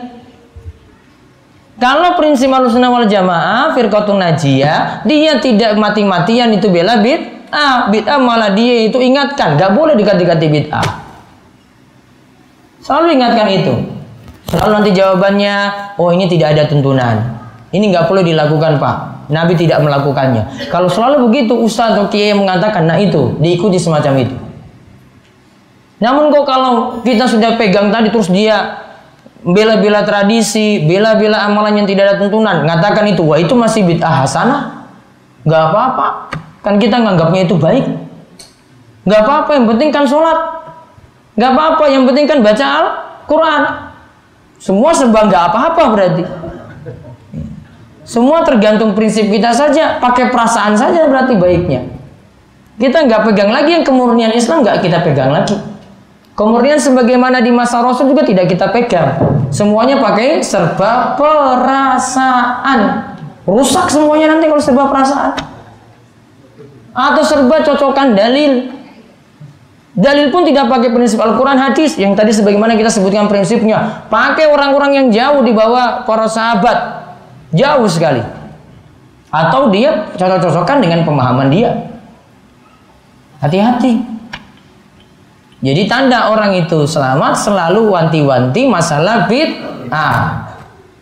Kalau 1.75 2.15
prinsip 2.15 2.47
alusuna 2.47 2.87
wal 2.87 3.09
jamaah 3.09 3.75
firqatun 3.75 4.15
najiyah 4.15 5.03
dia 5.03 5.43
tidak 5.43 5.75
mati-matian 5.75 6.55
itu 6.55 6.71
bela 6.71 7.03
bid 7.03 7.33
bid'ah. 7.53 7.93
Bid'ah 7.93 8.17
malah 8.17 8.51
dia 8.57 8.89
itu 8.89 8.97
ingatkan, 8.97 9.55
gak 9.55 9.77
boleh 9.77 9.93
diganti-ganti 9.93 10.47
bid'ah. 10.49 10.89
Selalu 12.81 13.15
ingatkan 13.15 13.47
itu. 13.53 13.73
Selalu 14.49 14.71
nanti 14.75 14.91
jawabannya, 14.91 15.55
oh 16.01 16.09
ini 16.11 16.27
tidak 16.27 16.57
ada 16.57 16.63
tuntunan. 16.67 17.15
Ini 17.71 17.89
nggak 17.89 18.05
boleh 18.11 18.21
dilakukan 18.27 18.77
pak. 18.77 19.22
Nabi 19.33 19.57
tidak 19.57 19.81
melakukannya. 19.81 20.69
Kalau 20.69 20.85
selalu 20.85 21.27
begitu 21.27 21.57
Ustaz 21.57 21.97
atau 21.97 22.05
Kiai 22.07 22.37
mengatakan, 22.37 22.85
nah 22.85 23.01
itu 23.01 23.33
diikuti 23.41 23.81
semacam 23.81 24.13
itu. 24.21 24.35
Namun 25.97 26.29
kok 26.29 26.45
kalau 26.45 27.01
kita 27.01 27.25
sudah 27.25 27.57
pegang 27.57 27.89
tadi 27.89 28.13
terus 28.13 28.29
dia 28.29 28.85
bela-bela 29.41 30.05
tradisi, 30.05 30.85
bela-bela 30.85 31.49
amalan 31.49 31.83
yang 31.83 31.87
tidak 31.89 32.13
ada 32.13 32.15
tuntunan, 32.21 32.63
mengatakan 32.63 33.09
itu, 33.09 33.25
wah 33.25 33.39
itu 33.41 33.51
masih 33.57 33.83
bid'ah 33.83 34.23
hasanah, 34.23 34.87
nggak 35.43 35.63
apa-apa. 35.71 36.07
Kan 36.63 36.79
kita 36.79 36.95
nganggapnya 37.01 37.43
itu 37.43 37.55
baik. 37.59 37.83
Nggak 39.03 39.19
apa-apa, 39.19 39.51
yang 39.59 39.65
penting 39.67 39.89
kan 39.91 40.03
sholat. 40.07 40.39
Nggak 41.35 41.51
apa-apa, 41.51 41.83
yang 41.91 42.03
penting 42.07 42.25
kan 42.29 42.39
baca 42.39 42.65
Al-Quran. 42.65 43.61
Semua 44.63 44.95
sebab 44.95 45.27
nggak 45.27 45.43
apa-apa 45.51 45.83
berarti. 45.91 46.23
Semua 48.03 48.43
tergantung 48.43 48.91
prinsip 48.95 49.31
kita 49.31 49.55
saja, 49.55 49.99
pakai 49.99 50.27
perasaan 50.31 50.75
saja 50.75 51.07
berarti 51.07 51.39
baiknya. 51.39 51.87
Kita 52.75 53.07
nggak 53.07 53.31
pegang 53.31 53.51
lagi 53.51 53.79
yang 53.79 53.85
kemurnian 53.87 54.31
Islam 54.35 54.63
nggak 54.63 54.83
kita 54.83 54.99
pegang 55.03 55.31
lagi. 55.31 55.55
Kemurnian 56.33 56.81
sebagaimana 56.81 57.39
di 57.39 57.53
masa 57.53 57.79
Rasul 57.79 58.09
juga 58.09 58.25
tidak 58.25 58.49
kita 58.49 58.73
pegang. 58.73 59.21
Semuanya 59.53 60.01
pakai 60.01 60.41
serba 60.41 61.13
perasaan. 61.15 62.79
Rusak 63.45 63.91
semuanya 63.91 64.33
nanti 64.33 64.49
kalau 64.49 64.63
serba 64.63 64.89
perasaan 64.89 65.53
atau 66.93 67.23
serba 67.25 67.65
cocokan 67.65 68.13
dalil. 68.13 68.69
Dalil 69.93 70.33
pun 70.33 70.41
tidak 70.41 70.73
pakai 70.73 70.89
prinsip 70.89 71.21
Al-Quran 71.21 71.53
hadis 71.53 72.01
yang 72.01 72.17
tadi 72.17 72.33
sebagaimana 72.33 72.73
kita 72.73 72.89
sebutkan 72.89 73.29
prinsipnya. 73.29 74.09
Pakai 74.09 74.49
orang-orang 74.49 74.97
yang 74.97 75.07
jauh 75.13 75.45
di 75.45 75.53
bawah 75.53 76.01
para 76.01 76.25
sahabat. 76.25 77.02
Jauh 77.53 77.85
sekali. 77.85 78.21
Atau 79.29 79.69
dia 79.69 80.09
cocok-cocokan 80.17 80.77
dengan 80.81 81.05
pemahaman 81.05 81.49
dia. 81.53 81.69
Hati-hati. 83.41 84.13
Jadi 85.63 85.87
tanda 85.87 86.27
orang 86.27 86.59
itu 86.59 86.83
selamat 86.83 87.39
selalu 87.39 87.87
wanti-wanti 87.87 88.67
masalah 88.67 89.31
bid'ah 89.31 90.43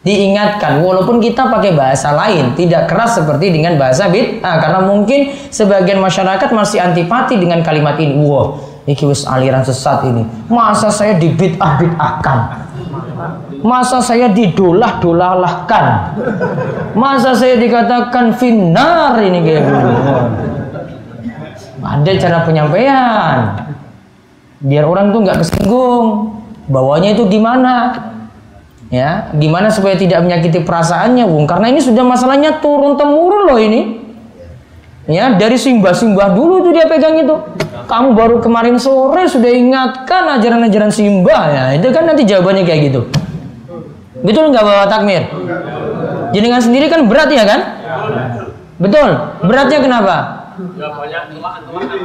diingatkan 0.02 0.82
walaupun 0.82 1.22
kita 1.22 1.46
pakai 1.50 1.78
bahasa 1.78 2.14
lain 2.14 2.58
tidak 2.58 2.90
keras 2.90 3.22
seperti 3.22 3.54
dengan 3.54 3.78
bahasa 3.78 4.10
bid'ah 4.10 4.58
karena 4.58 4.82
mungkin 4.82 5.30
sebagian 5.54 6.02
masyarakat 6.02 6.50
masih 6.50 6.82
antipati 6.82 7.38
dengan 7.38 7.62
kalimat 7.62 8.02
ini 8.02 8.18
wah 8.26 8.58
iki 8.90 9.06
wis 9.06 9.30
aliran 9.30 9.62
sesat 9.62 10.02
ini 10.10 10.26
masa 10.50 10.90
saya 10.90 11.18
dibid'ah 11.22 11.78
bid'ahkan 11.78 12.38
masa 13.62 14.02
saya 14.02 14.30
didolah 14.32 14.98
dolalahkan 15.00 16.18
masa 16.98 17.36
saya 17.38 17.58
dikatakan 17.58 18.36
finar 18.36 19.20
ini 19.22 19.40
kayak 19.42 19.66
ada 21.82 22.12
cara 22.18 22.46
penyampaian. 22.46 23.38
Biar 24.62 24.86
orang 24.86 25.10
tuh 25.10 25.26
nggak 25.26 25.38
kesinggung. 25.42 26.38
Bawanya 26.70 27.18
itu 27.18 27.26
gimana? 27.28 27.98
Ya 28.94 29.32
gimana 29.34 29.72
supaya 29.72 29.96
tidak 29.96 30.20
menyakiti 30.20 30.68
perasaannya 30.68 31.24
Wong 31.24 31.48
karena 31.48 31.72
ini 31.72 31.80
sudah 31.80 32.04
masalahnya 32.04 32.60
turun 32.62 33.00
temurun 33.00 33.50
loh 33.50 33.60
ini. 33.60 33.98
Ya 35.10 35.34
dari 35.34 35.58
simbah-simbah 35.58 36.38
dulu 36.38 36.62
tuh 36.62 36.72
dia 36.78 36.86
pegang 36.86 37.18
itu 37.18 37.36
kamu 37.88 38.18
baru 38.18 38.36
kemarin 38.42 38.76
sore 38.78 39.26
sudah 39.30 39.52
ingatkan 39.52 40.28
ajaran-ajaran 40.40 40.92
simbah 40.92 41.44
ya? 41.50 41.66
Itu 41.78 41.90
kan 41.94 42.10
nanti 42.10 42.26
jawabannya 42.26 42.64
kayak 42.66 42.82
gitu. 42.92 43.02
Betul 44.22 44.54
nggak 44.54 44.66
bawa 44.66 44.86
takmir? 44.86 45.26
Jenengan 46.32 46.62
sendiri 46.62 46.88
kan 46.88 47.06
berat 47.10 47.30
ya 47.34 47.44
kan? 47.44 47.60
Betul. 48.82 49.10
Beratnya 49.46 49.80
kenapa? 49.82 50.16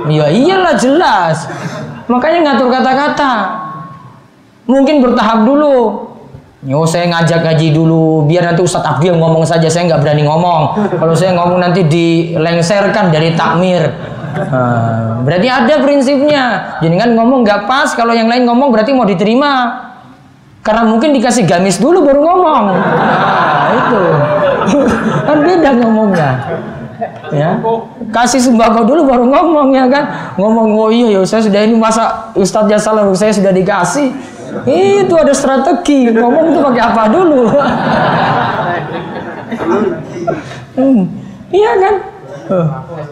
Ya 0.09 0.27
iyalah 0.33 0.75
jelas. 0.77 1.49
Makanya 2.07 2.53
ngatur 2.53 2.69
kata-kata. 2.73 3.33
Mungkin 4.67 5.05
bertahap 5.05 5.47
dulu. 5.47 6.07
Yo 6.67 6.83
saya 6.83 7.07
ngajak 7.07 7.47
gaji 7.47 7.71
dulu 7.71 8.27
biar 8.27 8.43
nanti 8.43 8.59
Ustadz 8.59 8.99
Abdi 8.99 9.15
yang 9.15 9.23
ngomong 9.23 9.47
saja. 9.47 9.71
Saya 9.71 9.87
nggak 9.87 10.03
berani 10.03 10.27
ngomong. 10.27 10.63
Kalau 10.99 11.15
saya 11.15 11.37
ngomong 11.39 11.63
nanti 11.63 11.87
dilengserkan 11.87 13.15
dari 13.15 13.37
takmir. 13.39 13.87
Nah, 14.37 15.25
berarti 15.25 15.49
ada 15.49 15.75
prinsipnya. 15.81 16.45
Jadi 16.85 16.95
kan 17.01 17.11
ngomong 17.17 17.41
nggak 17.41 17.65
pas 17.65 17.97
kalau 17.97 18.13
yang 18.13 18.29
lain 18.29 18.45
ngomong 18.45 18.69
berarti 18.69 18.93
mau 18.93 19.09
diterima. 19.09 19.85
Karena 20.61 20.83
mungkin 20.83 21.15
dikasih 21.15 21.47
gamis 21.47 21.79
dulu 21.79 22.03
baru 22.03 22.21
ngomong. 22.21 22.65
Nah, 22.75 23.67
itu. 23.71 24.03
kan 25.31 25.39
beda 25.41 25.71
ngomongnya. 25.79 26.31
Ya. 27.31 27.61
Kasih 28.11 28.41
sembako 28.41 28.83
dulu 28.83 29.01
baru 29.07 29.25
ngomong 29.31 29.69
ya 29.75 29.87
kan. 29.87 30.35
Ngomong, 30.41 30.75
"Oh 30.75 30.91
iya 30.91 31.21
ya, 31.21 31.23
saya 31.23 31.45
sudah 31.45 31.61
ini 31.63 31.77
masa 31.79 32.33
Ustadz 32.35 32.71
ya 32.73 32.79
salah 32.81 33.07
saya 33.15 33.31
sudah 33.31 33.53
dikasih." 33.55 34.11
Itu 34.67 35.15
ada 35.15 35.37
strategi. 35.37 36.09
Ngomong 36.11 36.51
itu 36.51 36.59
pakai 36.65 36.83
apa 36.83 37.03
dulu? 37.13 37.41
hmm. 40.81 41.01
Iya 41.53 41.73
kan? 41.79 42.16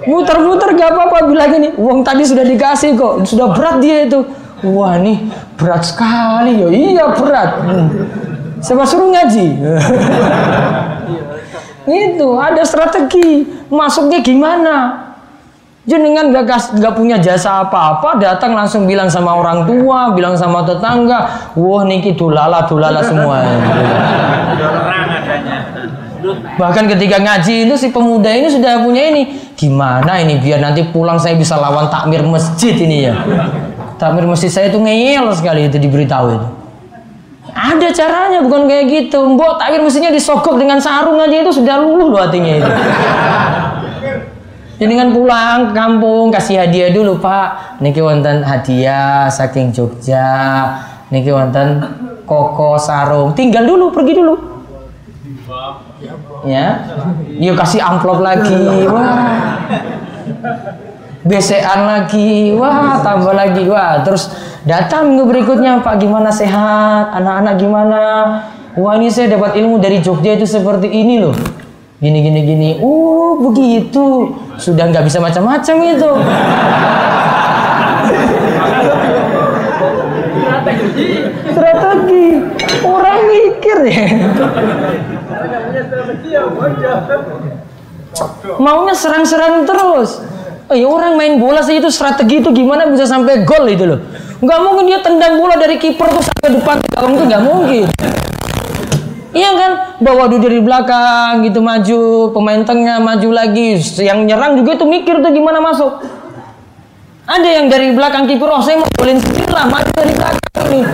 Muter-muter 0.07 0.70
gak 0.74 0.91
apa-apa 0.95 1.18
bilang 1.28 1.53
ini. 1.59 1.68
Uang 1.78 2.07
tadi 2.07 2.22
sudah 2.22 2.45
dikasih 2.47 2.95
kok. 2.95 3.26
Sudah 3.26 3.53
berat 3.53 3.82
dia 3.82 4.07
itu. 4.07 4.22
Wah 4.64 4.97
nih 4.97 5.28
berat 5.61 5.82
sekali 5.85 6.62
ya. 6.62 6.68
Iya 6.70 7.05
berat. 7.14 7.51
Hmm. 7.62 7.89
Saya 8.64 8.85
suruh 8.89 9.12
ngaji. 9.12 9.47
itu 12.09 12.28
ada 12.41 12.62
strategi. 12.64 13.45
Masuknya 13.68 14.24
gimana? 14.24 15.05
Jenengan 15.85 16.32
gak, 16.32 16.80
gak 16.80 16.97
punya 16.97 17.20
jasa 17.20 17.61
apa-apa, 17.61 18.16
datang 18.16 18.57
langsung 18.57 18.89
bilang 18.89 19.12
sama 19.12 19.37
orang 19.37 19.68
tua, 19.68 20.16
bilang 20.16 20.32
sama 20.32 20.64
tetangga, 20.64 21.53
wah 21.53 21.85
niki 21.85 22.16
dulala 22.16 22.64
dulala 22.64 23.05
semua. 23.05 23.45
Bahkan 26.33 26.85
ketika 26.97 27.20
ngaji 27.20 27.68
itu 27.68 27.75
si 27.77 27.93
pemuda 27.93 28.33
ini 28.33 28.49
sudah 28.49 28.81
punya 28.81 29.12
ini, 29.12 29.53
gimana 29.55 30.16
ini 30.20 30.41
biar 30.41 30.61
nanti 30.61 30.87
pulang 30.89 31.20
saya 31.20 31.37
bisa 31.37 31.61
lawan 31.61 31.93
takmir 31.93 32.25
masjid 32.25 32.72
ini 32.75 33.11
ya. 33.11 33.14
Takmir 34.01 34.25
masjid 34.25 34.49
saya 34.49 34.72
itu 34.72 34.81
ngeyel 34.81 35.29
sekali 35.37 35.68
itu 35.68 35.77
diberitahu 35.77 36.27
itu. 36.35 36.49
Ada 37.55 37.89
caranya 37.95 38.39
bukan 38.43 38.66
kayak 38.66 38.85
gitu. 38.91 39.22
Mbok 39.22 39.62
takmir 39.62 39.85
masjidnya 39.85 40.11
disogok 40.11 40.59
dengan 40.59 40.83
sarung 40.83 41.20
aja 41.20 41.37
itu 41.39 41.53
sudah 41.55 41.79
luluh 41.79 42.11
loh 42.11 42.20
hatinya 42.25 42.53
itu. 42.59 42.72
Jadi 44.75 44.91
kan 44.99 45.09
pulang 45.14 45.70
kampung 45.70 46.35
kasih 46.35 46.66
hadiah 46.66 46.91
dulu 46.91 47.22
Pak. 47.22 47.79
Niki 47.79 48.03
wonten 48.03 48.43
hadiah 48.43 49.31
saking 49.31 49.70
Jogja. 49.70 50.66
Niki 51.14 51.31
wonten 51.31 51.79
koko 52.27 52.75
sarung. 52.81 53.37
Tinggal 53.39 53.68
dulu, 53.68 53.95
pergi 53.95 54.18
dulu. 54.18 54.53
Ya. 56.45 56.84
Dia 57.40 57.53
kasih 57.57 57.80
amplop 57.80 58.20
lagi. 58.20 58.88
Wah. 58.88 59.59
Besean 61.24 61.80
lagi. 61.88 62.53
Wah, 62.55 63.01
tambah 63.01 63.32
lagi. 63.32 63.64
Wah, 63.66 64.05
terus 64.05 64.28
datang 64.68 65.12
minggu 65.12 65.24
berikutnya 65.28 65.80
Pak 65.80 66.01
gimana 66.01 66.28
sehat? 66.28 67.16
Anak-anak 67.16 67.55
gimana? 67.57 68.01
Wah, 68.76 68.95
ini 69.01 69.09
saya 69.09 69.32
dapat 69.34 69.57
ilmu 69.57 69.80
dari 69.80 70.05
Jogja 70.05 70.36
itu 70.36 70.45
seperti 70.45 70.90
ini 70.92 71.22
loh 71.22 71.36
gini 72.05 72.20
gini 72.20 72.40
gini 72.45 72.70
oh 72.84 73.40
begitu 73.49 74.34
sudah 74.61 74.92
nggak 74.92 75.09
bisa 75.09 75.24
macam-macam 75.24 75.76
itu 75.88 76.11
strategi 81.49 82.26
orang 82.84 83.18
mikir 83.24 83.78
ya 83.88 84.07
maunya 88.62 88.95
serang-serang 88.95 89.66
terus 89.66 90.22
oh, 90.70 90.76
ya 90.76 90.86
orang 90.86 91.18
main 91.18 91.36
bola 91.42 91.61
sih 91.61 91.82
itu 91.82 91.90
strategi 91.90 92.40
itu 92.40 92.51
gimana 92.55 92.86
bisa 92.88 93.05
sampai 93.05 93.42
gol 93.42 93.66
itu 93.66 93.84
loh 93.84 94.01
nggak 94.45 94.59
mungkin 94.61 94.84
dia 94.86 95.01
tendang 95.03 95.40
bola 95.40 95.59
dari 95.59 95.80
kiper 95.80 96.09
tuh 96.11 96.24
sampai 96.24 96.49
depan 96.55 96.76
gawang 96.95 97.12
itu 97.18 97.24
nggak 97.26 97.42
mungkin 97.42 97.86
Iya 99.34 99.51
kan? 99.59 99.72
Bawa 99.99 100.30
dulu 100.30 100.47
dari 100.47 100.62
belakang 100.62 101.42
gitu 101.42 101.59
maju, 101.59 102.30
pemain 102.30 102.62
tengah 102.62 103.03
maju 103.03 103.34
lagi, 103.34 103.82
yang 103.99 104.30
nyerang 104.30 104.55
juga 104.55 104.78
itu 104.78 104.86
mikir 104.86 105.18
tuh 105.18 105.34
gimana 105.34 105.59
masuk. 105.59 106.07
Ada 107.26 107.49
yang 107.59 107.66
dari 107.66 107.99
belakang 107.99 108.30
kiper, 108.30 108.47
oh 108.47 108.62
saya 108.62 108.78
mau 108.78 108.86
golin 108.95 109.18
sendiri 109.18 109.51
lah, 109.51 109.66
maju 109.66 109.90
dari 109.90 110.14
belakang 110.14 110.66
nih. 110.70 110.84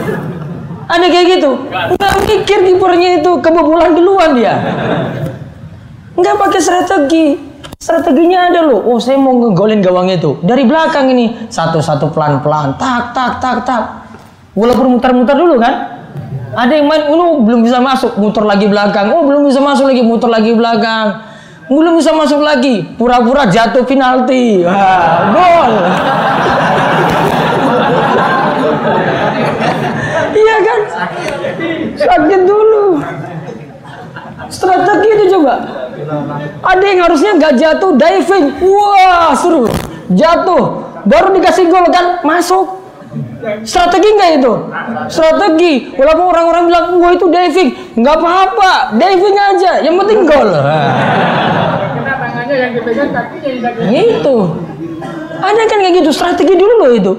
Ada 0.90 1.06
kayak 1.06 1.26
gitu. 1.38 1.50
Enggak 1.70 2.12
mikir 2.26 2.58
kipernya 2.66 3.22
itu 3.22 3.30
kebobolan 3.38 3.94
duluan 3.94 4.34
dia. 4.34 4.58
Enggak 6.18 6.34
pakai 6.34 6.60
strategi. 6.60 7.26
Strateginya 7.80 8.52
ada 8.52 8.60
loh. 8.66 8.82
Oh, 8.90 8.98
saya 9.00 9.16
mau 9.16 9.32
ngegolin 9.38 9.80
gawang 9.80 10.10
itu. 10.10 10.36
Dari 10.42 10.66
belakang 10.66 11.08
ini. 11.14 11.48
Satu-satu 11.48 12.12
pelan-pelan. 12.12 12.76
Tak, 12.76 13.16
tak, 13.16 13.40
tak, 13.40 13.64
tak. 13.64 13.82
Walaupun 14.52 14.98
muter-muter 14.98 15.38
dulu 15.38 15.56
kan. 15.56 16.02
Ada 16.50 16.82
yang 16.82 16.90
main, 16.90 17.06
oh, 17.14 17.46
belum 17.46 17.62
bisa 17.62 17.78
masuk, 17.78 18.18
muter 18.18 18.42
lagi 18.42 18.66
belakang. 18.66 19.14
Oh, 19.14 19.22
belum 19.22 19.46
bisa 19.46 19.62
masuk 19.62 19.86
lagi, 19.86 20.02
muter 20.02 20.26
lagi 20.26 20.50
belakang. 20.50 21.06
Belum 21.70 21.94
bisa 21.94 22.10
masuk 22.10 22.42
lagi, 22.42 22.82
pura-pura 22.98 23.46
jatuh 23.46 23.86
penalti. 23.86 24.66
Wah, 24.66 25.30
gol. 25.30 25.72
iya 30.34 30.56
kan? 30.66 30.80
Sakit 32.10 32.42
dulu. 32.42 32.98
Strategi 34.50 35.08
itu 35.14 35.24
coba. 35.38 35.62
Ada 36.66 36.84
yang 36.90 37.00
harusnya 37.06 37.30
nggak 37.38 37.54
jatuh 37.54 37.94
diving. 37.94 38.46
Wah, 38.66 39.30
seru. 39.38 39.70
Jatuh, 40.10 40.90
baru 41.06 41.30
dikasih 41.38 41.70
gol 41.70 41.86
kan 41.94 42.18
masuk. 42.26 42.82
Strategi 43.62 44.08
nggak 44.18 44.30
itu? 44.42 44.52
Strategi. 45.06 45.94
Walaupun 45.94 46.26
orang-orang 46.34 46.62
bilang, 46.66 46.84
wah 46.98 47.14
itu 47.14 47.30
diving. 47.30 47.70
Nggak 47.94 48.14
apa-apa. 48.18 48.72
Diving 48.98 49.36
aja. 49.38 49.72
Yang 49.86 49.94
penting 50.02 50.18
gol. 50.26 50.50
Kena 50.50 52.14
tangannya 52.18 52.54
yang 52.58 52.72
dipegang 52.74 53.10
kakinya 53.14 53.70
Itu. 53.86 54.36
Ada 55.40 55.62
kan 55.70 55.78
kayak 55.78 55.94
gitu. 56.02 56.10
Strategi 56.10 56.58
dulu 56.58 56.74
loh 56.74 56.90
itu. 56.90 57.12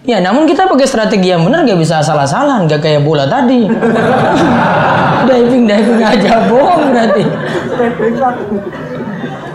Ya, 0.00 0.16
namun 0.16 0.48
kita 0.48 0.64
pakai 0.64 0.88
strategi 0.88 1.28
yang 1.28 1.44
benar 1.44 1.60
nggak 1.68 1.76
bisa 1.76 2.00
salah-salah, 2.00 2.64
nggak 2.64 2.80
kayak 2.80 3.04
bola 3.04 3.28
tadi. 3.28 3.68
diving 5.28 5.68
diving 5.68 6.00
aja 6.00 6.48
bohong 6.48 6.88
berarti. 6.88 7.24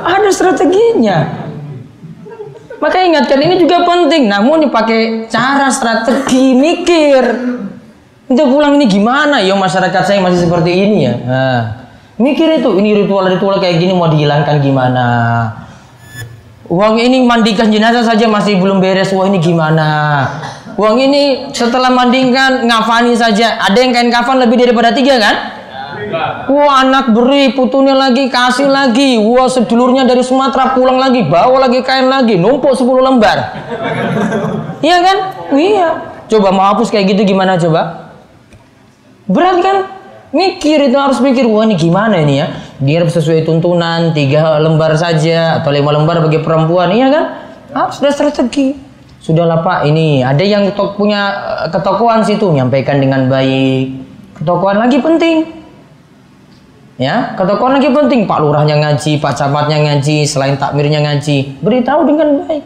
Ada 0.05 0.29
strateginya. 0.29 1.17
Maka 2.77 3.01
ingatkan 3.01 3.41
ini 3.41 3.57
juga 3.57 3.81
penting. 3.81 4.29
Namun 4.29 4.69
dipakai 4.69 5.25
cara 5.25 5.73
strategi 5.73 6.53
mikir. 6.53 7.23
Itu 8.29 8.43
pulang 8.45 8.77
ini 8.77 8.85
gimana? 8.85 9.41
Ya 9.41 9.57
masyarakat 9.57 10.01
saya 10.05 10.21
masih 10.21 10.45
seperti 10.45 10.69
ini 10.69 11.09
ya. 11.09 11.13
Nah, 11.25 11.61
mikir 12.21 12.61
itu 12.61 12.69
ini 12.77 12.93
ritual-ritual 13.05 13.57
kayak 13.57 13.81
gini 13.81 13.97
mau 13.97 14.13
dihilangkan 14.13 14.61
gimana? 14.61 15.05
Uang 16.65 16.97
ini 16.97 17.21
mandikan 17.21 17.69
jenazah 17.69 18.01
saja 18.01 18.25
masih 18.25 18.57
belum 18.57 18.81
beres. 18.81 19.13
Wah 19.13 19.29
ini 19.29 19.37
gimana? 19.37 20.25
Uang 20.75 20.97
ini 20.97 21.53
setelah 21.53 21.93
mandikan 21.93 22.65
ngafani 22.65 23.13
saja. 23.13 23.61
Ada 23.61 23.77
yang 23.77 23.93
kain 23.93 24.09
kafan 24.09 24.41
lebih 24.41 24.57
daripada 24.57 24.89
tiga 24.89 25.21
kan? 25.21 25.35
Wah 26.49 26.81
anak 26.81 27.13
beri 27.13 27.53
putunya 27.53 27.93
lagi 27.93 28.33
kasih 28.33 28.65
lagi. 28.65 29.21
Wah 29.21 29.45
sedulurnya 29.45 30.09
dari 30.09 30.25
Sumatera 30.25 30.73
pulang 30.73 30.97
lagi 30.97 31.21
bawa 31.29 31.69
lagi 31.69 31.85
kain 31.85 32.09
lagi 32.09 32.33
numpuk 32.41 32.73
10 32.73 32.81
lembar. 32.97 33.37
iya 34.81 34.97
kan? 35.05 35.17
Iya. 35.53 35.89
Coba 36.25 36.49
mau 36.49 36.65
hapus 36.73 36.89
kayak 36.89 37.13
gitu 37.13 37.29
gimana 37.29 37.61
coba? 37.61 38.09
Berat 39.29 39.57
kan? 39.61 39.77
Mikir 40.35 40.91
itu 40.91 40.97
harus 40.99 41.23
mikir 41.23 41.47
wah 41.47 41.63
ini 41.63 41.79
gimana 41.79 42.19
ini 42.19 42.43
ya? 42.43 42.51
Biar 42.83 43.07
sesuai 43.07 43.47
tuntunan 43.47 44.11
tiga 44.11 44.59
lembar 44.59 44.91
saja 44.99 45.63
atau 45.63 45.71
lima 45.71 45.95
lembar 45.95 46.19
bagi 46.27 46.43
perempuan 46.43 46.91
iya 46.91 47.07
kan? 47.07 47.25
Ah, 47.71 47.87
sudah 47.87 48.11
strategi. 48.11 48.75
Sudahlah 49.23 49.63
Pak, 49.63 49.87
ini 49.87 50.19
ada 50.27 50.43
yang 50.43 50.67
punya 50.99 51.21
eh, 51.63 51.67
ketokohan 51.71 52.27
situ, 52.27 52.51
nyampaikan 52.51 52.99
dengan 52.99 53.31
baik. 53.31 53.95
Ketokohan 54.35 54.75
lagi 54.75 54.99
penting. 54.99 55.47
Ya, 56.99 57.31
ketokohan 57.39 57.79
lagi 57.79 57.95
penting. 57.95 58.27
Pak 58.27 58.39
lurahnya 58.43 58.75
ngaji, 58.75 59.23
Pak 59.23 59.39
camatnya 59.39 59.87
ngaji, 59.87 60.27
selain 60.27 60.59
takmirnya 60.59 60.99
ngaji. 60.99 61.63
Beritahu 61.63 62.03
dengan 62.03 62.43
baik. 62.43 62.63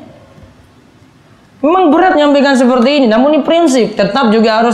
Memang 1.61 1.93
berat 1.93 2.17
nyampaikan 2.17 2.57
seperti 2.57 3.03
ini, 3.03 3.07
namun 3.07 3.37
ini 3.37 3.41
prinsip 3.45 3.93
tetap 3.93 4.33
juga 4.33 4.63
harus 4.63 4.73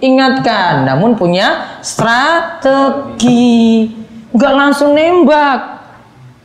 diingatkan. 0.00 0.88
Namun 0.88 1.20
punya 1.20 1.76
strategi. 1.84 3.92
Enggak 4.32 4.52
langsung 4.56 4.96
nembak. 4.96 5.84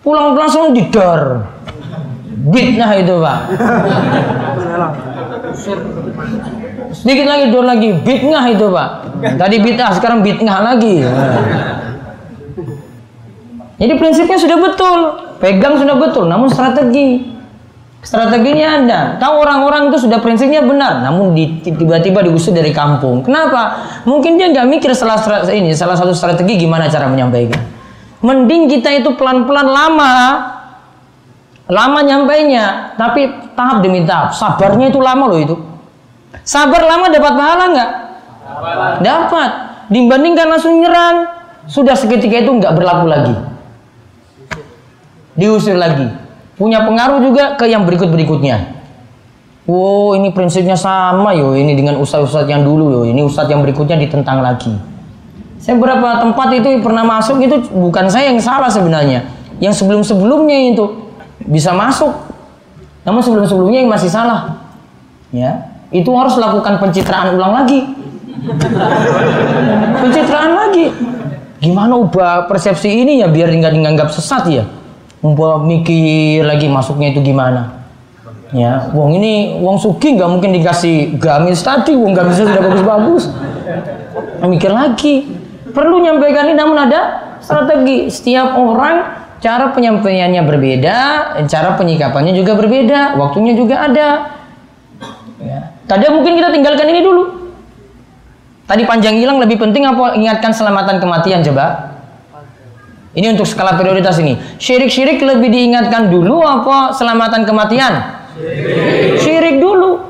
Pulang 0.03 0.35
langsung 0.35 0.75
didor. 0.75 1.47
Bitnah 2.45 2.91
itu, 2.99 3.15
Pak. 3.17 3.39
Sedikit 6.93 7.25
lagi 7.25 7.49
dor 7.49 7.65
lagi, 7.65 7.89
bitnah 8.05 8.45
itu, 8.53 8.69
Pak. 8.69 8.89
Tadi 9.39 9.55
bitnah, 9.65 9.89
sekarang 9.97 10.21
bitnah 10.21 10.61
lagi. 10.61 11.01
Jadi 13.75 13.93
prinsipnya 13.99 14.39
sudah 14.39 14.57
betul, 14.61 14.97
pegang 15.43 15.75
sudah 15.75 15.99
betul, 15.99 16.31
namun 16.31 16.47
strategi. 16.47 17.34
Strateginya 18.05 18.67
ada. 18.85 18.99
Tahu 19.17 19.33
orang-orang 19.41 19.89
itu 19.89 20.05
sudah 20.05 20.21
prinsipnya 20.21 20.61
benar, 20.61 21.01
namun 21.01 21.33
tiba-tiba 21.65 22.21
diusir 22.21 22.53
dari 22.53 22.69
kampung. 22.69 23.25
Kenapa? 23.25 23.81
Mungkin 24.05 24.37
dia 24.37 24.53
nggak 24.53 24.67
mikir 24.69 24.93
salah 24.93 25.17
ini 25.49 25.73
salah 25.73 25.97
satu 25.97 26.13
strategi 26.13 26.61
gimana 26.61 26.85
cara 26.85 27.09
menyampaikan. 27.09 27.57
Mending 28.21 28.69
kita 28.69 28.93
itu 28.93 29.17
pelan-pelan 29.17 29.65
lama, 29.65 30.13
lama 31.65 31.99
nyampainya, 32.05 32.93
tapi 32.93 33.25
tahap 33.57 33.81
demi 33.81 34.05
tahap. 34.05 34.37
Sabarnya 34.37 34.93
itu 34.93 35.01
lama 35.01 35.25
loh 35.25 35.39
itu. 35.41 35.55
Sabar 36.45 36.85
lama 36.85 37.09
dapat 37.09 37.33
pahala 37.33 37.65
nggak? 37.73 37.91
Dapat. 39.01 39.49
Dibandingkan 39.89 40.45
langsung 40.45 40.77
nyerang, 40.77 41.25
sudah 41.65 41.97
seketika 41.97 42.37
itu 42.37 42.53
nggak 42.53 42.73
berlaku 42.77 43.05
lagi. 43.09 43.33
Diusir 45.33 45.73
lagi. 45.73 46.24
Punya 46.55 46.87
pengaruh 46.87 47.19
juga 47.19 47.59
ke 47.59 47.67
yang 47.67 47.83
berikut-berikutnya. 47.83 48.75
Wow, 49.65 50.13
ini 50.15 50.29
prinsipnya 50.29 50.77
sama 50.77 51.33
yo. 51.33 51.57
Ini 51.57 51.73
dengan 51.75 51.97
ustadz-ustadz 51.99 52.47
yang 52.47 52.63
dulu 52.63 52.91
yo. 52.95 53.01
Ini 53.09 53.19
ustadz 53.25 53.51
yang 53.51 53.65
berikutnya 53.65 53.99
ditentang 53.99 54.39
lagi. 54.39 54.71
Saya 55.59 55.81
beberapa 55.81 56.21
tempat 56.21 56.53
itu 56.53 56.79
pernah 56.85 57.01
masuk 57.01 57.41
itu 57.41 57.57
bukan 57.73 58.05
saya 58.05 58.29
yang 58.29 58.37
salah 58.37 58.69
sebenarnya. 58.69 59.25
Yang 59.57 59.81
sebelum-sebelumnya 59.81 60.77
itu 60.77 60.85
bisa 61.49 61.73
masuk. 61.73 62.13
Namun 63.01 63.25
sebelum-sebelumnya 63.25 63.81
yang 63.81 63.91
masih 63.91 64.13
salah. 64.13 64.61
Ya, 65.33 65.73
itu 65.89 66.07
harus 66.13 66.37
lakukan 66.37 66.77
pencitraan 66.77 67.33
ulang 67.33 67.65
lagi. 67.65 67.81
pencitraan 70.05 70.51
lagi. 70.53 70.93
Gimana 71.57 71.97
ubah 71.97 72.45
persepsi 72.45 72.85
ini 73.01 73.25
ya 73.25 73.27
biar 73.27 73.49
nggak 73.49 73.73
dianggap 73.73 74.13
sesat 74.13 74.43
ya? 74.53 74.63
Membuat 75.25 75.65
mikir 75.65 76.45
lagi 76.45 76.69
masuknya 76.69 77.09
itu 77.09 77.25
gimana? 77.25 77.81
Ya, 78.53 78.93
wong 78.93 79.17
ini 79.17 79.57
wong 79.57 79.81
sugi 79.81 80.13
nggak 80.13 80.29
mungkin 80.29 80.53
dikasih 80.53 81.17
gamis 81.17 81.65
tadi, 81.65 81.97
wong 81.97 82.13
gamisnya 82.13 82.45
sudah 82.45 82.61
bagus-bagus. 82.61 83.23
Mikir 84.45 84.69
lagi. 84.69 85.33
Perlu 85.73 85.97
nyampaikan 85.97 86.45
ini 86.45 86.53
namun 86.53 86.77
ada 86.77 87.33
strategi. 87.41 88.13
Setiap 88.13 88.53
orang 88.53 89.25
cara 89.41 89.73
penyampaiannya 89.73 90.45
berbeda, 90.45 90.97
cara 91.49 91.73
penyikapannya 91.73 92.37
juga 92.37 92.53
berbeda, 92.53 93.17
waktunya 93.17 93.57
juga 93.57 93.81
ada. 93.81 94.07
Ya. 95.41 95.73
Tadi 95.89 96.05
mungkin 96.13 96.37
kita 96.37 96.53
tinggalkan 96.53 96.85
ini 96.85 97.01
dulu. 97.01 97.23
Tadi 98.69 98.85
panjang 98.85 99.17
hilang 99.17 99.41
lebih 99.41 99.57
penting 99.57 99.89
apa 99.89 100.13
ingatkan 100.13 100.53
selamatan 100.53 101.01
kematian 101.01 101.41
coba. 101.41 101.94
Ini 103.15 103.31
untuk 103.31 103.47
skala 103.47 103.79
prioritas 103.79 104.19
ini. 104.19 104.35
Syirik-syirik 104.59 105.23
lebih 105.23 105.47
diingatkan 105.47 106.11
dulu 106.11 106.43
apa 106.43 106.91
selamatan 106.91 107.47
kematian? 107.47 107.93
Syirik 109.23 109.63
dulu. 109.63 110.03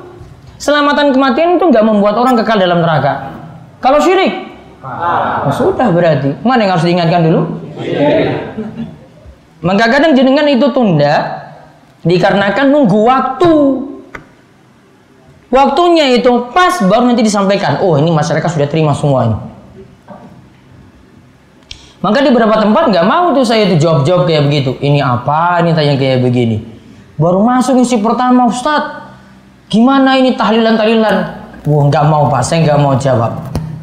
Selamatan 0.58 1.14
kematian 1.14 1.62
itu 1.62 1.70
nggak 1.70 1.86
membuat 1.86 2.18
orang 2.18 2.34
kekal 2.42 2.58
dalam 2.58 2.82
neraka. 2.82 3.30
Kalau 3.78 4.02
syirik, 4.02 4.50
oh, 4.82 5.54
sudah 5.54 5.94
berarti. 5.94 6.34
Mana 6.42 6.66
yang 6.66 6.74
harus 6.74 6.90
diingatkan 6.90 7.22
dulu? 7.22 7.42
Maka 9.62 9.86
kadang 9.94 10.18
jenengan 10.18 10.50
itu 10.50 10.66
tunda 10.74 11.46
dikarenakan 12.02 12.66
nunggu 12.74 13.00
waktu. 13.06 13.54
Waktunya 15.54 16.18
itu 16.18 16.50
pas 16.50 16.82
baru 16.82 17.14
nanti 17.14 17.22
disampaikan. 17.22 17.86
Oh 17.86 18.02
ini 18.02 18.10
masyarakat 18.10 18.50
sudah 18.50 18.66
terima 18.66 18.98
semua 18.98 19.30
ini. 19.30 19.38
Maka 22.06 22.22
di 22.22 22.30
beberapa 22.30 22.62
tempat 22.62 22.94
nggak 22.94 23.06
mau 23.10 23.34
tuh 23.34 23.42
saya 23.42 23.66
itu 23.66 23.82
jawab-jawab 23.82 24.30
kayak 24.30 24.46
begitu. 24.46 24.78
Ini 24.78 25.02
apa? 25.02 25.66
Ini 25.66 25.74
tanya 25.74 25.98
kayak 25.98 26.22
begini. 26.22 26.62
Baru 27.18 27.42
masuk 27.42 27.82
isi 27.82 27.98
pertama 27.98 28.46
Ustadz. 28.46 29.10
Gimana 29.74 30.14
ini 30.14 30.38
tahlilan-tahlilan? 30.38 31.16
Wah 31.66 31.84
nggak 31.90 32.06
mau 32.06 32.30
pak, 32.30 32.46
saya 32.46 32.62
nggak 32.62 32.78
mau 32.78 32.94
jawab. 32.94 33.34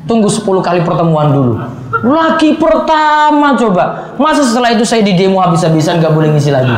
Tunggu 0.07 0.31
10 0.31 0.63
kali 0.63 0.87
pertemuan 0.87 1.35
dulu. 1.35 1.59
Lagi 2.07 2.55
pertama 2.55 3.59
coba. 3.59 4.15
Masa 4.15 4.47
setelah 4.47 4.71
itu 4.71 4.87
saya 4.87 5.03
di 5.03 5.19
demo 5.19 5.43
habis-habisan 5.43 5.99
nggak 5.99 6.15
boleh 6.15 6.31
ngisi 6.31 6.55
lagi. 6.55 6.75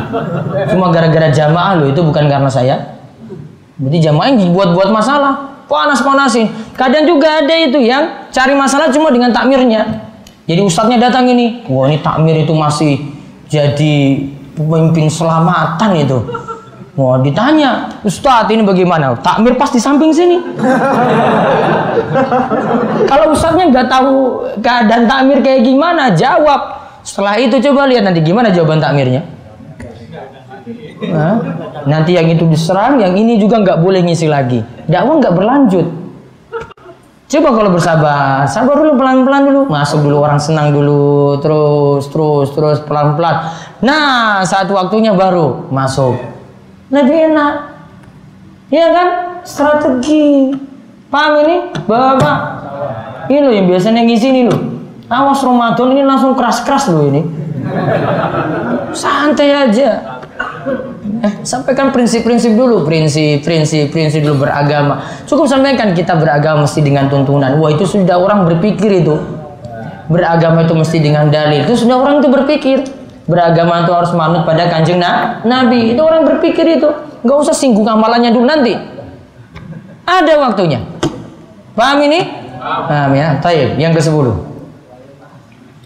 Cuma 0.72 0.88
gara-gara 0.88 1.28
jamaah 1.28 1.76
loh 1.76 1.92
itu 1.92 2.00
bukan 2.00 2.24
karena 2.24 2.48
saya. 2.48 2.96
Berarti 3.76 4.00
jamaah 4.00 4.32
yang 4.32 4.48
dibuat-buat 4.48 4.88
masalah. 4.88 5.60
Panas-panasin. 5.68 6.48
Kadang 6.72 7.04
juga 7.04 7.44
ada 7.44 7.52
itu 7.52 7.84
yang 7.84 8.32
cari 8.32 8.56
masalah 8.56 8.88
cuma 8.88 9.12
dengan 9.12 9.28
takmirnya. 9.28 10.03
Jadi 10.44 10.60
ustadznya 10.60 10.98
datang 11.00 11.24
ini. 11.28 11.64
Wah 11.68 11.88
ini 11.88 11.98
takmir 12.04 12.36
itu 12.44 12.52
masih 12.52 13.00
jadi 13.48 14.24
pemimpin 14.52 15.08
selamatan 15.08 15.90
itu. 15.96 16.18
Wah 16.94 17.18
ditanya, 17.18 17.90
Ustadz 18.06 18.54
ini 18.54 18.62
bagaimana? 18.62 19.18
Takmir 19.18 19.58
pas 19.58 19.66
di 19.66 19.82
samping 19.82 20.14
sini. 20.14 20.38
Kalau 23.10 23.34
ustadznya 23.34 23.66
nggak 23.66 23.88
tahu 23.90 24.46
keadaan 24.62 25.10
takmir 25.10 25.42
kayak 25.42 25.66
gimana, 25.66 26.14
jawab. 26.14 26.86
Setelah 27.02 27.34
itu 27.42 27.58
coba 27.58 27.90
lihat 27.90 28.06
nanti 28.06 28.22
gimana 28.22 28.54
jawaban 28.54 28.78
takmirnya. 28.78 29.26
Hah? 31.10 31.36
Nanti 31.90 32.14
yang 32.14 32.30
itu 32.30 32.46
diserang, 32.46 33.02
yang 33.02 33.18
ini 33.18 33.42
juga 33.42 33.58
nggak 33.58 33.82
boleh 33.82 34.00
ngisi 34.06 34.30
lagi. 34.30 34.62
Dakwah 34.86 35.18
nggak 35.18 35.34
berlanjut. 35.34 36.03
Coba 37.34 37.50
kalau 37.50 37.74
bersabar, 37.74 38.46
sabar 38.46 38.78
dulu 38.78 38.94
pelan-pelan 38.94 39.42
dulu, 39.50 39.60
masuk 39.66 40.06
dulu 40.06 40.22
orang 40.22 40.38
senang 40.38 40.70
dulu, 40.70 41.34
terus 41.42 42.06
terus 42.06 42.54
terus 42.54 42.78
pelan-pelan. 42.86 43.50
Nah 43.82 44.46
saat 44.46 44.70
waktunya 44.70 45.10
baru 45.10 45.66
masuk, 45.66 46.14
lebih 46.94 47.34
enak, 47.34 47.74
ya 48.70 48.86
kan? 48.94 49.08
Strategi, 49.42 50.54
paham 51.10 51.42
ini, 51.42 51.56
bapak? 51.90 52.38
Ini 53.26 53.38
loh 53.42 53.50
yang 53.50 53.66
biasanya 53.66 54.06
ngisi 54.06 54.30
ini 54.30 54.42
loh. 54.46 54.60
Awas 55.10 55.42
Ramadan 55.42 55.90
ini 55.90 56.06
langsung 56.06 56.38
keras-keras 56.38 56.86
loh 56.94 57.02
ini. 57.10 57.26
Santai 58.94 59.50
aja. 59.50 60.22
Eh, 61.24 61.40
sampaikan 61.40 61.88
prinsip-prinsip 61.88 62.52
dulu, 62.52 62.84
prinsip, 62.84 63.40
prinsip, 63.40 64.20
dulu 64.20 64.44
beragama. 64.44 65.00
Cukup 65.24 65.48
sampaikan 65.48 65.96
kita 65.96 66.20
beragama 66.20 66.68
mesti 66.68 66.84
dengan 66.84 67.08
tuntunan. 67.08 67.56
Wah 67.56 67.72
itu 67.72 67.88
sudah 67.88 68.20
orang 68.20 68.44
berpikir 68.44 69.00
itu. 69.00 69.16
Beragama 70.12 70.68
itu 70.68 70.76
mesti 70.76 71.00
dengan 71.00 71.32
dalil. 71.32 71.64
Itu 71.64 71.80
sudah 71.80 71.96
orang 71.96 72.20
itu 72.20 72.28
berpikir. 72.28 72.78
Beragama 73.24 73.88
itu 73.88 73.92
harus 73.96 74.12
manut 74.12 74.44
pada 74.44 74.68
kanjeng 74.68 75.00
na 75.00 75.40
Nabi. 75.48 75.96
Itu 75.96 76.04
orang 76.04 76.28
berpikir 76.28 76.76
itu. 76.76 76.92
Gak 77.24 77.38
usah 77.40 77.56
singgung 77.56 77.88
amalannya 77.88 78.28
dulu 78.28 78.44
nanti. 78.44 78.76
Ada 80.04 80.36
waktunya. 80.44 80.84
Paham 81.72 82.04
ini? 82.04 82.20
Paham 82.60 83.16
ya. 83.16 83.40
Taib. 83.40 83.80
Yang 83.80 83.92
ke 83.96 84.00
sepuluh. 84.12 84.53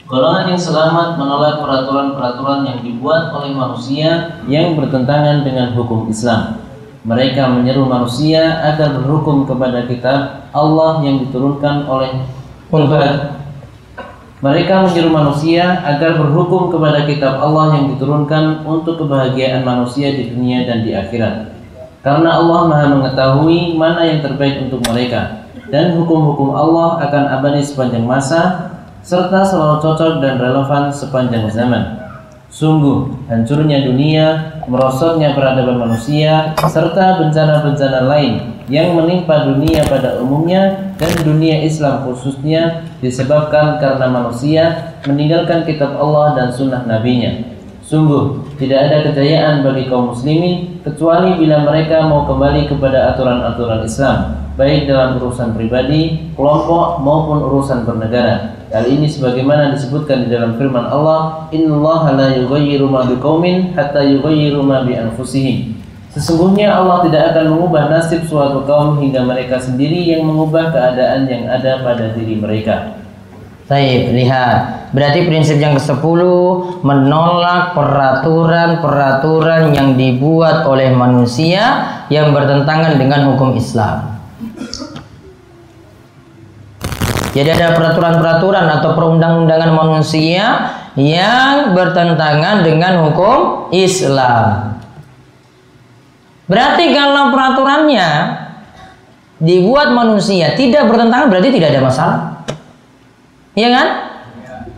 Golongan 0.09 0.57
yang 0.57 0.57
selamat 0.57 1.21
menolak 1.21 1.61
peraturan-peraturan 1.61 2.65
yang 2.65 2.81
dibuat 2.81 3.29
oleh 3.29 3.53
manusia 3.53 4.41
yang 4.49 4.73
bertentangan 4.73 5.45
dengan 5.45 5.77
hukum 5.77 6.09
Islam. 6.09 6.65
Mereka 7.05 7.45
menyeru 7.53 7.85
manusia 7.85 8.57
agar 8.65 8.97
berhukum 8.97 9.45
kepada 9.45 9.85
kitab 9.85 10.49
Allah 10.57 11.05
yang 11.05 11.29
diturunkan 11.29 11.85
oleh 11.85 12.25
Untuk 12.73 12.97
mereka 14.41 14.89
menyeru 14.89 15.13
manusia 15.13 15.85
agar 15.85 16.17
berhukum 16.17 16.73
kepada 16.73 17.05
kitab 17.05 17.45
Allah 17.45 17.77
yang 17.77 17.93
diturunkan 17.93 18.65
untuk 18.65 18.97
kebahagiaan 19.05 19.61
manusia 19.61 20.09
di 20.17 20.33
dunia 20.33 20.65
dan 20.65 20.89
di 20.89 20.97
akhirat. 20.97 21.53
Karena 22.01 22.41
Allah 22.41 22.61
Maha 22.65 22.87
mengetahui 22.97 23.77
mana 23.77 24.09
yang 24.09 24.25
terbaik 24.25 24.73
untuk 24.73 24.81
mereka 24.89 25.45
dan 25.69 26.01
hukum-hukum 26.01 26.57
Allah 26.57 26.97
akan 27.05 27.25
abadi 27.29 27.61
sepanjang 27.61 28.09
masa 28.09 28.73
serta 29.09 29.41
selalu 29.41 29.81
cocok 29.81 30.21
dan 30.21 30.37
relevan 30.37 30.93
sepanjang 30.93 31.49
zaman. 31.49 31.97
Sungguh, 32.53 33.09
hancurnya 33.25 33.89
dunia, 33.89 34.61
merosotnya 34.69 35.33
peradaban 35.33 35.81
manusia, 35.81 36.53
serta 36.69 37.17
bencana-bencana 37.17 38.05
lain 38.05 38.61
yang 38.69 38.93
menimpa 38.93 39.49
dunia 39.49 39.81
pada 39.89 40.21
umumnya 40.21 40.93
dan 41.01 41.13
dunia 41.25 41.65
Islam 41.65 42.05
khususnya 42.05 42.85
disebabkan 43.01 43.81
karena 43.81 44.13
manusia 44.13 44.93
meninggalkan 45.09 45.65
kitab 45.65 45.97
Allah 45.97 46.37
dan 46.37 46.49
sunnah 46.53 46.85
nabinya. 46.85 47.57
Sungguh, 47.81 48.45
tidak 48.61 48.93
ada 48.93 49.09
kejayaan 49.09 49.65
bagi 49.65 49.89
kaum 49.89 50.13
muslimin 50.13 50.85
kecuali 50.85 51.41
bila 51.41 51.65
mereka 51.65 52.05
mau 52.05 52.29
kembali 52.29 52.69
kepada 52.69 53.17
aturan-aturan 53.17 53.89
Islam, 53.89 54.37
baik 54.61 54.85
dalam 54.85 55.17
urusan 55.17 55.57
pribadi, 55.57 56.29
kelompok 56.37 57.01
maupun 57.01 57.41
urusan 57.49 57.89
bernegara. 57.89 58.58
Hal 58.69 58.85
ini 58.85 59.09
sebagaimana 59.09 59.73
disebutkan 59.73 60.29
di 60.29 60.31
dalam 60.37 60.61
firman 60.61 60.93
Allah, 60.93 61.49
"Innallaha 61.49 62.13
la 62.13 62.29
yughayyiru 62.37 62.85
ma 62.85 63.09
biqaumin 63.09 63.73
hatta 63.73 64.05
yughayyiru 64.05 64.61
ma 64.61 64.85
bi 64.85 64.93
anfusihim." 64.93 65.81
Sesungguhnya 66.13 66.77
Allah 66.77 67.01
tidak 67.09 67.33
akan 67.33 67.57
mengubah 67.57 67.89
nasib 67.89 68.29
suatu 68.29 68.69
kaum 68.69 69.01
hingga 69.01 69.25
mereka 69.25 69.57
sendiri 69.57 70.13
yang 70.13 70.29
mengubah 70.29 70.69
keadaan 70.69 71.25
yang 71.25 71.49
ada 71.49 71.81
pada 71.81 72.13
diri 72.13 72.37
mereka. 72.37 73.01
Baik, 73.69 74.13
lihat. 74.13 74.93
Berarti 74.97 75.29
prinsip 75.29 75.61
yang 75.61 75.77
ke-10 75.77 76.21
menolak 76.81 77.77
peraturan-peraturan 77.77 79.77
yang 79.77 79.93
dibuat 79.97 80.65
oleh 80.69 80.93
manusia 80.93 81.85
yang 82.13 82.33
bertentangan 82.33 82.97
dengan 83.01 83.33
hukum 83.33 83.57
Islam. 83.57 84.18
Jadi 87.39 87.55
ada 87.55 87.71
peraturan-peraturan 87.79 88.67
atau 88.67 88.99
perundang-undangan 88.99 89.71
manusia 89.71 90.75
yang 90.99 91.71
bertentangan 91.71 92.67
dengan 92.67 93.07
hukum 93.07 93.71
Islam. 93.71 94.75
Berarti 96.51 96.91
kalau 96.91 97.31
peraturannya 97.31 98.09
dibuat 99.39 99.95
manusia 99.95 100.59
tidak 100.59 100.91
bertentangan 100.91 101.31
berarti 101.31 101.55
tidak 101.55 101.79
ada 101.79 101.83
masalah. 101.87 102.19
Iya 103.55 103.69
kan? 103.71 103.89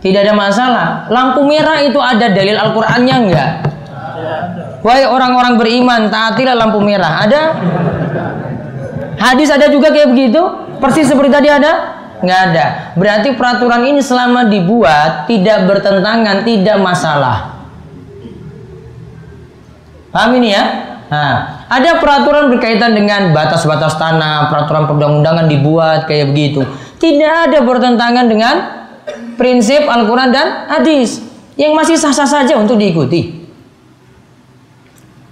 Tidak 0.05 0.21
ada 0.21 0.33
masalah. 0.37 0.87
Lampu 1.09 1.41
merah 1.41 1.81
itu 1.81 1.97
ada 1.97 2.29
dalil 2.29 2.61
Al-Qur'annya 2.61 3.15
enggak? 3.25 3.51
Wahai 4.85 5.09
orang-orang 5.09 5.57
beriman, 5.57 6.13
taatilah 6.13 6.53
lampu 6.53 6.77
merah. 6.77 7.25
Ada? 7.25 7.41
Hadis 9.17 9.49
ada 9.49 9.65
juga 9.73 9.89
kayak 9.89 10.13
begitu? 10.13 10.41
Persis 10.77 11.09
seperti 11.09 11.33
tadi 11.33 11.49
ada? 11.49 12.00
Enggak 12.21 12.41
ada. 12.53 12.65
Berarti 12.95 13.33
peraturan 13.33 13.81
ini 13.85 14.01
selama 14.01 14.45
dibuat 14.47 15.25
tidak 15.25 15.65
bertentangan, 15.65 16.45
tidak 16.45 16.77
masalah. 16.77 17.65
Paham 20.13 20.37
ini 20.37 20.53
ya? 20.53 20.63
Nah, 21.11 21.67
ada 21.67 21.99
peraturan 21.99 22.47
berkaitan 22.53 22.95
dengan 22.95 23.35
batas-batas 23.35 23.99
tanah, 23.99 24.47
peraturan 24.47 24.87
perundang-undangan 24.87 25.49
dibuat 25.51 26.07
kayak 26.07 26.31
begitu 26.31 26.63
tidak 27.01 27.49
ada 27.49 27.59
bertentangan 27.65 28.25
dengan 28.29 28.55
prinsip 29.35 29.89
Al-Quran 29.89 30.29
dan 30.29 30.69
hadis 30.69 31.25
yang 31.57 31.73
masih 31.73 31.97
sah-sah 31.97 32.29
saja 32.29 32.53
untuk 32.61 32.77
diikuti. 32.77 33.41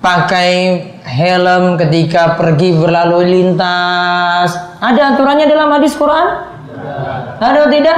Pakai 0.02 0.82
helm 1.06 1.78
ketika 1.78 2.34
pergi 2.34 2.74
berlalu 2.74 3.30
lintas. 3.30 4.58
Ada 4.82 5.14
aturannya 5.14 5.46
dalam 5.46 5.70
hadis 5.78 5.94
Quran? 5.94 6.58
Ada 7.40 7.66
atau 7.66 7.72
tidak? 7.72 7.98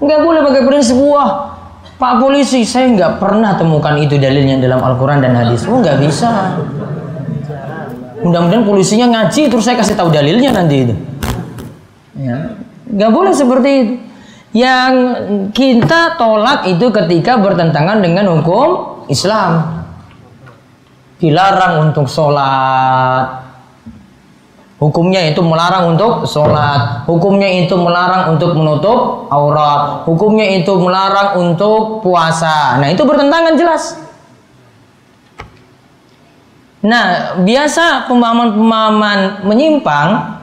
Enggak 0.00 0.20
boleh 0.26 0.40
pakai 0.42 0.62
prinsip 0.66 0.96
wah 0.98 1.60
Pak 2.00 2.16
polisi, 2.16 2.64
saya 2.64 2.88
nggak 2.96 3.20
pernah 3.20 3.60
temukan 3.60 3.92
itu 4.00 4.16
dalilnya 4.16 4.56
dalam 4.56 4.80
Al-Quran 4.80 5.20
dan 5.20 5.36
hadis. 5.36 5.68
Oh, 5.68 5.84
nggak 5.84 6.00
bisa. 6.00 6.56
Mudah-mudahan 8.24 8.64
polisinya 8.64 9.06
ngaji, 9.12 9.52
terus 9.52 9.68
saya 9.68 9.76
kasih 9.76 10.00
tahu 10.00 10.08
dalilnya 10.08 10.48
nanti 10.48 10.88
itu. 10.88 10.94
Ya. 12.16 12.56
Nggak 12.88 13.10
boleh 13.12 13.32
seperti 13.36 13.70
itu. 13.84 13.94
Yang 14.56 14.92
kita 15.52 16.16
tolak 16.16 16.64
itu 16.72 16.88
ketika 16.88 17.36
bertentangan 17.36 18.00
dengan 18.00 18.32
hukum 18.40 19.04
Islam. 19.12 19.84
Dilarang 21.20 21.92
untuk 21.92 22.08
sholat. 22.08 23.49
Hukumnya 24.80 25.28
itu 25.28 25.44
melarang 25.44 25.92
untuk 25.92 26.24
sholat. 26.24 27.04
Hukumnya 27.04 27.52
itu 27.52 27.76
melarang 27.76 28.32
untuk 28.32 28.56
menutup 28.56 29.28
aurat. 29.28 30.08
Hukumnya 30.08 30.56
itu 30.56 30.72
melarang 30.80 31.36
untuk 31.36 32.00
puasa. 32.00 32.80
Nah 32.80 32.88
itu 32.88 33.04
bertentangan 33.04 33.60
jelas. 33.60 34.00
Nah 36.80 37.36
biasa 37.44 38.08
pemahaman-pemahaman 38.08 39.44
menyimpang 39.44 40.40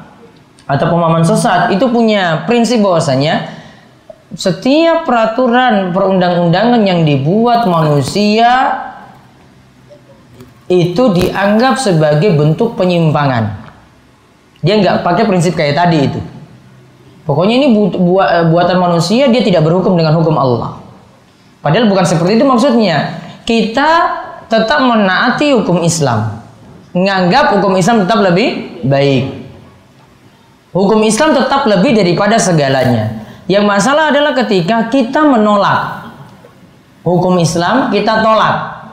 atau 0.70 0.86
pemahaman 0.86 1.26
sesat 1.26 1.74
itu 1.74 1.90
punya 1.90 2.46
prinsip 2.46 2.78
bahwasanya 2.86 3.58
setiap 4.38 5.02
peraturan 5.02 5.90
perundang-undangan 5.98 6.86
yang 6.86 7.10
dibuat 7.10 7.66
manusia 7.66 8.86
itu 10.70 11.04
dianggap 11.10 11.82
sebagai 11.82 12.38
bentuk 12.38 12.78
penyimpangan. 12.78 13.67
Dia 14.68 14.84
nggak 14.84 15.08
pakai 15.08 15.24
prinsip 15.24 15.56
kayak 15.56 15.80
tadi 15.80 16.12
itu. 16.12 16.20
Pokoknya 17.24 17.56
ini 17.56 17.72
bu 17.72 17.88
bu 17.96 18.20
buatan 18.52 18.76
manusia 18.84 19.32
dia 19.32 19.40
tidak 19.40 19.64
berhukum 19.64 19.96
dengan 19.96 20.12
hukum 20.20 20.36
Allah. 20.36 20.84
Padahal 21.64 21.88
bukan 21.88 22.04
seperti 22.04 22.36
itu 22.36 22.44
maksudnya. 22.44 23.24
Kita 23.48 23.90
tetap 24.52 24.84
menaati 24.84 25.56
hukum 25.56 25.80
Islam. 25.88 26.44
Menganggap 26.92 27.56
hukum 27.56 27.80
Islam 27.80 28.04
tetap 28.04 28.20
lebih 28.20 28.80
baik. 28.84 29.48
Hukum 30.76 31.00
Islam 31.08 31.32
tetap 31.32 31.64
lebih 31.64 31.96
daripada 31.96 32.36
segalanya. 32.36 33.24
Yang 33.48 33.64
masalah 33.64 34.12
adalah 34.12 34.36
ketika 34.36 34.92
kita 34.92 35.24
menolak 35.24 36.12
hukum 37.08 37.40
Islam, 37.40 37.88
kita 37.88 38.20
tolak. 38.20 38.84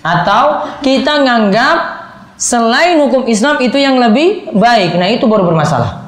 Atau 0.00 0.72
kita 0.80 1.20
nganggap 1.20 1.95
selain 2.36 3.00
hukum 3.00 3.24
Islam 3.28 3.60
itu 3.64 3.76
yang 3.80 3.96
lebih 3.96 4.52
baik. 4.52 4.96
Nah, 4.96 5.08
itu 5.08 5.24
baru 5.24 5.48
bermasalah. 5.48 6.06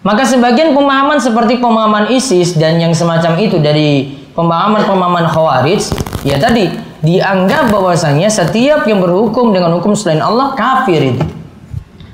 Maka 0.00 0.24
sebagian 0.24 0.72
pemahaman 0.72 1.20
seperti 1.20 1.60
pemahaman 1.60 2.08
ISIS 2.08 2.56
dan 2.56 2.80
yang 2.80 2.96
semacam 2.96 3.36
itu 3.36 3.60
dari 3.60 4.16
pemahaman-pemahaman 4.32 5.28
Khawarij, 5.28 5.92
ya 6.24 6.40
tadi 6.40 6.72
dianggap 7.04 7.68
bahwasanya 7.68 8.32
setiap 8.32 8.88
yang 8.88 9.04
berhukum 9.04 9.52
dengan 9.52 9.76
hukum 9.76 9.92
selain 9.92 10.24
Allah 10.24 10.56
kafir 10.56 11.16
itu. 11.16 11.24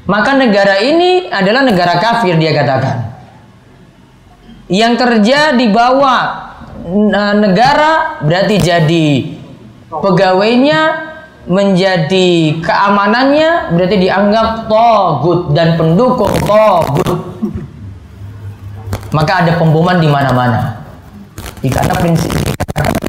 Maka 0.07 0.35
negara 0.35 0.83
ini 0.83 1.31
adalah 1.31 1.63
negara 1.63 1.99
kafir 2.03 2.35
dia 2.39 2.55
katakan. 2.55 3.15
Yang 4.67 4.95
kerja 4.99 5.55
di 5.55 5.71
bawah 5.71 6.47
negara 7.39 8.19
berarti 8.23 8.57
jadi 8.59 9.09
pegawainya 9.91 10.81
menjadi 11.47 12.59
keamanannya 12.59 13.79
berarti 13.79 13.97
dianggap 14.03 14.67
togut 14.67 15.55
dan 15.55 15.79
pendukung 15.79 16.35
togut. 16.43 17.19
Maka 19.15 19.47
ada 19.47 19.53
pemboman 19.57 20.03
di 20.03 20.11
mana-mana. 20.11 20.83
Karena 21.67 21.95
prinsip 21.99 22.31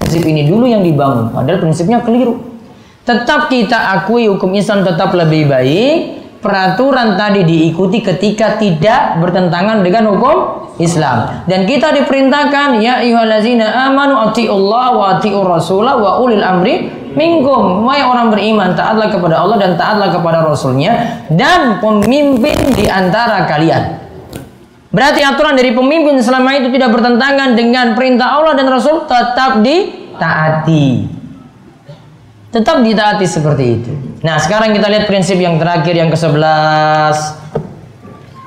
prinsip 0.07 0.23
ini 0.23 0.47
dulu 0.47 0.65
yang 0.65 0.81
dibangun, 0.81 1.35
padahal 1.35 1.59
prinsipnya 1.59 1.99
keliru. 1.99 2.39
Tetap 3.03 3.51
kita 3.51 3.99
akui 3.99 4.31
hukum 4.31 4.55
Islam 4.55 4.87
tetap 4.87 5.11
lebih 5.11 5.51
baik, 5.51 6.16
peraturan 6.39 7.17
tadi 7.17 7.43
diikuti 7.43 8.01
ketika 8.01 8.55
tidak 8.61 9.17
bertentangan 9.19 9.81
dengan 9.81 10.13
hukum 10.13 10.35
Islam. 10.77 11.45
Dan 11.49 11.65
kita 11.65 11.89
diperintahkan 11.93 12.77
ya 12.77 13.01
ayyuhallazina 13.01 13.89
amanu 13.89 14.21
Allah 14.21 14.87
wa 14.93 15.05
atiur 15.17 15.45
rasulah 15.45 15.97
wa 15.97 16.21
ulil 16.21 16.41
amri 16.45 16.89
minkum. 17.17 17.81
Wahai 17.83 18.05
orang 18.05 18.29
beriman, 18.29 18.77
taatlah 18.77 19.09
kepada 19.09 19.41
Allah 19.41 19.57
dan 19.57 19.71
taatlah 19.73 20.13
kepada 20.13 20.45
Rasulnya 20.45 21.25
dan 21.33 21.81
pemimpin 21.81 22.77
di 22.77 22.85
antara 22.85 23.49
kalian. 23.49 24.05
Berarti 24.87 25.19
aturan 25.19 25.57
dari 25.57 25.75
pemimpin 25.75 26.15
selama 26.23 26.55
itu 26.57 26.71
tidak 26.71 26.95
bertentangan 26.95 27.53
dengan 27.57 27.91
perintah 27.91 28.39
Allah 28.39 28.53
dan 28.55 28.71
Rasul 28.71 29.03
tetap 29.03 29.59
ditaati. 29.59 30.85
Tetap 32.53 32.81
ditaati 32.81 33.25
seperti 33.27 33.65
itu. 33.67 33.93
Nah, 34.17 34.41
sekarang 34.41 34.73
kita 34.73 34.89
lihat 34.89 35.05
prinsip 35.05 35.37
yang 35.37 35.61
terakhir 35.61 35.93
yang 35.93 36.09
ke-11. 36.09 37.17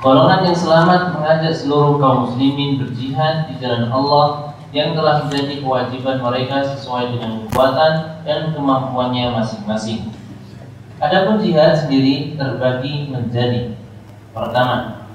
Golongan 0.03 0.43
yang 0.43 0.57
selamat 0.57 1.15
mengajak 1.15 1.55
seluruh 1.55 1.95
kaum 1.95 2.27
muslimin 2.27 2.75
berjihad 2.75 3.47
di 3.47 3.55
jalan 3.63 3.87
Allah 3.87 4.51
yang 4.75 4.91
telah 4.91 5.23
menjadi 5.23 5.63
kewajiban 5.63 6.19
mereka 6.19 6.75
sesuai 6.75 7.15
dengan 7.15 7.47
kekuatan 7.47 7.91
dan 8.27 8.51
kemampuannya 8.51 9.31
masing-masing. 9.31 10.11
Adapun 10.99 11.39
jihad 11.39 11.79
sendiri 11.79 12.35
terbagi 12.35 13.07
menjadi 13.07 13.71
pertama, 14.35 15.07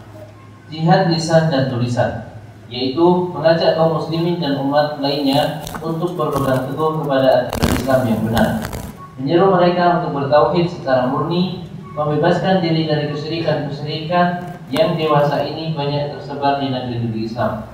jihad 0.72 1.12
lisan 1.12 1.52
dan 1.52 1.68
tulisan, 1.68 2.32
yaitu 2.72 3.04
mengajak 3.28 3.76
kaum 3.76 4.00
muslimin 4.00 4.40
dan 4.40 4.56
umat 4.64 5.04
lainnya 5.04 5.60
untuk 5.84 6.16
berpegang 6.16 6.64
teguh 6.64 7.04
kepada 7.04 7.52
Islam 7.76 8.00
yang 8.08 8.20
benar 8.24 8.85
menyeru 9.16 9.52
mereka 9.52 10.00
untuk 10.00 10.20
bertauhid 10.20 10.68
secara 10.68 11.08
murni, 11.08 11.64
membebaskan 11.96 12.60
diri 12.60 12.84
dari 12.84 13.08
kesyirikan-kesyirikan 13.08 14.56
yang 14.68 14.92
dewasa 14.98 15.40
ini 15.46 15.72
banyak 15.72 16.12
tersebar 16.12 16.60
di 16.60 16.68
negeri-negeri 16.68 17.22
Islam. 17.24 17.64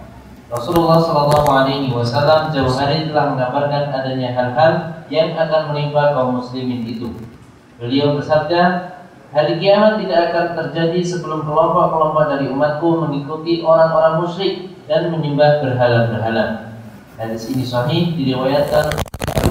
Rasulullah 0.52 1.00
Shallallahu 1.00 1.48
Alaihi 1.48 1.88
Wasallam 1.90 2.52
jauh 2.52 2.70
hari 2.76 3.08
telah 3.08 3.32
mengabarkan 3.32 3.88
adanya 3.88 4.36
hal-hal 4.36 4.72
yang 5.08 5.32
akan 5.32 5.72
menimpa 5.72 6.12
kaum 6.12 6.38
muslimin 6.38 6.84
itu. 6.84 7.08
Beliau 7.80 8.20
bersabda, 8.20 8.92
hari 9.32 9.58
kiamat 9.58 10.04
tidak 10.04 10.30
akan 10.30 10.46
terjadi 10.54 11.00
sebelum 11.02 11.48
kelompok-kelompok 11.48 12.24
dari 12.36 12.46
umatku 12.52 12.88
mengikuti 13.00 13.64
orang-orang 13.64 14.22
musyrik 14.22 14.70
dan 14.86 15.08
menyembah 15.08 15.64
berhala-berhala. 15.64 16.71
Hadis 17.20 17.48
ini 17.52 17.64
sahih 17.66 18.16
diriwayatkan 18.16 18.92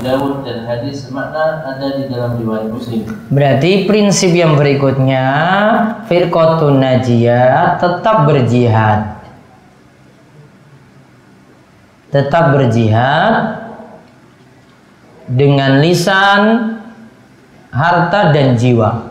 Dawud 0.01 0.41
dan 0.41 0.65
hadis 0.65 1.13
makna 1.13 1.61
ada 1.61 1.93
di 1.93 2.09
dalam 2.09 2.41
riwayat 2.41 2.73
Muslim. 2.73 3.05
Berarti 3.29 3.85
prinsip 3.85 4.33
yang 4.33 4.57
berikutnya 4.57 5.25
firqatun 6.09 6.81
najiyah 6.81 7.77
tetap 7.77 8.25
berjihad. 8.25 9.21
tetap 12.11 12.51
berjihad 12.51 13.33
dengan 15.31 15.79
lisan, 15.79 16.41
harta 17.71 18.35
dan 18.35 18.59
jiwa. 18.59 19.07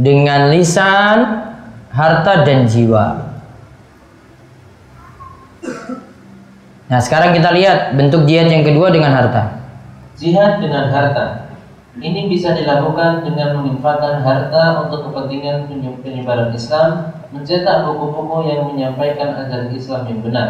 Dengan 0.00 0.48
lisan, 0.50 1.16
harta 1.92 2.42
dan 2.42 2.64
jiwa. 2.66 3.33
Nah, 6.84 7.00
sekarang 7.00 7.32
kita 7.32 7.48
lihat 7.56 7.96
bentuk 7.96 8.28
jihad 8.28 8.52
yang 8.52 8.60
kedua 8.60 8.92
dengan 8.92 9.16
harta. 9.16 9.56
Jihad 10.20 10.60
dengan 10.60 10.92
harta. 10.92 11.48
Ini 11.96 12.28
bisa 12.28 12.52
dilakukan 12.52 13.24
dengan 13.24 13.56
menginfakkan 13.56 14.20
harta 14.20 14.84
untuk 14.84 15.08
kepentingan 15.08 15.70
penyebaran 16.02 16.52
Islam, 16.52 17.14
mencetak 17.32 17.86
buku-buku 17.88 18.50
yang 18.50 18.68
menyampaikan 18.68 19.32
ajaran 19.32 19.72
Islam 19.72 20.02
yang 20.10 20.20
benar. 20.20 20.48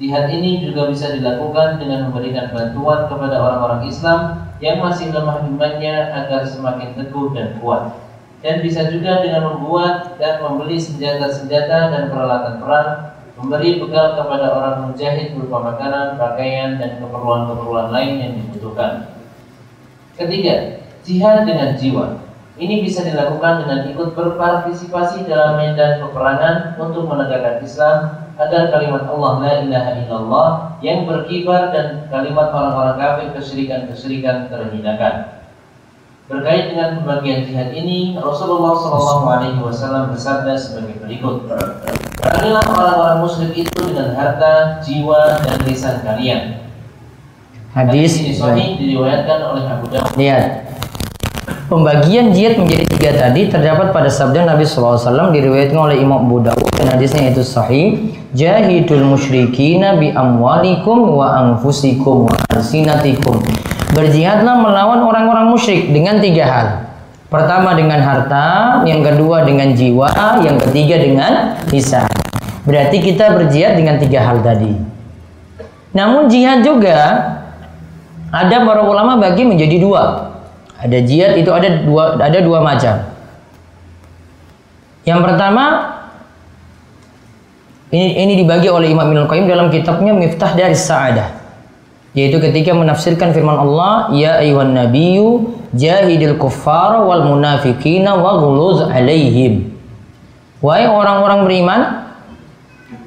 Jihad 0.00 0.32
ini 0.32 0.64
juga 0.64 0.88
bisa 0.88 1.12
dilakukan 1.12 1.76
dengan 1.76 2.08
memberikan 2.08 2.54
bantuan 2.54 3.08
kepada 3.10 3.36
orang-orang 3.36 3.82
Islam 3.84 4.48
yang 4.62 4.80
masih 4.80 5.12
lemah 5.12 5.44
imannya 5.44 5.96
agar 6.12 6.46
semakin 6.48 6.96
teguh 6.96 7.36
dan 7.36 7.60
kuat. 7.60 8.00
Dan 8.40 8.64
bisa 8.64 8.88
juga 8.88 9.20
dengan 9.20 9.56
membuat 9.56 10.16
dan 10.16 10.40
membeli 10.40 10.80
senjata-senjata 10.80 11.92
dan 11.92 12.02
peralatan 12.12 12.62
perang 12.62 13.15
memberi 13.36 13.76
bekal 13.76 14.16
kepada 14.16 14.46
orang 14.56 14.76
mujahid 14.88 15.36
berupa 15.36 15.76
makanan, 15.76 16.16
pakaian, 16.16 16.80
dan 16.80 16.96
keperluan-keperluan 17.04 17.92
lain 17.92 18.12
yang 18.16 18.32
dibutuhkan. 18.40 19.12
Ketiga, 20.16 20.80
jihad 21.04 21.44
dengan 21.44 21.76
jiwa. 21.76 22.24
Ini 22.56 22.80
bisa 22.80 23.04
dilakukan 23.04 23.68
dengan 23.68 23.84
ikut 23.92 24.16
berpartisipasi 24.16 25.28
dalam 25.28 25.60
medan 25.60 26.00
peperangan 26.00 26.80
untuk 26.80 27.04
menegakkan 27.04 27.60
Islam 27.60 28.24
agar 28.40 28.72
kalimat 28.72 29.04
Allah 29.04 29.32
la 29.44 29.52
ilaha 29.60 29.90
illallah 30.00 30.48
yang 30.80 31.04
berkibar 31.04 31.68
dan 31.76 32.08
kalimat 32.08 32.48
orang-orang 32.48 32.96
kafir 32.96 33.28
kesyirikan-kesyirikan 33.36 34.48
terhinakan. 34.48 35.36
Berkait 36.32 36.72
dengan 36.72 37.04
pembagian 37.04 37.44
jihad 37.44 37.76
ini, 37.76 38.16
Rasulullah 38.16 38.72
Wasallam 39.60 40.16
bersabda 40.16 40.56
sebagai 40.56 40.96
berikut: 41.04 41.44
Perangilah 42.16 42.64
orang-orang 42.64 43.18
musyrik 43.20 43.52
itu 43.68 43.78
dengan 43.92 44.16
harta, 44.16 44.80
jiwa, 44.80 45.36
dan 45.44 45.60
lisan 45.68 46.00
kalian. 46.00 46.64
Hadis 47.76 48.24
ini 48.24 48.32
sahih 48.32 48.80
diriwayatkan 48.80 49.38
oleh 49.52 49.68
Abu 49.68 49.92
Dawud. 49.92 50.16
Lihat. 50.16 50.64
Pembagian 51.66 52.30
jihad 52.30 52.62
menjadi 52.62 52.86
tiga 52.88 53.10
tadi 53.10 53.50
terdapat 53.50 53.90
pada 53.90 54.06
sabda 54.06 54.46
Nabi 54.46 54.62
SAW 54.62 55.34
diriwayatkan 55.34 55.74
oleh 55.74 55.98
Imam 55.98 56.24
Abu 56.30 56.38
Dawud 56.40 56.72
dan 56.78 56.94
hadisnya 56.94 57.34
itu 57.34 57.42
sahih. 57.42 58.16
Jahidul 58.32 59.02
musyrikina 59.02 59.98
bi 59.98 60.14
amwalikum 60.14 61.18
wa 61.18 61.36
anfusikum 61.42 62.30
wa 62.30 62.34
alsinatikum. 62.54 63.42
Berjihadlah 63.92 64.62
melawan 64.62 65.04
orang-orang 65.04 65.50
musyrik 65.50 65.90
dengan 65.90 66.22
tiga 66.22 66.44
hal. 66.46 66.85
Pertama 67.36 67.76
dengan 67.76 68.00
harta, 68.00 68.80
yang 68.88 69.04
kedua 69.04 69.44
dengan 69.44 69.76
jiwa, 69.76 70.08
yang 70.40 70.56
ketiga 70.56 70.96
dengan 70.96 71.32
lisan. 71.68 72.08
Berarti 72.64 72.96
kita 73.04 73.36
berjihad 73.36 73.76
dengan 73.76 74.00
tiga 74.00 74.24
hal 74.24 74.40
tadi. 74.40 74.72
Namun 75.92 76.32
jihad 76.32 76.64
juga 76.64 76.98
ada 78.32 78.56
para 78.64 78.82
ulama 78.88 79.20
bagi 79.20 79.44
menjadi 79.44 79.76
dua. 79.76 80.32
Ada 80.80 80.98
jihad 81.04 81.36
itu 81.36 81.52
ada 81.52 81.68
dua 81.84 82.16
ada 82.16 82.38
dua 82.40 82.58
macam. 82.64 83.04
Yang 85.04 85.20
pertama 85.22 85.64
ini 87.92 88.16
ini 88.16 88.32
dibagi 88.40 88.72
oleh 88.72 88.90
Imam 88.90 89.12
Ibnu 89.12 89.28
Qayyim 89.28 89.46
dalam 89.46 89.68
kitabnya 89.68 90.16
Miftah 90.16 90.56
dari 90.56 90.74
Sa'adah 90.74 91.46
yaitu 92.16 92.40
ketika 92.40 92.72
menafsirkan 92.72 93.36
firman 93.36 93.60
Allah 93.60 94.08
ya 94.16 94.40
ayuhan 94.40 94.72
nabiyyu 94.72 95.55
jahidil 95.76 96.40
kuffara 96.40 97.04
wal 97.04 97.28
munafiqina 97.28 98.16
wa 98.16 98.40
ghuluz 98.40 98.82
alaihim. 98.88 99.76
Wahai 100.64 100.88
orang-orang 100.88 101.44
beriman 101.44 101.80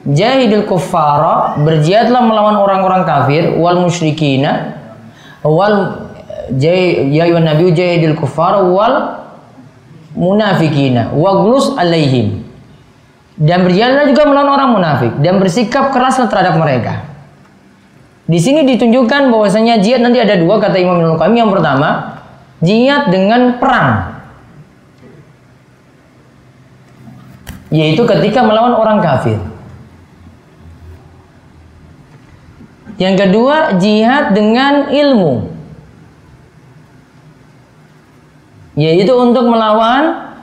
jahidil 0.05 0.70
kuffara 0.70 1.57
berjihadlah 1.59 2.22
melawan 2.24 2.55
orang-orang 2.55 3.03
kafir 3.03 3.57
wal 3.57 3.82
musyrikina 3.82 4.78
wal 5.41 6.07
ya 6.55 7.26
nabiyyu 7.41 7.74
jahidil 7.74 8.15
kuffara 8.15 8.61
wal 8.61 9.26
munafiqina 10.13 11.11
wa 11.11 11.32
ghuluz 11.41 11.74
alaihim. 11.76 12.45
Dan 13.39 13.63
berjihadlah 13.63 14.03
juga 14.11 14.28
melawan 14.28 14.51
orang 14.51 14.70
munafik 14.76 15.11
dan 15.24 15.39
bersikap 15.39 15.95
keras 15.95 16.20
terhadap 16.20 16.59
mereka. 16.59 17.07
Di 18.30 18.38
sini 18.38 18.61
ditunjukkan 18.61 19.34
bahwasanya 19.34 19.82
jihad 19.82 20.05
nanti 20.05 20.22
ada 20.22 20.38
dua 20.38 20.61
kata 20.61 20.78
Imam 20.78 21.01
Ibnu 21.01 21.17
Qayyim. 21.17 21.39
Yang 21.39 21.51
pertama, 21.57 22.18
jihad 22.60 23.12
dengan 23.12 23.60
perang. 23.60 24.20
Yaitu 27.70 28.01
ketika 28.07 28.41
melawan 28.41 28.74
orang 28.74 28.99
kafir. 28.99 29.38
Yang 32.99 33.16
kedua, 33.28 33.80
jihad 33.80 34.36
dengan 34.36 34.91
ilmu. 34.91 35.53
Yaitu 38.76 39.14
untuk 39.16 39.47
melawan 39.47 40.36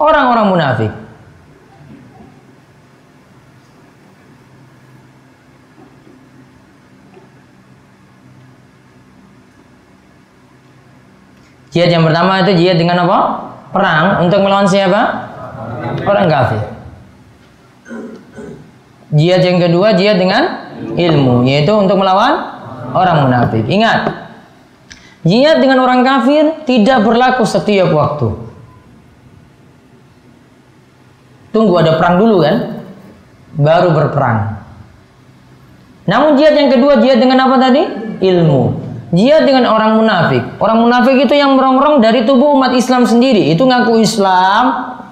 orang-orang 0.00 0.46
munafik. 0.50 1.01
Jihad 11.72 11.88
yang 11.88 12.04
pertama 12.04 12.44
itu 12.44 12.52
jihad 12.60 12.76
dengan 12.76 13.08
apa? 13.08 13.18
Perang 13.72 14.28
untuk 14.28 14.44
melawan 14.44 14.68
siapa? 14.68 15.32
Orang 16.04 16.28
kafir. 16.28 16.62
Jihad 19.12 19.40
yang 19.40 19.56
kedua 19.60 19.96
jihad 19.96 20.20
dengan 20.20 20.68
ilmu, 20.96 21.48
yaitu 21.48 21.72
untuk 21.72 21.96
melawan 21.96 22.32
orang 22.92 23.24
munafik. 23.28 23.64
Ingat, 23.64 24.08
jihad 25.24 25.64
dengan 25.64 25.80
orang 25.80 26.04
kafir 26.04 26.64
tidak 26.68 27.04
berlaku 27.04 27.48
setiap 27.48 27.88
waktu. 27.92 28.36
Tunggu 31.52 31.72
ada 31.80 31.96
perang 32.00 32.20
dulu 32.20 32.44
kan, 32.44 32.84
baru 33.56 33.92
berperang. 33.92 34.60
Namun 36.04 36.36
jihad 36.36 36.56
yang 36.56 36.68
kedua 36.72 37.00
jihad 37.00 37.20
dengan 37.20 37.48
apa 37.48 37.56
tadi? 37.56 37.82
Ilmu. 38.20 38.81
Jihad 39.12 39.44
dengan 39.44 39.68
orang 39.68 40.00
munafik. 40.00 40.40
Orang 40.56 40.88
munafik 40.88 41.20
itu 41.20 41.36
yang 41.36 41.52
merongrong 41.52 42.00
dari 42.00 42.24
tubuh 42.24 42.56
umat 42.56 42.72
Islam 42.72 43.04
sendiri. 43.04 43.52
Itu 43.52 43.68
ngaku 43.68 44.00
Islam, 44.00 44.64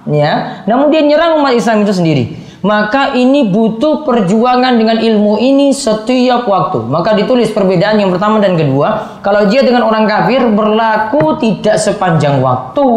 ya. 0.09 0.64
Namun 0.64 0.88
dia 0.88 1.05
nyerang 1.05 1.36
umat 1.36 1.53
Islam 1.53 1.84
itu 1.84 1.92
sendiri. 1.92 2.24
Maka 2.61 3.16
ini 3.16 3.48
butuh 3.48 4.05
perjuangan 4.05 4.76
dengan 4.76 5.01
ilmu 5.01 5.36
ini 5.40 5.72
setiap 5.72 6.44
waktu. 6.48 6.80
Maka 6.88 7.16
ditulis 7.16 7.53
perbedaan 7.53 8.01
yang 8.01 8.12
pertama 8.12 8.40
dan 8.40 8.57
kedua. 8.57 9.20
Kalau 9.20 9.48
jihad 9.48 9.68
dengan 9.68 9.84
orang 9.84 10.09
kafir 10.09 10.44
berlaku 10.48 11.40
tidak 11.40 11.76
sepanjang 11.76 12.40
waktu. 12.40 12.88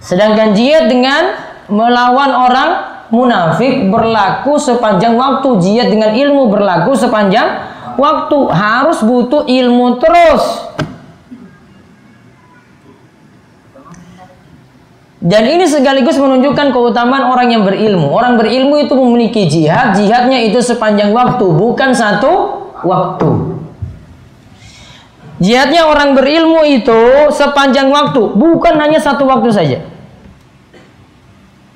Sedangkan 0.00 0.52
jihad 0.52 0.88
dengan 0.92 1.36
melawan 1.72 2.32
orang 2.32 2.91
munafik 3.12 3.92
berlaku 3.92 4.56
sepanjang 4.56 5.14
waktu. 5.14 5.60
Jihad 5.60 5.92
dengan 5.92 6.16
ilmu 6.16 6.48
berlaku 6.48 6.96
sepanjang 6.96 7.68
waktu. 8.00 8.38
Harus 8.50 9.04
butuh 9.04 9.44
ilmu 9.44 10.00
terus. 10.00 10.72
Dan 15.22 15.46
ini 15.46 15.70
sekaligus 15.70 16.18
menunjukkan 16.18 16.74
keutamaan 16.74 17.30
orang 17.30 17.54
yang 17.54 17.62
berilmu. 17.62 18.10
Orang 18.10 18.34
berilmu 18.34 18.82
itu 18.82 18.90
memiliki 18.98 19.46
jihad. 19.46 19.94
Jihadnya 19.94 20.42
itu 20.42 20.58
sepanjang 20.58 21.14
waktu 21.14 21.46
bukan 21.46 21.94
satu 21.94 22.66
waktu. 22.82 23.30
Jihadnya 25.38 25.86
orang 25.86 26.14
berilmu 26.14 26.62
itu 26.62 27.30
sepanjang 27.34 27.90
waktu, 27.90 28.30
bukan 28.34 28.78
hanya 28.78 29.02
satu 29.02 29.26
waktu 29.26 29.50
saja. 29.50 29.78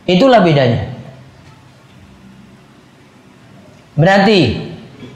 Itulah 0.06 0.38
bedanya. 0.38 0.95
Berarti 3.96 4.40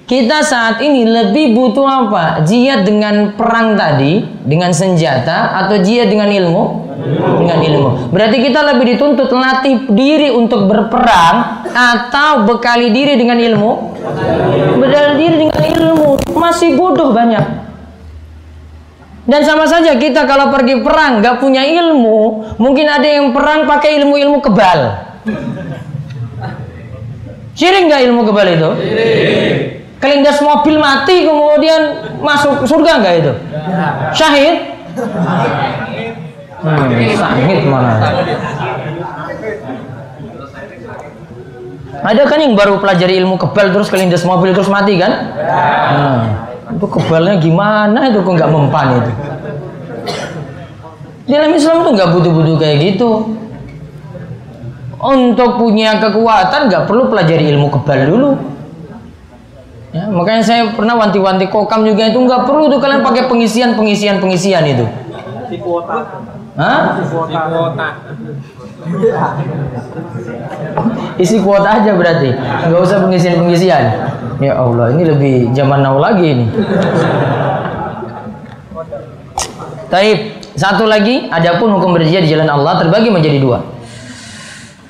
kita 0.09 0.43
saat 0.43 0.83
ini 0.83 1.07
lebih 1.07 1.55
butuh 1.55 1.87
apa? 1.87 2.43
Jihad 2.43 2.83
dengan 2.89 3.37
perang 3.37 3.77
tadi, 3.77 4.25
dengan 4.43 4.73
senjata 4.75 5.55
atau 5.55 5.79
jihad 5.79 6.11
dengan 6.11 6.33
ilmu? 6.33 6.65
Dengan 7.45 7.59
ilmu. 7.61 7.89
Berarti 8.11 8.43
kita 8.43 8.61
lebih 8.75 8.97
dituntut 8.97 9.31
latih 9.31 9.87
diri 9.93 10.33
untuk 10.33 10.67
berperang 10.67 11.69
atau 11.71 12.49
bekali 12.49 12.91
diri 12.91 13.21
dengan 13.21 13.39
ilmu? 13.39 13.71
Bekali 14.81 15.13
diri 15.21 15.35
dengan 15.47 15.61
ilmu. 15.61 16.09
Masih 16.35 16.75
bodoh 16.75 17.13
banyak. 17.13 17.61
Dan 19.31 19.47
sama 19.47 19.69
saja 19.69 19.95
kita 19.95 20.27
kalau 20.27 20.51
pergi 20.51 20.83
perang 20.83 21.23
nggak 21.23 21.39
punya 21.39 21.63
ilmu, 21.63 22.51
mungkin 22.59 22.91
ada 22.91 23.07
yang 23.07 23.31
perang 23.31 23.63
pakai 23.63 24.03
ilmu-ilmu 24.03 24.43
kebal. 24.43 24.81
Syirik 27.61 27.93
nggak 27.93 28.09
ilmu 28.09 28.25
kebal 28.25 28.49
itu? 28.57 28.71
Kelindas 30.01 30.41
mobil 30.41 30.81
mati 30.81 31.29
kemudian 31.29 32.09
masuk 32.25 32.65
surga 32.65 33.05
nggak 33.05 33.15
itu? 33.21 33.33
Syahid? 34.17 34.81
Hmm, 36.65 36.89
sahid 37.21 37.61
mana? 37.69 37.93
Ada 42.01 42.23
kan 42.25 42.41
yang 42.41 42.57
baru 42.57 42.81
pelajari 42.81 43.21
ilmu 43.21 43.37
kebal 43.37 43.77
terus 43.77 43.93
kelindas 43.93 44.25
mobil 44.25 44.57
terus 44.57 44.73
mati 44.73 44.97
kan? 44.97 45.13
Nah, 45.37 46.21
itu 46.73 46.87
kebalnya 46.89 47.37
gimana 47.37 48.09
itu 48.09 48.25
kok 48.25 48.41
nggak 48.41 48.49
mempan 48.49 49.05
itu? 49.05 49.13
Dalam 51.29 51.53
Islam 51.53 51.85
tuh 51.85 51.93
nggak 51.93 52.09
butuh-butuh 52.09 52.57
kayak 52.57 52.77
gitu. 52.89 53.37
Untuk 55.01 55.57
punya 55.57 55.97
kekuatan 55.97 56.69
nggak 56.69 56.85
perlu 56.85 57.09
pelajari 57.09 57.49
ilmu 57.57 57.73
kebal 57.73 58.01
dulu. 58.05 58.31
Ya, 59.91 60.07
makanya 60.07 60.43
saya 60.45 60.63
pernah 60.71 60.95
wanti-wanti 60.95 61.51
kokam 61.51 61.83
juga 61.83 62.07
itu 62.07 62.21
nggak 62.21 62.47
perlu 62.47 62.71
tuh 62.71 62.79
kalian 62.79 63.03
pakai 63.03 63.27
pengisian 63.27 63.75
pengisian 63.75 64.23
pengisian 64.23 64.63
itu. 64.63 64.87
Hah? 66.55 67.01
Isi 71.19 71.37
kuota 71.43 71.83
aja 71.83 71.93
berarti, 71.97 72.31
nggak 72.71 72.81
usah 72.81 72.99
pengisian 73.03 73.41
pengisian. 73.41 73.85
Ya 74.39 74.57
Allah, 74.57 74.95
ini 74.95 75.03
lebih 75.05 75.35
zaman 75.57 75.83
now 75.83 75.99
lagi 75.99 76.39
ini. 76.39 76.47
Taib, 79.91 80.19
satu 80.55 80.87
lagi, 80.87 81.27
adapun 81.35 81.75
hukum 81.75 81.99
berjihad 81.99 82.25
di 82.25 82.31
jalan 82.31 82.47
Allah 82.47 82.79
terbagi 82.79 83.11
menjadi 83.11 83.43
dua. 83.43 83.80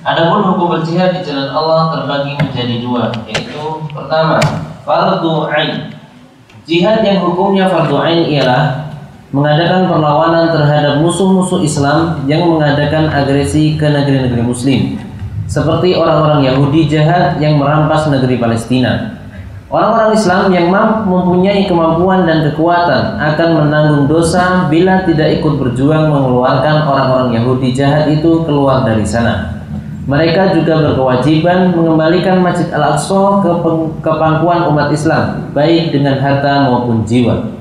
Adapun 0.01 0.41
hukum 0.49 0.81
berjihad 0.81 1.21
di 1.21 1.29
jalan 1.29 1.53
Allah 1.53 1.93
terbagi 1.93 2.33
menjadi 2.33 2.81
dua, 2.81 3.13
yaitu 3.29 3.85
pertama, 3.93 4.41
fardu 4.81 5.45
ain. 5.53 5.93
Jihad 6.65 7.05
yang 7.05 7.21
hukumnya 7.21 7.69
fardu 7.69 8.01
ain 8.01 8.25
ialah 8.33 8.97
mengadakan 9.29 9.93
perlawanan 9.93 10.57
terhadap 10.57 11.05
musuh-musuh 11.05 11.61
Islam 11.61 12.25
yang 12.25 12.49
mengadakan 12.49 13.13
agresi 13.13 13.77
ke 13.77 13.85
negeri-negeri 13.85 14.41
muslim 14.41 14.81
seperti 15.45 15.93
orang-orang 15.93 16.49
Yahudi 16.49 16.89
jahat 16.89 17.37
yang 17.37 17.61
merampas 17.61 18.09
negeri 18.09 18.41
Palestina. 18.41 19.21
Orang-orang 19.69 20.17
Islam 20.17 20.49
yang 20.49 20.73
mempunyai 21.05 21.69
kemampuan 21.69 22.25
dan 22.25 22.49
kekuatan 22.49 23.21
akan 23.21 23.49
menanggung 23.55 24.05
dosa 24.09 24.67
bila 24.73 25.05
tidak 25.05 25.45
ikut 25.45 25.61
berjuang 25.61 26.09
mengeluarkan 26.09 26.89
orang-orang 26.89 27.37
Yahudi 27.37 27.77
jahat 27.77 28.09
itu 28.09 28.49
keluar 28.49 28.83
dari 28.83 29.05
sana. 29.05 29.60
Mereka 30.09 30.57
juga 30.57 30.81
berkewajiban 30.81 31.77
mengembalikan 31.77 32.41
Masjid 32.41 32.73
Al-Aqsa 32.73 33.45
ke, 33.45 33.51
ke 34.01 34.13
pangkuan 34.17 34.73
umat 34.73 34.89
Islam, 34.89 35.53
baik 35.53 35.93
dengan 35.93 36.17
harta 36.17 36.69
maupun 36.73 37.05
jiwa. 37.05 37.53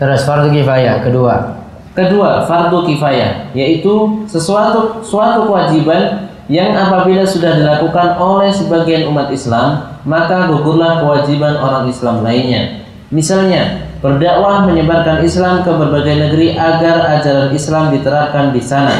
Terus 0.00 0.24
fardu 0.24 0.48
kifayah 0.54 1.04
kedua. 1.04 1.60
Kedua, 1.92 2.46
fardu 2.46 2.86
kifayah 2.86 3.52
yaitu 3.52 4.24
sesuatu 4.30 5.02
suatu 5.02 5.50
kewajiban 5.50 6.30
yang 6.48 6.72
apabila 6.72 7.28
sudah 7.28 7.60
dilakukan 7.60 8.16
oleh 8.16 8.48
sebagian 8.48 9.04
umat 9.12 9.28
Islam, 9.28 10.00
maka 10.08 10.48
gugurlah 10.48 11.04
kewajiban 11.04 11.60
orang 11.60 11.84
Islam 11.92 12.24
lainnya. 12.24 12.88
Misalnya, 13.12 13.92
berdakwah 14.00 14.64
menyebarkan 14.64 15.20
Islam 15.20 15.60
ke 15.60 15.70
berbagai 15.74 16.16
negeri 16.16 16.56
agar 16.56 17.20
ajaran 17.20 17.52
Islam 17.52 17.92
diterapkan 17.92 18.56
di 18.56 18.62
sana. 18.64 18.94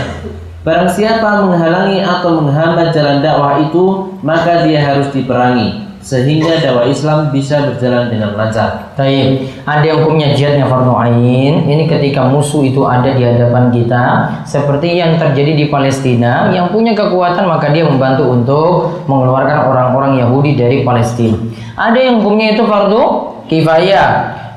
Barang 0.68 0.84
siapa 0.84 1.48
menghalangi 1.48 2.04
atau 2.04 2.44
menghambat 2.44 2.92
jalan 2.92 3.24
dakwah 3.24 3.56
itu, 3.56 4.12
maka 4.20 4.68
dia 4.68 4.84
harus 4.84 5.08
diperangi 5.16 5.88
sehingga 6.04 6.60
dakwah 6.60 6.84
Islam 6.84 7.32
bisa 7.32 7.64
berjalan 7.72 8.12
dengan 8.12 8.36
lancar. 8.36 8.92
Baik, 8.92 9.48
ada 9.64 9.88
hukumnya 9.96 10.36
jihadnya 10.36 10.68
fardu 10.68 10.92
ain. 10.92 11.64
Ini 11.64 11.88
ketika 11.88 12.28
musuh 12.28 12.68
itu 12.68 12.84
ada 12.84 13.16
di 13.16 13.24
hadapan 13.24 13.72
kita, 13.72 14.28
seperti 14.44 15.00
yang 15.00 15.16
terjadi 15.16 15.56
di 15.56 15.64
Palestina, 15.72 16.52
yang 16.52 16.68
punya 16.68 16.92
kekuatan 16.92 17.48
maka 17.48 17.72
dia 17.72 17.88
membantu 17.88 18.28
untuk 18.28 18.68
mengeluarkan 19.08 19.72
orang-orang 19.72 20.20
Yahudi 20.20 20.52
dari 20.52 20.84
Palestina. 20.84 21.40
Ada 21.80 21.96
yang 21.96 22.20
hukumnya 22.20 22.52
itu 22.52 22.68
fardu 22.68 23.04
kifayah, 23.48 24.08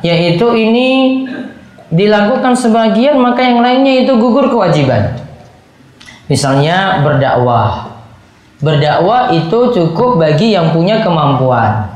yaitu 0.03 0.47
ini 0.59 1.23
dilakukan 1.87 2.51
sebagian 2.51 3.15
maka 3.15 3.47
yang 3.47 3.63
lainnya 3.63 4.03
itu 4.03 4.11
gugur 4.19 4.51
kewajiban. 4.51 5.30
Misalnya 6.31 7.03
berdakwah, 7.03 7.91
berdakwah 8.63 9.35
itu 9.35 9.75
cukup 9.75 10.15
bagi 10.15 10.55
yang 10.55 10.71
punya 10.71 11.03
kemampuan. 11.03 11.91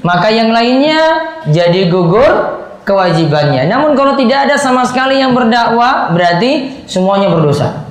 Maka 0.00 0.32
yang 0.32 0.48
lainnya 0.48 1.28
jadi 1.44 1.92
gugur 1.92 2.56
kewajibannya. 2.88 3.68
Namun 3.68 3.92
kalau 3.92 4.16
tidak 4.16 4.48
ada 4.48 4.56
sama 4.56 4.88
sekali 4.88 5.20
yang 5.20 5.36
berdakwah, 5.36 6.08
berarti 6.16 6.80
semuanya 6.88 7.28
berdosa. 7.28 7.84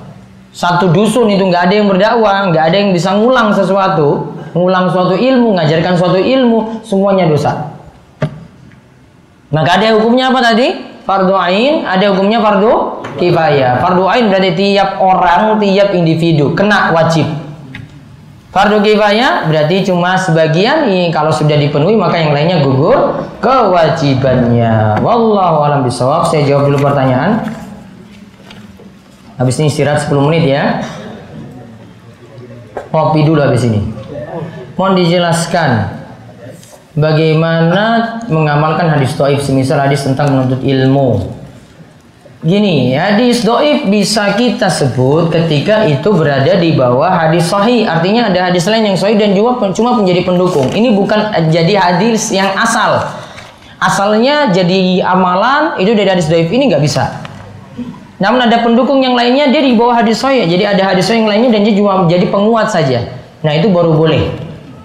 Satu 0.50 0.90
dusun 0.90 1.30
itu 1.30 1.46
nggak 1.46 1.70
ada 1.70 1.74
yang 1.78 1.86
berdakwah, 1.86 2.50
nggak 2.50 2.64
ada 2.74 2.76
yang 2.82 2.90
bisa 2.90 3.14
ngulang 3.14 3.54
sesuatu, 3.54 4.34
ngulang 4.58 4.90
suatu 4.90 5.14
ilmu, 5.14 5.54
ngajarkan 5.54 5.94
suatu 5.94 6.18
ilmu, 6.18 6.82
semuanya 6.82 7.30
dosa. 7.30 7.70
Maka 9.54 9.78
ada 9.78 9.94
hukumnya 9.94 10.34
apa 10.34 10.42
tadi? 10.42 10.89
Fardu 11.04 11.34
ain, 11.34 11.82
ada 11.88 12.12
hukumnya 12.12 12.38
fardu 12.38 13.02
kifayah. 13.16 13.80
Fardu 13.80 14.04
ain 14.06 14.28
berarti 14.28 14.50
tiap 14.52 15.00
orang, 15.00 15.56
tiap 15.58 15.90
individu 15.96 16.52
kena 16.52 16.92
wajib. 16.92 17.26
Fardu 18.50 18.82
kifayah 18.82 19.46
berarti 19.46 19.86
cuma 19.86 20.18
sebagian 20.18 20.90
ini 20.90 21.14
kalau 21.14 21.30
sudah 21.30 21.54
dipenuhi 21.54 21.94
maka 21.94 22.18
yang 22.18 22.34
lainnya 22.34 22.58
gugur 22.66 23.22
kewajibannya. 23.38 24.98
Wallahu 24.98 25.58
alam 25.62 25.86
bisawab. 25.86 26.26
Saya 26.26 26.46
jawab 26.50 26.66
dulu 26.66 26.82
pertanyaan. 26.82 27.46
Habis 29.38 29.56
ini 29.62 29.70
istirahat 29.70 30.02
10 30.04 30.26
menit 30.26 30.44
ya. 30.50 30.82
Kopi 32.90 33.22
dulu 33.22 33.38
habis 33.38 33.62
ini. 33.64 33.86
Mohon 34.74 34.94
dijelaskan 34.98 35.99
bagaimana 37.00 38.20
mengamalkan 38.28 38.92
hadis 38.92 39.16
doif 39.16 39.40
semisal 39.40 39.80
hadis 39.80 40.04
tentang 40.04 40.30
menuntut 40.36 40.60
ilmu 40.60 41.40
Gini, 42.40 42.96
hadis 42.96 43.44
doif 43.44 43.84
bisa 43.92 44.32
kita 44.32 44.72
sebut 44.72 45.28
ketika 45.28 45.84
itu 45.84 46.08
berada 46.08 46.56
di 46.56 46.72
bawah 46.72 47.12
hadis 47.12 47.44
sahih. 47.52 47.84
Artinya 47.84 48.32
ada 48.32 48.48
hadis 48.48 48.64
lain 48.64 48.88
yang 48.88 48.96
sahih 48.96 49.20
dan 49.20 49.36
juga 49.36 49.60
cuma 49.76 49.92
menjadi 49.92 50.24
pendukung. 50.24 50.72
Ini 50.72 50.96
bukan 50.96 51.36
jadi 51.52 51.76
hadis 51.76 52.32
yang 52.32 52.48
asal. 52.56 53.12
Asalnya 53.76 54.48
jadi 54.56 55.04
amalan 55.04 55.76
itu 55.84 55.92
dari 55.92 56.08
hadis 56.08 56.32
doif 56.32 56.48
ini 56.48 56.72
nggak 56.72 56.80
bisa. 56.80 57.20
Namun 58.16 58.48
ada 58.48 58.64
pendukung 58.64 59.04
yang 59.04 59.12
lainnya 59.12 59.52
dia 59.52 59.60
di 59.60 59.76
bawah 59.76 60.00
hadis 60.00 60.24
sahih. 60.24 60.48
Jadi 60.48 60.64
ada 60.64 60.96
hadis 60.96 61.12
sahih 61.12 61.20
yang 61.20 61.28
lainnya 61.28 61.52
dan 61.52 61.60
dia 61.60 61.76
cuma 61.76 62.08
menjadi 62.08 62.24
penguat 62.32 62.72
saja. 62.72 63.04
Nah 63.44 63.52
itu 63.52 63.68
baru 63.68 63.92
boleh. 63.92 64.32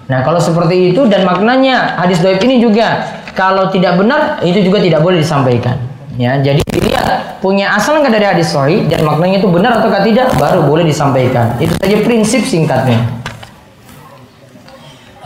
Nah 0.06 0.22
kalau 0.22 0.38
seperti 0.38 0.94
itu 0.94 1.02
dan 1.10 1.26
maknanya 1.26 1.98
hadis 1.98 2.22
doif 2.22 2.38
ini 2.46 2.62
juga 2.62 3.02
kalau 3.34 3.68
tidak 3.74 3.98
benar 3.98 4.38
itu 4.46 4.62
juga 4.62 4.78
tidak 4.78 5.02
boleh 5.02 5.18
disampaikan. 5.18 5.76
Ya, 6.16 6.32
jadi 6.40 6.64
dilihat 6.72 7.44
punya 7.44 7.76
asal 7.76 8.00
nggak 8.00 8.08
dari 8.08 8.24
hadis 8.24 8.48
sahih 8.48 8.88
dan 8.88 9.04
maknanya 9.04 9.44
itu 9.44 9.52
benar 9.52 9.76
atau 9.76 9.92
tidak 10.00 10.32
baru 10.40 10.64
boleh 10.64 10.88
disampaikan. 10.88 11.52
Itu 11.60 11.76
saja 11.76 12.00
prinsip 12.00 12.48
singkatnya. 12.48 13.04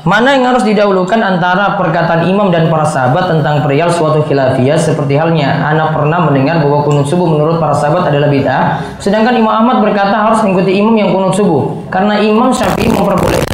Mana 0.01 0.33
yang 0.33 0.49
harus 0.49 0.65
didahulukan 0.65 1.21
antara 1.21 1.77
perkataan 1.77 2.25
imam 2.25 2.49
dan 2.49 2.73
para 2.73 2.89
sahabat 2.89 3.37
tentang 3.37 3.61
perihal 3.61 3.93
suatu 3.93 4.25
khilafiyah 4.25 4.81
seperti 4.81 5.21
halnya 5.21 5.61
anak 5.61 5.93
pernah 5.93 6.25
mendengar 6.25 6.57
bahwa 6.65 6.83
kunut 6.89 7.05
subuh 7.05 7.29
menurut 7.29 7.61
para 7.61 7.77
sahabat 7.77 8.09
adalah 8.09 8.33
bid'ah 8.33 8.81
sedangkan 8.97 9.37
Imam 9.37 9.53
Ahmad 9.53 9.85
berkata 9.85 10.17
harus 10.17 10.41
mengikuti 10.41 10.81
imam 10.81 10.97
yang 10.97 11.13
kunut 11.13 11.37
subuh 11.37 11.85
karena 11.93 12.17
Imam 12.17 12.49
Syafi'i 12.49 12.89
memperbolehkan 12.89 13.50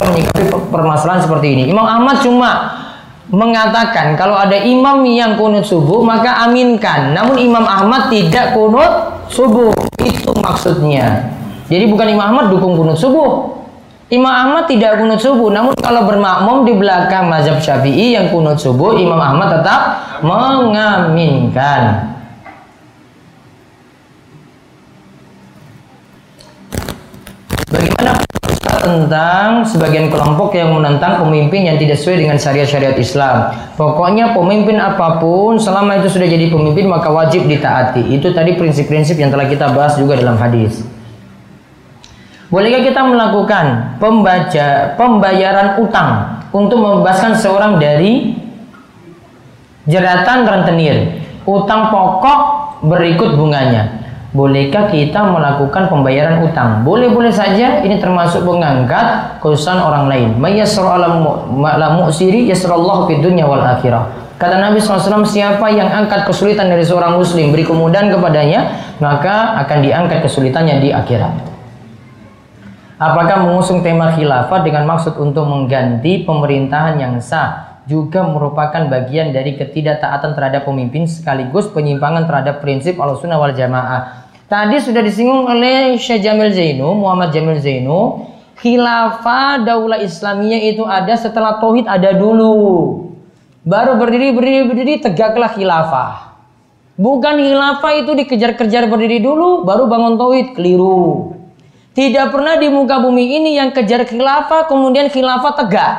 menyikapi 0.00 0.44
permasalahan 0.70 1.20
seperti 1.24 1.46
ini. 1.58 1.62
Imam 1.68 1.84
Ahmad 1.84 2.22
cuma 2.22 2.50
mengatakan 3.26 4.14
kalau 4.14 4.38
ada 4.38 4.54
imam 4.54 5.02
yang 5.02 5.34
kunut 5.34 5.66
subuh 5.66 6.02
maka 6.02 6.46
aminkan. 6.46 7.10
Namun 7.12 7.36
Imam 7.42 7.66
Ahmad 7.66 8.08
tidak 8.10 8.54
kunut 8.54 9.26
subuh. 9.26 9.74
Itu 10.00 10.30
maksudnya. 10.38 11.30
Jadi 11.66 11.90
bukan 11.90 12.06
Imam 12.06 12.30
Ahmad 12.30 12.54
dukung 12.54 12.78
kunut 12.78 12.94
subuh. 12.94 13.56
Imam 14.06 14.30
Ahmad 14.30 14.70
tidak 14.70 15.02
kunut 15.02 15.18
subuh, 15.18 15.50
namun 15.50 15.74
kalau 15.82 16.06
bermakmum 16.06 16.62
di 16.62 16.78
belakang 16.78 17.26
mazhab 17.26 17.58
Syafi'i 17.58 18.14
yang 18.14 18.30
kunut 18.30 18.54
subuh, 18.54 18.94
Imam 18.94 19.18
Ahmad 19.18 19.50
tetap 19.50 19.98
mengaminkan. 20.22 22.14
Bagaimana 27.66 28.25
tentang 28.86 29.66
sebagian 29.66 30.06
kelompok 30.06 30.54
yang 30.54 30.70
menentang 30.70 31.18
pemimpin 31.18 31.66
yang 31.66 31.74
tidak 31.74 31.98
sesuai 31.98 32.22
dengan 32.22 32.38
syariat-syariat 32.38 32.94
Islam. 32.94 33.50
Pokoknya 33.74 34.30
pemimpin 34.30 34.78
apa 34.78 35.18
pun 35.18 35.58
selama 35.58 35.98
itu 35.98 36.06
sudah 36.06 36.30
jadi 36.30 36.46
pemimpin 36.46 36.86
maka 36.86 37.10
wajib 37.10 37.50
ditaati. 37.50 38.14
Itu 38.14 38.30
tadi 38.30 38.54
prinsip-prinsip 38.54 39.18
yang 39.18 39.34
telah 39.34 39.50
kita 39.50 39.74
bahas 39.74 39.98
juga 39.98 40.14
dalam 40.14 40.38
hadis. 40.38 40.86
Bolehkah 42.46 42.86
kita 42.86 43.02
melakukan 43.02 43.98
pembaca 43.98 44.94
pembayaran 44.94 45.82
utang 45.82 46.38
untuk 46.54 46.78
membebaskan 46.78 47.34
seorang 47.34 47.82
dari 47.82 48.38
jeratan 49.90 50.46
rentenir? 50.46 51.26
Utang 51.42 51.90
pokok 51.90 52.38
berikut 52.86 53.34
bunganya. 53.34 53.95
Bolehkah 54.36 54.92
kita 54.92 55.32
melakukan 55.32 55.88
pembayaran 55.88 56.44
utang? 56.44 56.84
Boleh-boleh 56.84 57.32
saja. 57.32 57.80
Ini 57.80 57.96
termasuk 57.96 58.44
mengangkat 58.44 59.40
kesusahan 59.40 59.80
orang 59.80 60.12
lain. 60.12 60.28
Ala 60.36 61.88
mu'siri 61.96 62.44
yasrallahu 62.44 63.08
fid 63.08 63.24
dunya 63.24 63.48
wal 63.48 63.64
akhirah. 63.64 64.12
Kata 64.36 64.60
Nabi 64.60 64.76
SAW, 64.76 65.24
siapa 65.24 65.72
yang 65.72 65.88
angkat 65.88 66.28
kesulitan 66.28 66.68
dari 66.68 66.84
seorang 66.84 67.16
muslim, 67.16 67.56
beri 67.56 67.64
kemudahan 67.64 68.12
kepadanya, 68.12 68.92
maka 69.00 69.56
akan 69.64 69.80
diangkat 69.80 70.20
kesulitannya 70.20 70.84
di 70.84 70.92
akhirat. 70.92 71.32
Apakah 73.00 73.48
mengusung 73.48 73.80
tema 73.80 74.12
khilafah 74.12 74.60
dengan 74.60 74.84
maksud 74.84 75.16
untuk 75.16 75.48
mengganti 75.48 76.28
pemerintahan 76.28 77.00
yang 77.00 77.16
sah 77.24 77.80
juga 77.88 78.26
merupakan 78.26 78.90
bagian 78.90 79.30
dari 79.30 79.54
ketidaktaatan 79.56 80.34
terhadap 80.34 80.66
pemimpin 80.66 81.06
sekaligus 81.06 81.70
penyimpangan 81.70 82.26
terhadap 82.26 82.58
prinsip 82.58 82.98
al-sunnah 82.98 83.38
wal 83.38 83.54
jamaah 83.54 84.25
Tadi 84.46 84.78
sudah 84.78 85.02
disinggung 85.02 85.42
oleh 85.50 85.98
Syekh 85.98 86.22
Jamil 86.22 86.54
Zainu, 86.54 86.94
Muhammad 86.94 87.34
Jamil 87.34 87.58
Zainu, 87.58 88.30
khilafah 88.62 89.66
daulah 89.66 89.98
Islamiyah 89.98 90.70
itu 90.70 90.86
ada 90.86 91.18
setelah 91.18 91.58
tauhid 91.58 91.90
ada 91.90 92.14
dulu. 92.14 92.54
Baru 93.66 93.98
berdiri 93.98 94.30
berdiri 94.30 94.62
berdiri 94.70 94.94
tegaklah 95.02 95.50
khilafah. 95.50 96.38
Bukan 96.94 97.42
khilafah 97.42 97.92
itu 97.98 98.14
dikejar-kejar 98.14 98.86
berdiri 98.86 99.18
dulu 99.18 99.66
baru 99.66 99.90
bangun 99.90 100.14
tauhid, 100.14 100.54
keliru. 100.54 101.34
Tidak 101.98 102.30
pernah 102.30 102.54
di 102.54 102.70
muka 102.70 103.02
bumi 103.02 103.42
ini 103.42 103.58
yang 103.58 103.74
kejar 103.74 104.06
khilafah 104.06 104.70
kemudian 104.70 105.10
khilafah 105.10 105.58
tegak. 105.58 105.94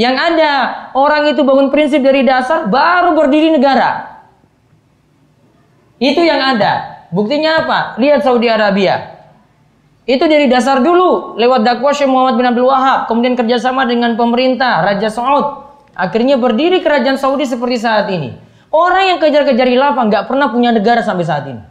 Yang 0.00 0.16
ada 0.16 0.52
orang 0.96 1.28
itu 1.28 1.44
bangun 1.44 1.68
prinsip 1.68 2.00
dari 2.00 2.24
dasar 2.24 2.64
baru 2.72 3.12
berdiri 3.12 3.52
negara. 3.52 4.15
Itu 5.96 6.20
yang 6.20 6.56
ada. 6.56 7.06
Buktinya 7.08 7.64
apa? 7.64 7.78
Lihat 7.96 8.24
Saudi 8.24 8.50
Arabia. 8.50 9.16
Itu 10.06 10.30
dari 10.30 10.46
dasar 10.46 10.84
dulu 10.84 11.34
lewat 11.34 11.66
dakwah 11.66 11.90
Syekh 11.90 12.06
Muhammad 12.06 12.38
bin 12.38 12.46
Abdul 12.46 12.70
Wahab, 12.70 13.10
kemudian 13.10 13.34
kerjasama 13.34 13.88
dengan 13.90 14.14
pemerintah 14.14 14.86
Raja 14.86 15.10
Saud. 15.10 15.66
Akhirnya 15.96 16.38
berdiri 16.38 16.84
kerajaan 16.84 17.18
Saudi 17.18 17.42
seperti 17.48 17.82
saat 17.82 18.06
ini. 18.12 18.36
Orang 18.70 19.16
yang 19.16 19.18
kejar-kejar 19.18 19.66
khilafah 19.66 20.04
nggak 20.06 20.24
pernah 20.30 20.52
punya 20.52 20.70
negara 20.70 21.02
sampai 21.02 21.24
saat 21.26 21.44
ini. 21.48 21.62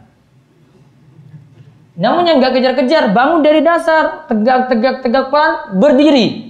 Namun 1.96 2.28
yang 2.28 2.36
nggak 2.42 2.60
kejar-kejar 2.60 3.16
bangun 3.16 3.40
dari 3.40 3.64
dasar, 3.64 4.28
tegak-tegak-tegak 4.28 5.32
pelan, 5.32 5.52
berdiri 5.80 6.45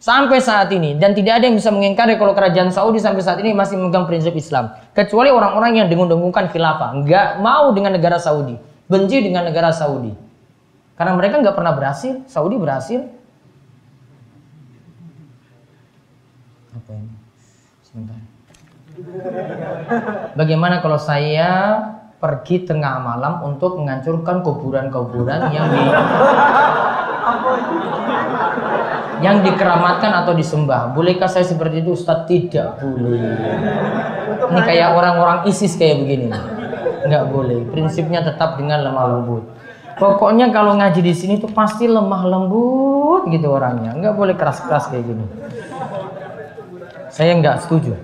sampai 0.00 0.38
saat 0.40 0.68
ini. 0.72 0.96
Dan 0.96 1.16
tidak 1.16 1.40
ada 1.40 1.44
yang 1.48 1.56
bisa 1.56 1.72
mengingkari 1.72 2.16
kalau 2.20 2.32
kerajaan 2.36 2.70
Saudi 2.72 3.00
sampai 3.00 3.22
saat 3.24 3.38
ini 3.40 3.52
masih 3.56 3.80
memegang 3.80 4.04
prinsip 4.04 4.32
Islam. 4.36 4.72
Kecuali 4.92 5.32
orang-orang 5.32 5.84
yang 5.84 5.86
dengung-dengungkan 5.90 6.52
khilafah. 6.52 7.02
Nggak 7.04 7.28
mau 7.40 7.72
dengan 7.72 7.96
negara 7.96 8.20
Saudi. 8.20 8.56
Benci 8.86 9.18
dengan 9.24 9.46
negara 9.48 9.74
Saudi. 9.74 10.14
Karena 10.96 11.12
mereka 11.12 11.42
nggak 11.42 11.56
pernah 11.56 11.74
berhasil. 11.76 12.24
Saudi 12.30 12.56
berhasil. 12.56 13.00
Apa 16.72 16.90
ini? 16.94 17.12
Sebentar. 17.84 18.18
Bagaimana 20.32 20.80
kalau 20.80 20.96
saya 20.96 21.84
pergi 22.16 22.64
tengah 22.64 22.96
malam 23.04 23.44
untuk 23.44 23.76
menghancurkan 23.76 24.40
kuburan-kuburan 24.40 25.52
yang 25.52 25.68
di 25.68 25.84
yang 29.24 29.42
dikeramatkan 29.42 30.12
atau 30.24 30.32
disembah. 30.36 30.92
Bolehkah 30.92 31.26
saya 31.26 31.42
seperti 31.42 31.82
itu 31.82 31.96
Ustaz? 31.96 32.28
Tidak 32.28 32.82
boleh. 32.82 33.20
Ini 34.46 34.60
kayak 34.62 34.88
orang-orang 34.94 35.38
ISIS 35.50 35.74
kayak 35.74 36.06
begini. 36.06 36.30
Enggak 37.06 37.24
boleh. 37.30 37.58
Prinsipnya 37.70 38.20
tetap 38.22 38.58
dengan 38.58 38.82
lemah 38.86 39.06
lembut. 39.16 39.44
Pokoknya 39.96 40.52
kalau 40.52 40.76
ngaji 40.76 41.00
di 41.00 41.14
sini 41.16 41.40
tuh 41.40 41.48
pasti 41.48 41.88
lemah 41.88 42.22
lembut 42.28 43.32
gitu 43.32 43.48
orangnya. 43.48 43.96
Enggak 43.96 44.14
boleh 44.14 44.34
keras-keras 44.36 44.92
kayak 44.92 45.04
gini. 45.08 45.26
Saya 47.08 47.32
enggak 47.32 47.64
setuju. 47.64 47.96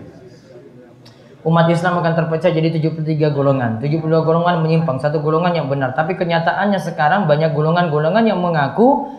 Umat 1.43 1.67
Islam 1.75 1.99
akan 1.99 2.13
terpecah 2.15 2.55
jadi 2.55 2.71
73 2.71 3.35
golongan. 3.35 3.83
72 3.83 4.07
golongan 4.07 4.63
menyimpang, 4.63 5.03
satu 5.03 5.19
golongan 5.19 5.59
yang 5.59 5.67
benar. 5.67 5.91
Tapi 5.91 6.15
kenyataannya 6.15 6.79
sekarang 6.79 7.27
banyak 7.27 7.51
golongan-golongan 7.51 8.31
yang 8.31 8.39
mengaku 8.39 9.11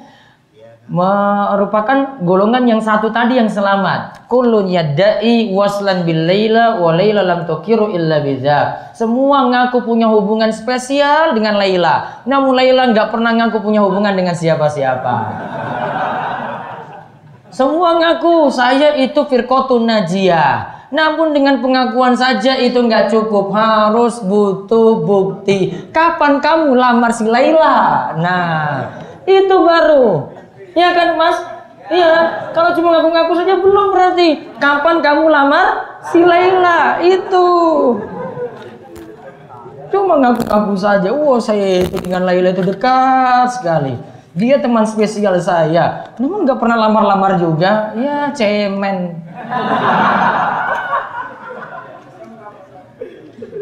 merupakan 0.83 2.19
golongan 2.27 2.67
yang 2.67 2.81
satu 2.83 3.11
tadi 3.11 3.39
yang 3.39 3.47
selamat. 3.47 4.27
Kulun 4.27 4.67
yadda'i 4.67 5.55
waslan 5.55 6.03
bil 6.03 6.27
laila 6.27 6.79
wa 6.79 6.91
laila 6.91 7.23
lam 7.23 7.47
tukiru 7.47 7.95
illa 7.95 8.19
bidzak. 8.19 8.95
Semua 8.95 9.47
ngaku 9.47 9.83
punya 9.87 10.11
hubungan 10.11 10.51
spesial 10.51 11.33
dengan 11.33 11.57
Laila. 11.57 12.23
Namun 12.29 12.53
Laila 12.53 12.93
nggak 12.93 13.09
pernah 13.09 13.31
ngaku 13.33 13.57
punya 13.63 13.81
hubungan 13.81 14.13
dengan 14.13 14.37
siapa-siapa. 14.37 15.15
Semua 17.53 17.97
ngaku 18.01 18.49
saya 18.53 18.97
itu 18.97 19.17
firqotun 19.29 19.85
najiyah. 19.85 20.82
Namun 20.93 21.33
dengan 21.33 21.57
pengakuan 21.57 22.13
saja 22.13 22.53
itu 22.61 22.77
nggak 22.77 23.09
cukup, 23.09 23.49
harus 23.49 24.21
butuh 24.21 25.01
bukti. 25.01 25.89
Kapan 25.89 26.37
kamu 26.37 26.77
lamar 26.77 27.09
si 27.09 27.25
Laila? 27.25 28.13
Nah, 28.21 28.93
itu 29.25 29.55
baru 29.57 30.29
Iya 30.73 30.89
kan 30.93 31.09
mas? 31.17 31.37
Iya, 31.93 32.13
kalau 32.55 32.73
cuma 32.73 32.97
ngaku-ngaku 32.97 33.33
saja 33.37 33.53
belum 33.61 33.93
berarti. 33.93 34.57
Kapan 34.57 35.05
kamu 35.05 35.29
lamar 35.29 35.67
si 36.09 36.25
Laila? 36.25 36.97
Itu. 36.97 37.47
Cuma 39.93 40.17
ngaku-ngaku 40.17 40.73
saja. 40.73 41.13
Wah, 41.13 41.37
wow, 41.37 41.39
saya 41.41 41.85
itu 41.85 41.97
dengan 42.01 42.25
Laila 42.25 42.49
itu 42.49 42.65
dekat 42.65 43.53
sekali. 43.53 43.93
Dia 44.33 44.57
teman 44.57 44.89
spesial 44.89 45.37
saya. 45.37 46.09
Namun 46.17 46.49
nggak 46.49 46.57
pernah 46.57 46.77
lamar-lamar 46.89 47.37
juga. 47.37 47.93
Ya, 47.93 48.33
cemen. 48.33 49.21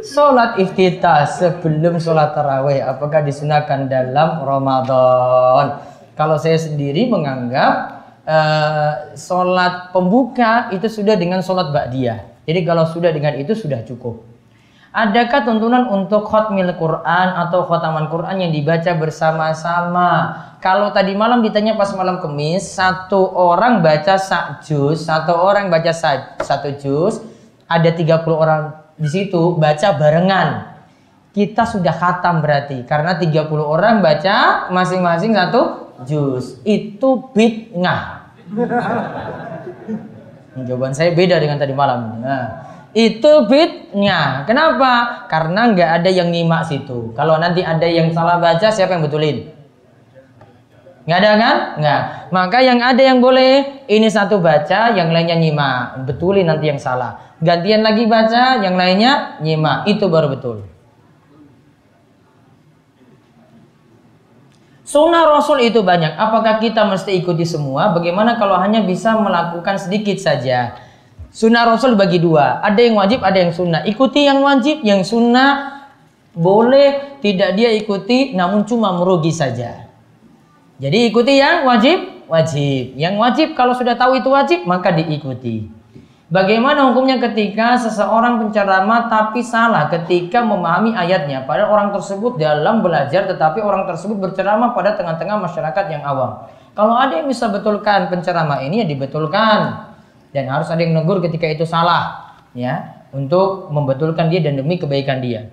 Sholat 0.02 0.58
iftitah 0.58 1.30
sebelum 1.30 2.02
sholat 2.02 2.34
tarawih 2.34 2.82
apakah 2.82 3.22
disunahkan 3.22 3.86
dalam 3.86 4.42
Ramadan? 4.42 5.78
Kalau 6.18 6.42
saya 6.42 6.58
sendiri 6.58 7.06
menganggap 7.06 8.02
uh, 8.26 9.14
sholat 9.14 9.94
pembuka 9.94 10.74
itu 10.74 10.90
sudah 10.90 11.14
dengan 11.14 11.46
sholat 11.46 11.70
ba'diyah. 11.70 12.50
Jadi 12.50 12.60
kalau 12.66 12.90
sudah 12.90 13.14
dengan 13.14 13.38
itu 13.38 13.54
sudah 13.54 13.86
cukup. 13.86 14.26
Adakah 14.90 15.46
tuntunan 15.46 15.88
untuk 15.94 16.26
khotmil 16.26 16.74
Quran 16.76 17.28
atau 17.38 17.64
khotaman 17.70 18.10
Quran 18.10 18.42
yang 18.42 18.52
dibaca 18.52 18.92
bersama-sama? 18.98 20.10
Kalau 20.60 20.90
tadi 20.90 21.14
malam 21.14 21.46
ditanya 21.46 21.78
pas 21.78 21.94
malam 21.94 22.18
kemis, 22.20 22.66
satu 22.74 23.38
orang 23.38 23.86
baca 23.86 24.18
sak 24.18 24.66
juz, 24.66 25.06
satu 25.06 25.38
orang 25.38 25.70
baca 25.70 25.94
satu 26.42 26.76
juz, 26.76 27.22
ada 27.70 27.88
30 27.88 28.28
orang 28.36 28.81
di 29.02 29.10
situ 29.10 29.58
baca 29.58 29.98
barengan. 29.98 30.70
Kita 31.32 31.66
sudah 31.66 31.96
khatam 31.96 32.44
berarti 32.44 32.84
karena 32.86 33.18
30 33.18 33.50
orang 33.58 34.04
baca 34.04 34.68
masing-masing 34.70 35.34
satu 35.34 35.90
jus 36.06 36.60
itu 36.68 37.32
bid'ah. 37.34 38.30
Jawaban 40.68 40.92
saya 40.92 41.16
beda 41.16 41.40
dengan 41.40 41.56
tadi 41.56 41.72
malam. 41.72 42.20
Nah, 42.20 42.44
itu 42.92 43.48
bid'ah. 43.48 44.44
Kenapa? 44.44 45.26
Karena 45.32 45.72
nggak 45.72 45.90
ada 46.04 46.10
yang 46.12 46.28
nyimak 46.30 46.68
situ. 46.68 47.16
Kalau 47.16 47.40
nanti 47.40 47.64
ada 47.64 47.88
yang 47.88 48.12
salah 48.12 48.36
baca, 48.38 48.68
siapa 48.68 49.00
yang 49.00 49.08
betulin? 49.08 49.61
Nggak 51.02 51.18
ada 51.18 51.32
kan? 51.34 51.58
Nggak. 51.82 52.02
Maka 52.30 52.58
yang 52.62 52.80
ada 52.80 53.02
yang 53.02 53.20
boleh, 53.20 53.84
ini 53.90 54.06
satu 54.06 54.38
baca, 54.38 54.94
yang 54.94 55.10
lainnya 55.10 55.34
nyimak. 55.34 56.06
Betulin 56.06 56.46
nanti 56.46 56.70
yang 56.70 56.78
salah. 56.78 57.38
Gantian 57.42 57.82
lagi 57.82 58.06
baca, 58.06 58.62
yang 58.62 58.78
lainnya 58.78 59.42
nyimak. 59.42 59.90
Itu 59.90 60.06
baru 60.14 60.30
betul. 60.30 60.70
Sunnah 64.86 65.24
Rasul 65.24 65.66
itu 65.66 65.82
banyak. 65.82 66.20
Apakah 66.20 66.60
kita 66.60 66.84
mesti 66.86 67.16
ikuti 67.16 67.48
semua? 67.48 67.96
Bagaimana 67.96 68.36
kalau 68.36 68.60
hanya 68.60 68.84
bisa 68.84 69.16
melakukan 69.18 69.80
sedikit 69.80 70.20
saja? 70.20 70.76
Sunnah 71.32 71.64
Rasul 71.64 71.96
bagi 71.96 72.20
dua. 72.20 72.60
Ada 72.60 72.92
yang 72.92 73.00
wajib, 73.00 73.24
ada 73.24 73.40
yang 73.40 73.56
sunnah. 73.56 73.82
Ikuti 73.88 74.28
yang 74.28 74.44
wajib, 74.44 74.84
yang 74.84 75.02
sunnah 75.08 75.82
boleh 76.36 77.18
tidak 77.24 77.56
dia 77.56 77.72
ikuti, 77.72 78.36
namun 78.36 78.68
cuma 78.68 78.92
merugi 78.94 79.32
saja. 79.32 79.91
Jadi 80.82 81.14
ikuti 81.14 81.38
yang 81.38 81.70
wajib, 81.70 82.26
wajib. 82.26 82.98
Yang 82.98 83.16
wajib 83.22 83.48
kalau 83.54 83.78
sudah 83.78 83.94
tahu 83.94 84.18
itu 84.18 84.34
wajib, 84.34 84.66
maka 84.66 84.90
diikuti. 84.90 85.70
Bagaimana 86.32 86.88
hukumnya 86.90 87.20
ketika 87.20 87.76
seseorang 87.76 88.40
penceramah 88.40 89.12
tapi 89.12 89.44
salah 89.44 89.92
ketika 89.92 90.40
memahami 90.40 90.96
ayatnya 90.96 91.44
padahal 91.44 91.76
orang 91.76 91.90
tersebut 91.92 92.40
dalam 92.40 92.80
belajar 92.80 93.28
tetapi 93.28 93.60
orang 93.60 93.84
tersebut 93.84 94.16
berceramah 94.16 94.72
pada 94.72 94.96
tengah-tengah 94.96 95.38
masyarakat 95.44 95.86
yang 95.92 96.08
awam. 96.08 96.48
Kalau 96.72 96.96
ada 96.96 97.20
yang 97.20 97.28
bisa 97.28 97.52
betulkan 97.52 98.08
penceramah 98.08 98.64
ini 98.64 98.80
ya 98.80 98.88
dibetulkan 98.88 99.92
dan 100.32 100.48
harus 100.48 100.72
ada 100.72 100.80
yang 100.80 100.96
negur 100.96 101.20
ketika 101.20 101.52
itu 101.52 101.68
salah 101.68 102.32
ya 102.56 103.04
untuk 103.12 103.68
membetulkan 103.68 104.32
dia 104.32 104.40
dan 104.40 104.56
demi 104.56 104.80
kebaikan 104.80 105.20
dia. 105.20 105.52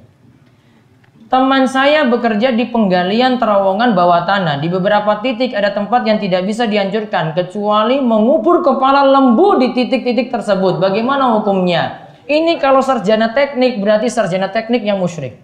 Teman 1.28 1.68
saya 1.68 2.08
bekerja 2.08 2.56
di 2.56 2.72
penggalian 2.72 3.36
terowongan 3.36 3.92
bawah 3.92 4.24
tanah. 4.24 4.64
Di 4.64 4.72
beberapa 4.72 5.20
titik 5.20 5.52
ada 5.52 5.76
tempat 5.76 6.08
yang 6.08 6.16
tidak 6.16 6.48
bisa 6.48 6.64
dihancurkan 6.64 7.36
kecuali 7.36 8.00
mengubur 8.00 8.64
kepala 8.64 9.04
lembu 9.04 9.60
di 9.60 9.76
titik-titik 9.76 10.32
tersebut. 10.32 10.80
Bagaimana 10.80 11.36
hukumnya? 11.36 12.16
Ini 12.24 12.56
kalau 12.56 12.80
sarjana 12.80 13.36
teknik 13.36 13.76
berarti 13.76 14.08
sarjana 14.08 14.48
teknik 14.48 14.80
yang 14.88 14.96
musyrik. 14.96 15.36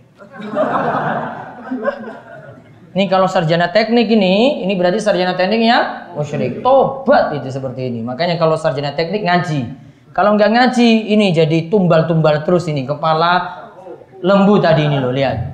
Ini 2.97 3.05
kalau 3.13 3.29
sarjana 3.29 3.69
teknik 3.69 4.09
ini, 4.09 4.65
ini 4.65 4.73
berarti 4.81 5.05
sarjana 5.05 5.37
teknik 5.37 5.69
yang 5.69 6.17
musyrik. 6.17 6.65
Tobat 6.65 7.37
itu 7.37 7.53
seperti 7.53 7.93
ini. 7.93 8.01
Makanya 8.01 8.41
kalau 8.41 8.57
sarjana 8.57 8.97
teknik 8.97 9.21
ngaji. 9.21 9.69
Kalau 10.17 10.33
nggak 10.33 10.49
ngaji, 10.49 11.13
ini 11.13 11.29
jadi 11.29 11.69
tumbal-tumbal 11.69 12.41
terus 12.49 12.73
ini 12.73 12.89
kepala 12.89 13.69
lembu 14.25 14.57
tadi 14.65 14.89
ini 14.89 14.97
loh 14.97 15.13
lihat. 15.13 15.54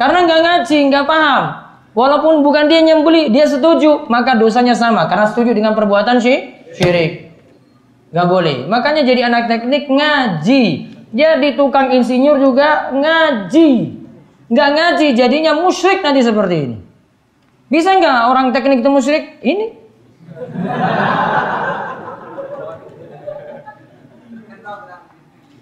Karena 0.00 0.24
nggak 0.24 0.40
ngaji, 0.40 0.78
nggak 0.88 1.04
paham. 1.04 1.44
Walaupun 1.92 2.40
bukan 2.40 2.72
dia 2.72 2.80
nyembeli, 2.80 3.28
dia 3.28 3.44
setuju, 3.44 4.08
maka 4.08 4.32
dosanya 4.32 4.72
sama. 4.72 5.04
Karena 5.12 5.28
setuju 5.28 5.52
dengan 5.52 5.76
perbuatan 5.76 6.16
syi, 6.16 6.56
syirik. 6.72 7.28
Nggak 8.08 8.26
boleh. 8.32 8.56
Makanya 8.64 9.04
jadi 9.04 9.28
anak 9.28 9.52
teknik 9.52 9.92
ngaji. 9.92 10.64
Jadi 11.12 11.48
tukang 11.52 11.92
insinyur 11.92 12.40
juga 12.40 12.88
ngaji. 12.96 14.00
Nggak 14.48 14.70
ngaji, 14.72 15.06
jadinya 15.12 15.52
musyrik 15.60 16.00
nanti 16.00 16.24
seperti 16.24 16.56
ini. 16.64 16.76
Bisa 17.68 17.92
nggak 18.00 18.18
orang 18.32 18.56
teknik 18.56 18.80
itu 18.80 18.88
musyrik? 18.88 19.36
Ini. 19.44 19.66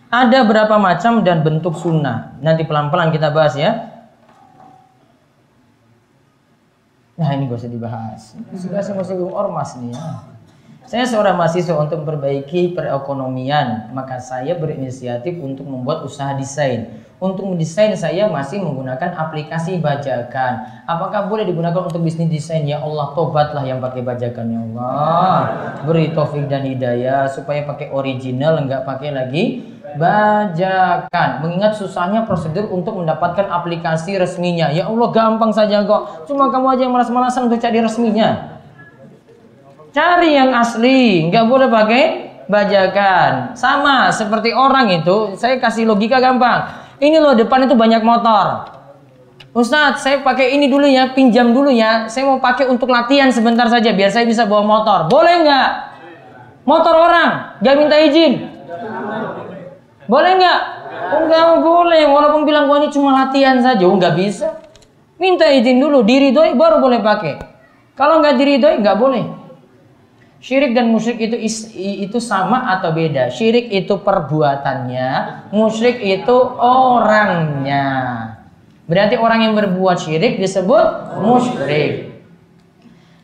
Ada 0.09 0.47
berapa 0.47 0.78
macam 0.78 1.27
dan 1.27 1.43
bentuk 1.43 1.74
sunnah. 1.74 2.39
Nanti 2.39 2.62
pelan-pelan 2.62 3.10
kita 3.10 3.35
bahas 3.35 3.59
ya. 3.59 3.98
Nah 7.19 7.35
ini 7.35 7.51
gak 7.51 7.59
usah 7.59 7.73
dibahas. 7.73 8.39
Sudah 8.55 8.78
saya 8.78 8.95
masuk 8.95 9.27
ormas 9.35 9.74
nih 9.82 9.90
ya. 9.90 10.39
Saya 10.89 11.05
seorang 11.05 11.36
mahasiswa 11.36 11.77
untuk 11.77 12.01
memperbaiki 12.01 12.73
perekonomian, 12.73 13.93
maka 13.93 14.16
saya 14.16 14.57
berinisiatif 14.57 15.36
untuk 15.36 15.69
membuat 15.69 16.01
usaha 16.01 16.32
desain. 16.32 17.05
Untuk 17.19 17.45
mendesain 17.45 17.93
saya 17.93 18.31
masih 18.31 18.62
menggunakan 18.62 19.12
aplikasi 19.12 19.82
bajakan. 19.82 20.86
Apakah 20.86 21.28
boleh 21.28 21.45
digunakan 21.45 21.82
untuk 21.85 22.01
bisnis 22.01 22.32
desain? 22.32 22.65
Ya 22.65 22.81
Allah, 22.81 23.12
tobatlah 23.12 23.66
yang 23.66 23.82
pakai 23.85 24.01
bajakan 24.01 24.47
ya 24.49 24.61
Allah. 24.65 25.36
Beri 25.85 26.15
taufik 26.15 26.49
dan 26.49 26.65
hidayah 26.65 27.28
supaya 27.28 27.66
pakai 27.69 27.93
original, 27.93 28.62
enggak 28.62 28.86
pakai 28.89 29.11
lagi 29.12 29.45
bajakan. 29.97 31.28
Mengingat 31.40 31.78
susahnya 31.78 32.28
prosedur 32.28 32.69
untuk 32.69 33.01
mendapatkan 33.01 33.48
aplikasi 33.48 34.20
resminya. 34.20 34.69
Ya 34.69 34.90
Allah 34.90 35.09
gampang 35.09 35.55
saja 35.55 35.86
kok. 35.86 36.28
Cuma 36.28 36.52
kamu 36.52 36.77
aja 36.77 36.82
yang 36.85 36.93
malas-malasan 36.93 37.48
untuk 37.48 37.62
cari 37.62 37.81
resminya. 37.81 38.60
Cari 39.89 40.36
yang 40.36 40.52
asli, 40.52 41.32
nggak 41.32 41.44
boleh 41.48 41.69
pakai 41.73 42.02
bajakan. 42.44 43.56
Sama 43.56 44.12
seperti 44.12 44.52
orang 44.52 44.93
itu, 44.93 45.39
saya 45.40 45.56
kasih 45.56 45.89
logika 45.89 46.20
gampang. 46.20 46.69
Ini 47.01 47.23
loh 47.23 47.32
depan 47.32 47.65
itu 47.65 47.73
banyak 47.73 48.05
motor. 48.05 48.77
Ustadz, 49.56 50.05
saya 50.05 50.20
pakai 50.20 50.55
ini 50.55 50.69
dulu 50.69 50.85
ya, 50.85 51.16
pinjam 51.16 51.56
dulu 51.56 51.73
ya. 51.73 52.05
Saya 52.06 52.28
mau 52.28 52.36
pakai 52.36 52.69
untuk 52.69 52.93
latihan 52.93 53.32
sebentar 53.32 53.65
saja, 53.73 53.97
biar 53.97 54.12
saya 54.12 54.28
bisa 54.28 54.44
bawa 54.44 54.60
motor. 54.60 55.09
Boleh 55.09 55.40
nggak? 55.40 55.70
Motor 56.69 56.94
orang, 56.94 57.56
nggak 57.65 57.74
minta 57.81 57.97
izin. 57.97 58.32
Boleh 60.09 60.40
nggak? 60.40 60.60
Oh, 61.12 61.20
nggak 61.28 61.47
boleh. 61.60 62.02
Walaupun 62.09 62.43
bilang 62.48 62.64
gua 62.66 62.80
ini 62.80 62.89
cuma 62.89 63.12
latihan 63.12 63.60
saja, 63.60 63.85
oh 63.85 63.94
nggak 63.94 64.16
bisa. 64.16 64.56
Minta 65.20 65.44
izin 65.52 65.76
dulu, 65.76 66.01
diri 66.01 66.32
doi 66.32 66.56
baru 66.56 66.80
boleh 66.80 67.05
pakai. 67.05 67.36
Kalau 67.93 68.24
nggak 68.24 68.35
diri 68.40 68.56
doi 68.56 68.80
nggak 68.80 68.98
boleh. 68.98 69.24
Syirik 70.39 70.70
dan 70.70 70.86
musyrik 70.94 71.18
itu 71.18 71.35
itu 71.76 72.18
sama 72.22 72.70
atau 72.78 72.94
beda? 72.94 73.26
Syirik 73.35 73.74
itu 73.74 73.98
perbuatannya, 73.98 75.10
musyrik 75.51 75.98
itu 75.98 76.36
orangnya. 76.62 77.85
Berarti 78.86 79.18
orang 79.18 79.51
yang 79.51 79.55
berbuat 79.59 79.98
syirik 79.98 80.39
disebut 80.39 81.18
musyrik. 81.20 82.07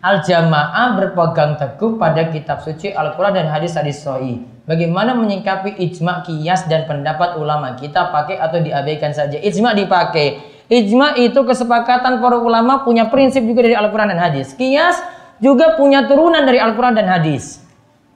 Al-jamaah 0.04 1.00
berpegang 1.00 1.56
teguh 1.56 1.96
pada 1.96 2.28
kitab 2.28 2.60
suci 2.60 2.92
Al-Quran 2.92 3.40
dan 3.40 3.48
hadis-hadis 3.48 4.04
sahih. 4.04 4.44
Bagaimana 4.68 5.16
menyikapi 5.16 5.80
ijma, 5.80 6.20
kias 6.28 6.68
dan 6.68 6.84
pendapat 6.84 7.40
ulama? 7.40 7.72
Kita 7.72 8.12
pakai 8.12 8.36
atau 8.36 8.60
diabaikan 8.60 9.16
saja? 9.16 9.40
Ijma 9.40 9.72
dipakai. 9.72 10.44
Ijma 10.68 11.16
itu 11.16 11.40
kesepakatan 11.40 12.20
para 12.20 12.36
ulama 12.36 12.84
punya 12.84 13.08
prinsip 13.08 13.48
juga 13.48 13.64
dari 13.64 13.72
Al-Quran 13.72 14.12
dan 14.12 14.20
hadis. 14.20 14.52
Kias 14.52 15.00
juga 15.40 15.72
punya 15.80 16.04
turunan 16.04 16.44
dari 16.44 16.60
Al-Quran 16.60 17.00
dan 17.00 17.08
hadis. 17.08 17.64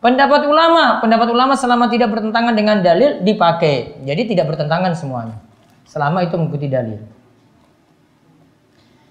Pendapat 0.05 0.44
ulama, 0.44 1.01
pendapat 1.01 1.32
ulama 1.32 1.56
selama 1.56 1.89
tidak 1.89 2.12
bertentangan 2.12 2.52
dengan 2.52 2.85
dalil 2.85 3.24
dipakai. 3.24 4.05
Jadi 4.05 4.36
tidak 4.36 4.52
bertentangan 4.52 4.93
semuanya. 4.93 5.40
Selama 5.89 6.20
itu 6.20 6.36
mengikuti 6.36 6.69
dalil. 6.69 7.01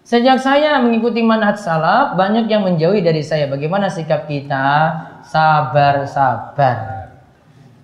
Sejak 0.08 0.40
saya 0.40 0.80
mengikuti 0.80 1.20
manhaj 1.20 1.60
salaf, 1.60 2.16
banyak 2.16 2.48
yang 2.48 2.64
menjauhi 2.64 3.04
dari 3.04 3.20
saya. 3.20 3.44
Bagaimana 3.52 3.92
sikap 3.92 4.24
kita? 4.24 4.96
Sabar-sabar. 5.28 7.12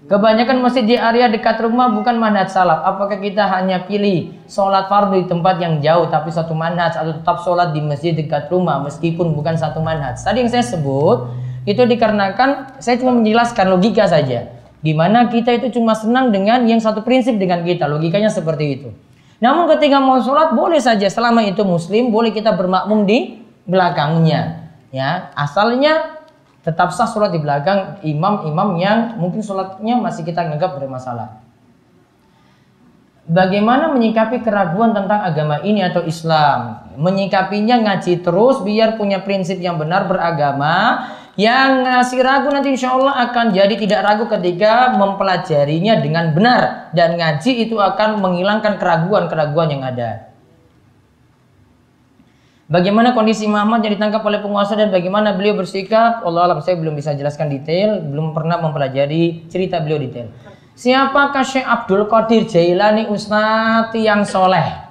Kebanyakan 0.07 0.63
masjid 0.63 0.87
di 0.87 0.95
area 0.95 1.27
dekat 1.27 1.59
rumah 1.59 1.91
bukan 1.91 2.15
manhaj 2.15 2.47
salaf. 2.47 2.79
Apakah 2.87 3.19
kita 3.19 3.43
hanya 3.51 3.83
pilih 3.83 4.39
sholat 4.47 4.87
fardu 4.87 5.19
di 5.19 5.27
tempat 5.27 5.59
yang 5.59 5.83
jauh 5.83 6.07
tapi 6.07 6.31
satu 6.31 6.55
manhaj 6.55 6.95
atau 6.95 7.11
tetap 7.11 7.43
sholat 7.43 7.75
di 7.75 7.83
masjid 7.83 8.15
dekat 8.15 8.47
rumah 8.47 8.79
meskipun 8.87 9.35
bukan 9.35 9.59
satu 9.59 9.83
manhaj? 9.83 10.15
Tadi 10.15 10.47
yang 10.47 10.51
saya 10.51 10.63
sebut 10.63 11.27
itu 11.67 11.83
dikarenakan 11.83 12.79
saya 12.79 13.03
cuma 13.03 13.19
menjelaskan 13.19 13.67
logika 13.67 14.07
saja. 14.07 14.47
Gimana 14.79 15.27
kita 15.27 15.59
itu 15.59 15.75
cuma 15.75 15.91
senang 15.91 16.31
dengan 16.31 16.63
yang 16.63 16.79
satu 16.79 17.03
prinsip 17.03 17.35
dengan 17.35 17.67
kita. 17.67 17.83
Logikanya 17.83 18.31
seperti 18.31 18.79
itu. 18.79 18.95
Namun 19.43 19.67
ketika 19.75 19.99
mau 19.99 20.23
sholat 20.23 20.55
boleh 20.55 20.79
saja 20.79 21.11
selama 21.11 21.43
itu 21.43 21.67
muslim 21.67 22.15
boleh 22.15 22.31
kita 22.31 22.55
bermakmum 22.55 23.03
di 23.03 23.43
belakangnya. 23.67 24.71
Ya, 24.95 25.35
asalnya 25.35 26.23
tetap 26.63 26.95
sah 26.95 27.11
sholat 27.11 27.35
di 27.35 27.43
belakang 27.43 27.99
imam-imam 28.07 28.79
yang 28.79 29.19
mungkin 29.19 29.43
sholatnya 29.43 29.99
masih 29.99 30.23
kita 30.23 30.47
anggap 30.47 30.79
bermasalah. 30.79 31.43
Bagaimana 33.23 33.91
menyikapi 33.91 34.43
keraguan 34.43 34.95
tentang 34.95 35.23
agama 35.27 35.59
ini 35.63 35.83
atau 35.83 36.03
Islam? 36.07 36.87
Menyikapinya 36.95 37.79
ngaji 37.83 38.23
terus 38.23 38.63
biar 38.63 38.95
punya 38.95 39.23
prinsip 39.23 39.59
yang 39.59 39.75
benar 39.75 40.07
beragama 40.07 41.07
yang 41.33 41.81
ngasih 41.81 42.21
ragu 42.21 42.53
nanti 42.53 42.77
insya 42.77 42.93
Allah 42.93 43.25
akan 43.29 43.57
jadi 43.57 43.73
tidak 43.73 44.05
ragu 44.05 44.25
ketika 44.29 44.93
mempelajarinya 44.93 45.97
dengan 45.97 46.29
benar 46.29 46.93
dan 46.93 47.17
ngaji 47.17 47.65
itu 47.65 47.73
akan 47.81 48.21
menghilangkan 48.21 48.77
keraguan-keraguan 48.77 49.73
yang 49.73 49.81
ada. 49.81 50.29
Bagaimana 52.69 53.17
kondisi 53.17 53.49
Muhammad 53.49 53.81
yang 53.85 53.97
ditangkap 53.97 54.21
oleh 54.21 54.45
penguasa 54.45 54.77
dan 54.77 54.93
bagaimana 54.93 55.33
beliau 55.33 55.57
bersikap? 55.57 56.21
Allah 56.21 56.53
alam 56.53 56.61
saya 56.61 56.77
belum 56.77 56.93
bisa 56.93 57.17
jelaskan 57.17 57.49
detail, 57.49 58.01
belum 58.01 58.33
pernah 58.37 58.61
mempelajari 58.61 59.49
cerita 59.49 59.81
beliau 59.81 60.01
detail. 60.01 60.29
Siapakah 60.73 61.45
Syekh 61.45 61.65
Abdul 61.65 62.09
Qadir 62.09 62.49
Jailani 62.49 63.09
Ustadz 63.09 63.93
yang 63.97 64.25
soleh? 64.25 64.85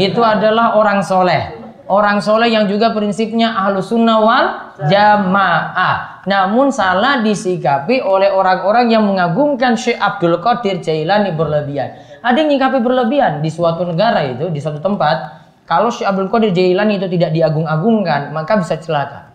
Itu 0.00 0.20
adalah 0.24 0.76
orang 0.80 1.00
soleh 1.04 1.67
orang 1.88 2.20
soleh 2.20 2.52
yang 2.52 2.68
juga 2.68 2.92
prinsipnya 2.92 3.56
ahlu 3.56 3.80
sunnah 3.80 4.18
wal 4.20 4.46
jamaah. 4.86 6.22
Namun 6.28 6.68
salah 6.68 7.24
disikapi 7.24 8.04
oleh 8.04 8.28
orang-orang 8.28 8.92
yang 8.92 9.08
mengagungkan 9.08 9.74
Syekh 9.74 9.96
Abdul 9.96 10.38
Qadir 10.44 10.84
Jailani 10.84 11.32
berlebihan. 11.32 11.96
Ada 12.20 12.44
yang 12.44 12.52
nyikapi 12.54 12.78
berlebihan 12.84 13.40
di 13.40 13.48
suatu 13.48 13.88
negara 13.88 14.22
itu, 14.28 14.52
di 14.52 14.60
suatu 14.60 14.78
tempat. 14.78 15.40
Kalau 15.64 15.88
Syekh 15.88 16.08
Abdul 16.08 16.28
Qadir 16.28 16.52
Jailani 16.52 17.00
itu 17.00 17.08
tidak 17.08 17.32
diagung-agungkan, 17.32 18.30
maka 18.36 18.60
bisa 18.60 18.76
celaka. 18.76 19.32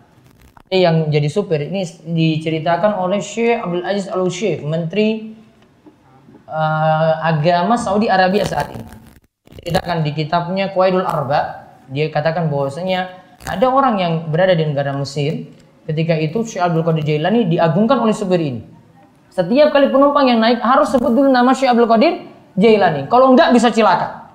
Ada 0.69 0.77
yang 0.77 0.95
jadi 1.09 1.29
supir 1.29 1.69
ini 1.69 1.85
diceritakan 2.05 2.97
oleh 2.97 3.21
Syekh 3.21 3.61
Abdul 3.61 3.83
Aziz 3.85 4.05
Al 4.09 4.25
Syekh, 4.29 4.61
Menteri 4.65 5.33
uh, 6.49 7.13
Agama 7.21 7.77
Saudi 7.77 8.09
Arabia 8.09 8.45
saat 8.45 8.69
ini. 8.73 8.85
Diceritakan 9.53 10.01
di 10.01 10.11
kitabnya 10.17 10.73
Qaidul 10.73 11.05
Arba, 11.05 11.62
dia 11.93 12.09
katakan 12.09 12.49
bahwasanya 12.49 13.13
ada 13.45 13.69
orang 13.69 13.95
yang 14.01 14.13
berada 14.33 14.57
di 14.57 14.65
negara 14.65 14.91
Mesir 14.97 15.47
ketika 15.85 16.17
itu 16.17 16.41
Syekh 16.43 16.65
Abdul 16.65 16.83
Qadir 16.83 17.05
Jailani 17.05 17.45
diagungkan 17.47 18.01
oleh 18.01 18.15
supir 18.15 18.41
ini 18.41 18.73
Setiap 19.33 19.73
kali 19.73 19.89
penumpang 19.89 20.29
yang 20.29 20.37
naik 20.37 20.61
harus 20.61 20.93
sebut 20.93 21.09
dulu 21.09 21.25
nama 21.25 21.57
Syekh 21.57 21.73
Abdul 21.73 21.89
Qadir 21.89 22.29
Jailani. 22.53 23.09
Kalau 23.09 23.33
enggak 23.33 23.49
bisa 23.49 23.73
cilaka. 23.73 24.29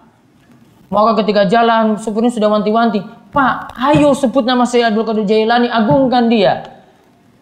Maka 0.91 1.23
ketika 1.23 1.47
jalan 1.47 1.95
supirnya 2.03 2.35
sudah 2.35 2.51
wanti-wanti, 2.51 2.99
Pak, 3.31 3.79
ayo 3.79 4.11
sebut 4.11 4.43
nama 4.43 4.67
Syekh 4.67 4.91
Abdul 4.91 5.07
Qadir 5.07 5.23
Jailani, 5.23 5.71
agungkan 5.71 6.27
dia. 6.27 6.83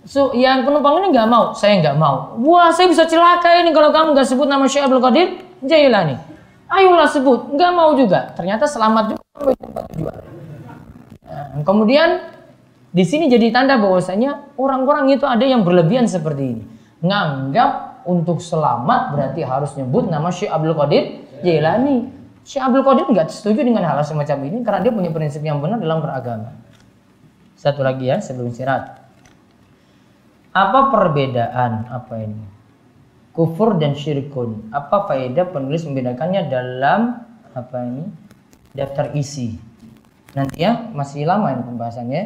So, 0.04 0.36
yang 0.36 0.68
penumpang 0.68 1.00
ini 1.00 1.16
nggak 1.16 1.28
mau, 1.32 1.56
saya 1.56 1.80
nggak 1.80 1.96
mau. 1.96 2.36
Wah, 2.44 2.76
saya 2.76 2.92
bisa 2.92 3.08
celaka 3.08 3.56
ini 3.56 3.72
kalau 3.72 3.88
kamu 3.88 4.12
nggak 4.12 4.28
sebut 4.28 4.44
nama 4.44 4.68
Syekh 4.68 4.84
Abdul 4.92 5.00
Qadir 5.00 5.40
Jailani. 5.64 6.20
Ayolah 6.66 7.06
sebut, 7.06 7.54
nggak 7.54 7.72
mau 7.72 7.94
juga. 7.94 8.34
Ternyata 8.34 8.66
selamat 8.66 9.14
juga 9.14 9.22
Nah, 11.26 11.62
kemudian 11.66 12.32
di 12.94 13.04
sini 13.04 13.28
jadi 13.28 13.52
tanda 13.52 13.76
bahwasanya 13.76 14.56
orang-orang 14.56 15.12
itu 15.12 15.28
ada 15.28 15.44
yang 15.44 15.66
berlebihan 15.66 16.08
seperti 16.08 16.56
ini 16.56 16.62
nganggap 17.04 18.02
untuk 18.08 18.40
selamat 18.40 19.12
berarti 19.12 19.44
harus 19.44 19.74
nyebut 19.76 20.08
nama 20.08 20.32
Syekh 20.32 20.48
Abdul 20.48 20.72
Qadir 20.72 21.04
Jailani. 21.44 22.08
Syekh 22.46 22.62
Abdul 22.62 22.86
Qadir 22.86 23.04
nggak 23.10 23.28
setuju 23.28 23.60
dengan 23.66 23.84
hal 23.84 24.00
semacam 24.06 24.38
ini 24.46 24.58
karena 24.62 24.80
dia 24.80 24.92
punya 24.94 25.10
prinsip 25.10 25.42
yang 25.42 25.58
benar 25.60 25.82
dalam 25.82 26.00
beragama. 26.00 26.54
Satu 27.58 27.82
lagi 27.82 28.08
ya 28.08 28.22
sebelum 28.22 28.54
istirahat. 28.54 29.02
Apa 30.56 30.88
perbedaan 30.88 31.90
apa 31.92 32.14
ini? 32.22 32.55
Kufur 33.36 33.76
dan 33.76 33.92
syirkun. 33.92 34.72
Apa 34.72 35.04
faedah 35.04 35.52
penulis 35.52 35.84
membedakannya 35.84 36.48
dalam 36.48 37.20
apa 37.52 37.76
ini? 37.84 38.08
Daftar 38.72 39.12
isi. 39.12 39.60
Nanti 40.32 40.64
ya 40.64 40.88
masih 40.96 41.28
lama 41.28 41.52
ini 41.52 41.60
pembahasannya. 41.60 42.22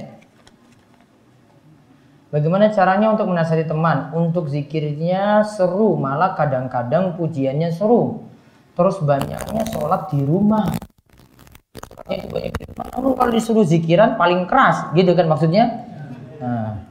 Bagaimana 2.31 2.71
caranya 2.71 3.11
untuk 3.11 3.27
menasihati 3.27 3.67
teman? 3.67 4.15
Untuk 4.15 4.47
zikirnya 4.47 5.43
seru, 5.43 5.99
malah 5.99 6.39
kadang-kadang 6.39 7.19
pujiannya 7.19 7.75
seru. 7.75 8.23
Terus 8.79 9.03
banyaknya 9.03 9.67
sholat 9.67 10.15
di 10.15 10.23
rumah. 10.23 10.71
Itu 12.07 12.31
banyak 12.31 12.55
di 12.55 12.65
rumah. 12.71 12.87
Kalau 12.95 13.31
disuruh 13.35 13.67
zikiran 13.67 14.15
paling 14.15 14.47
keras, 14.47 14.95
gitu 14.95 15.11
kan 15.19 15.27
maksudnya? 15.27 15.91
Nah, 16.39 16.90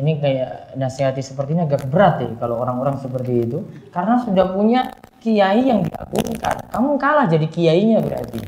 ini 0.00 0.16
kayak 0.16 0.72
nasihati 0.80 1.20
seperti 1.20 1.52
ini 1.52 1.68
agak 1.68 1.84
berat 1.92 2.24
ya 2.24 2.32
kalau 2.40 2.64
orang-orang 2.64 2.96
seperti 2.96 3.44
itu. 3.44 3.58
Karena 3.92 4.20
sudah 4.24 4.52
punya 4.56 4.88
kiai 5.20 5.68
yang 5.68 5.84
diagungkan. 5.84 6.72
Kamu 6.72 6.96
kalah 6.96 7.28
jadi 7.28 7.46
kiainya 7.46 8.00
berarti. 8.00 8.40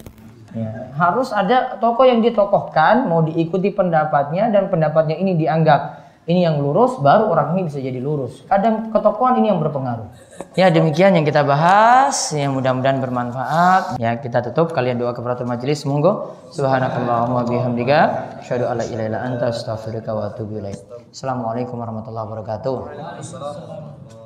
Ya, 0.54 0.86
harus 0.94 1.34
ada 1.34 1.82
tokoh 1.82 2.06
yang 2.06 2.22
ditokohkan, 2.22 3.10
mau 3.10 3.26
diikuti 3.26 3.74
pendapatnya 3.74 4.54
dan 4.54 4.70
pendapatnya 4.70 5.18
ini 5.18 5.34
dianggap 5.34 6.03
ini 6.24 6.48
yang 6.48 6.56
lurus 6.56 6.96
baru 7.04 7.28
orang 7.28 7.52
ini 7.56 7.68
bisa 7.68 7.84
jadi 7.84 8.00
lurus. 8.00 8.48
Kadang 8.48 8.88
ketokohan 8.88 9.44
ini 9.44 9.52
yang 9.52 9.60
berpengaruh. 9.60 10.08
Ya 10.56 10.72
demikian 10.72 11.12
yang 11.12 11.28
kita 11.28 11.44
bahas 11.44 12.32
yang 12.32 12.56
mudah-mudahan 12.56 13.04
bermanfaat. 13.04 14.00
Ya 14.00 14.16
kita 14.16 14.40
tutup 14.40 14.72
kalian 14.72 14.96
doa 14.96 15.12
kepada 15.12 15.44
majelis 15.44 15.84
monggo. 15.84 16.32
Subhanakallahumma 16.56 17.44
bihamdika 17.44 18.40
asyhadu 18.40 18.64
alla 18.64 18.88
ilaha 18.88 19.20
anta 19.20 19.52
astaghfiruka 19.52 20.16
wa 20.16 20.32
atubu 20.32 20.64
ilaik. 20.64 20.80
Assalamualaikum 21.12 21.76
warahmatullahi 21.76 22.24
wabarakatuh. 22.24 24.23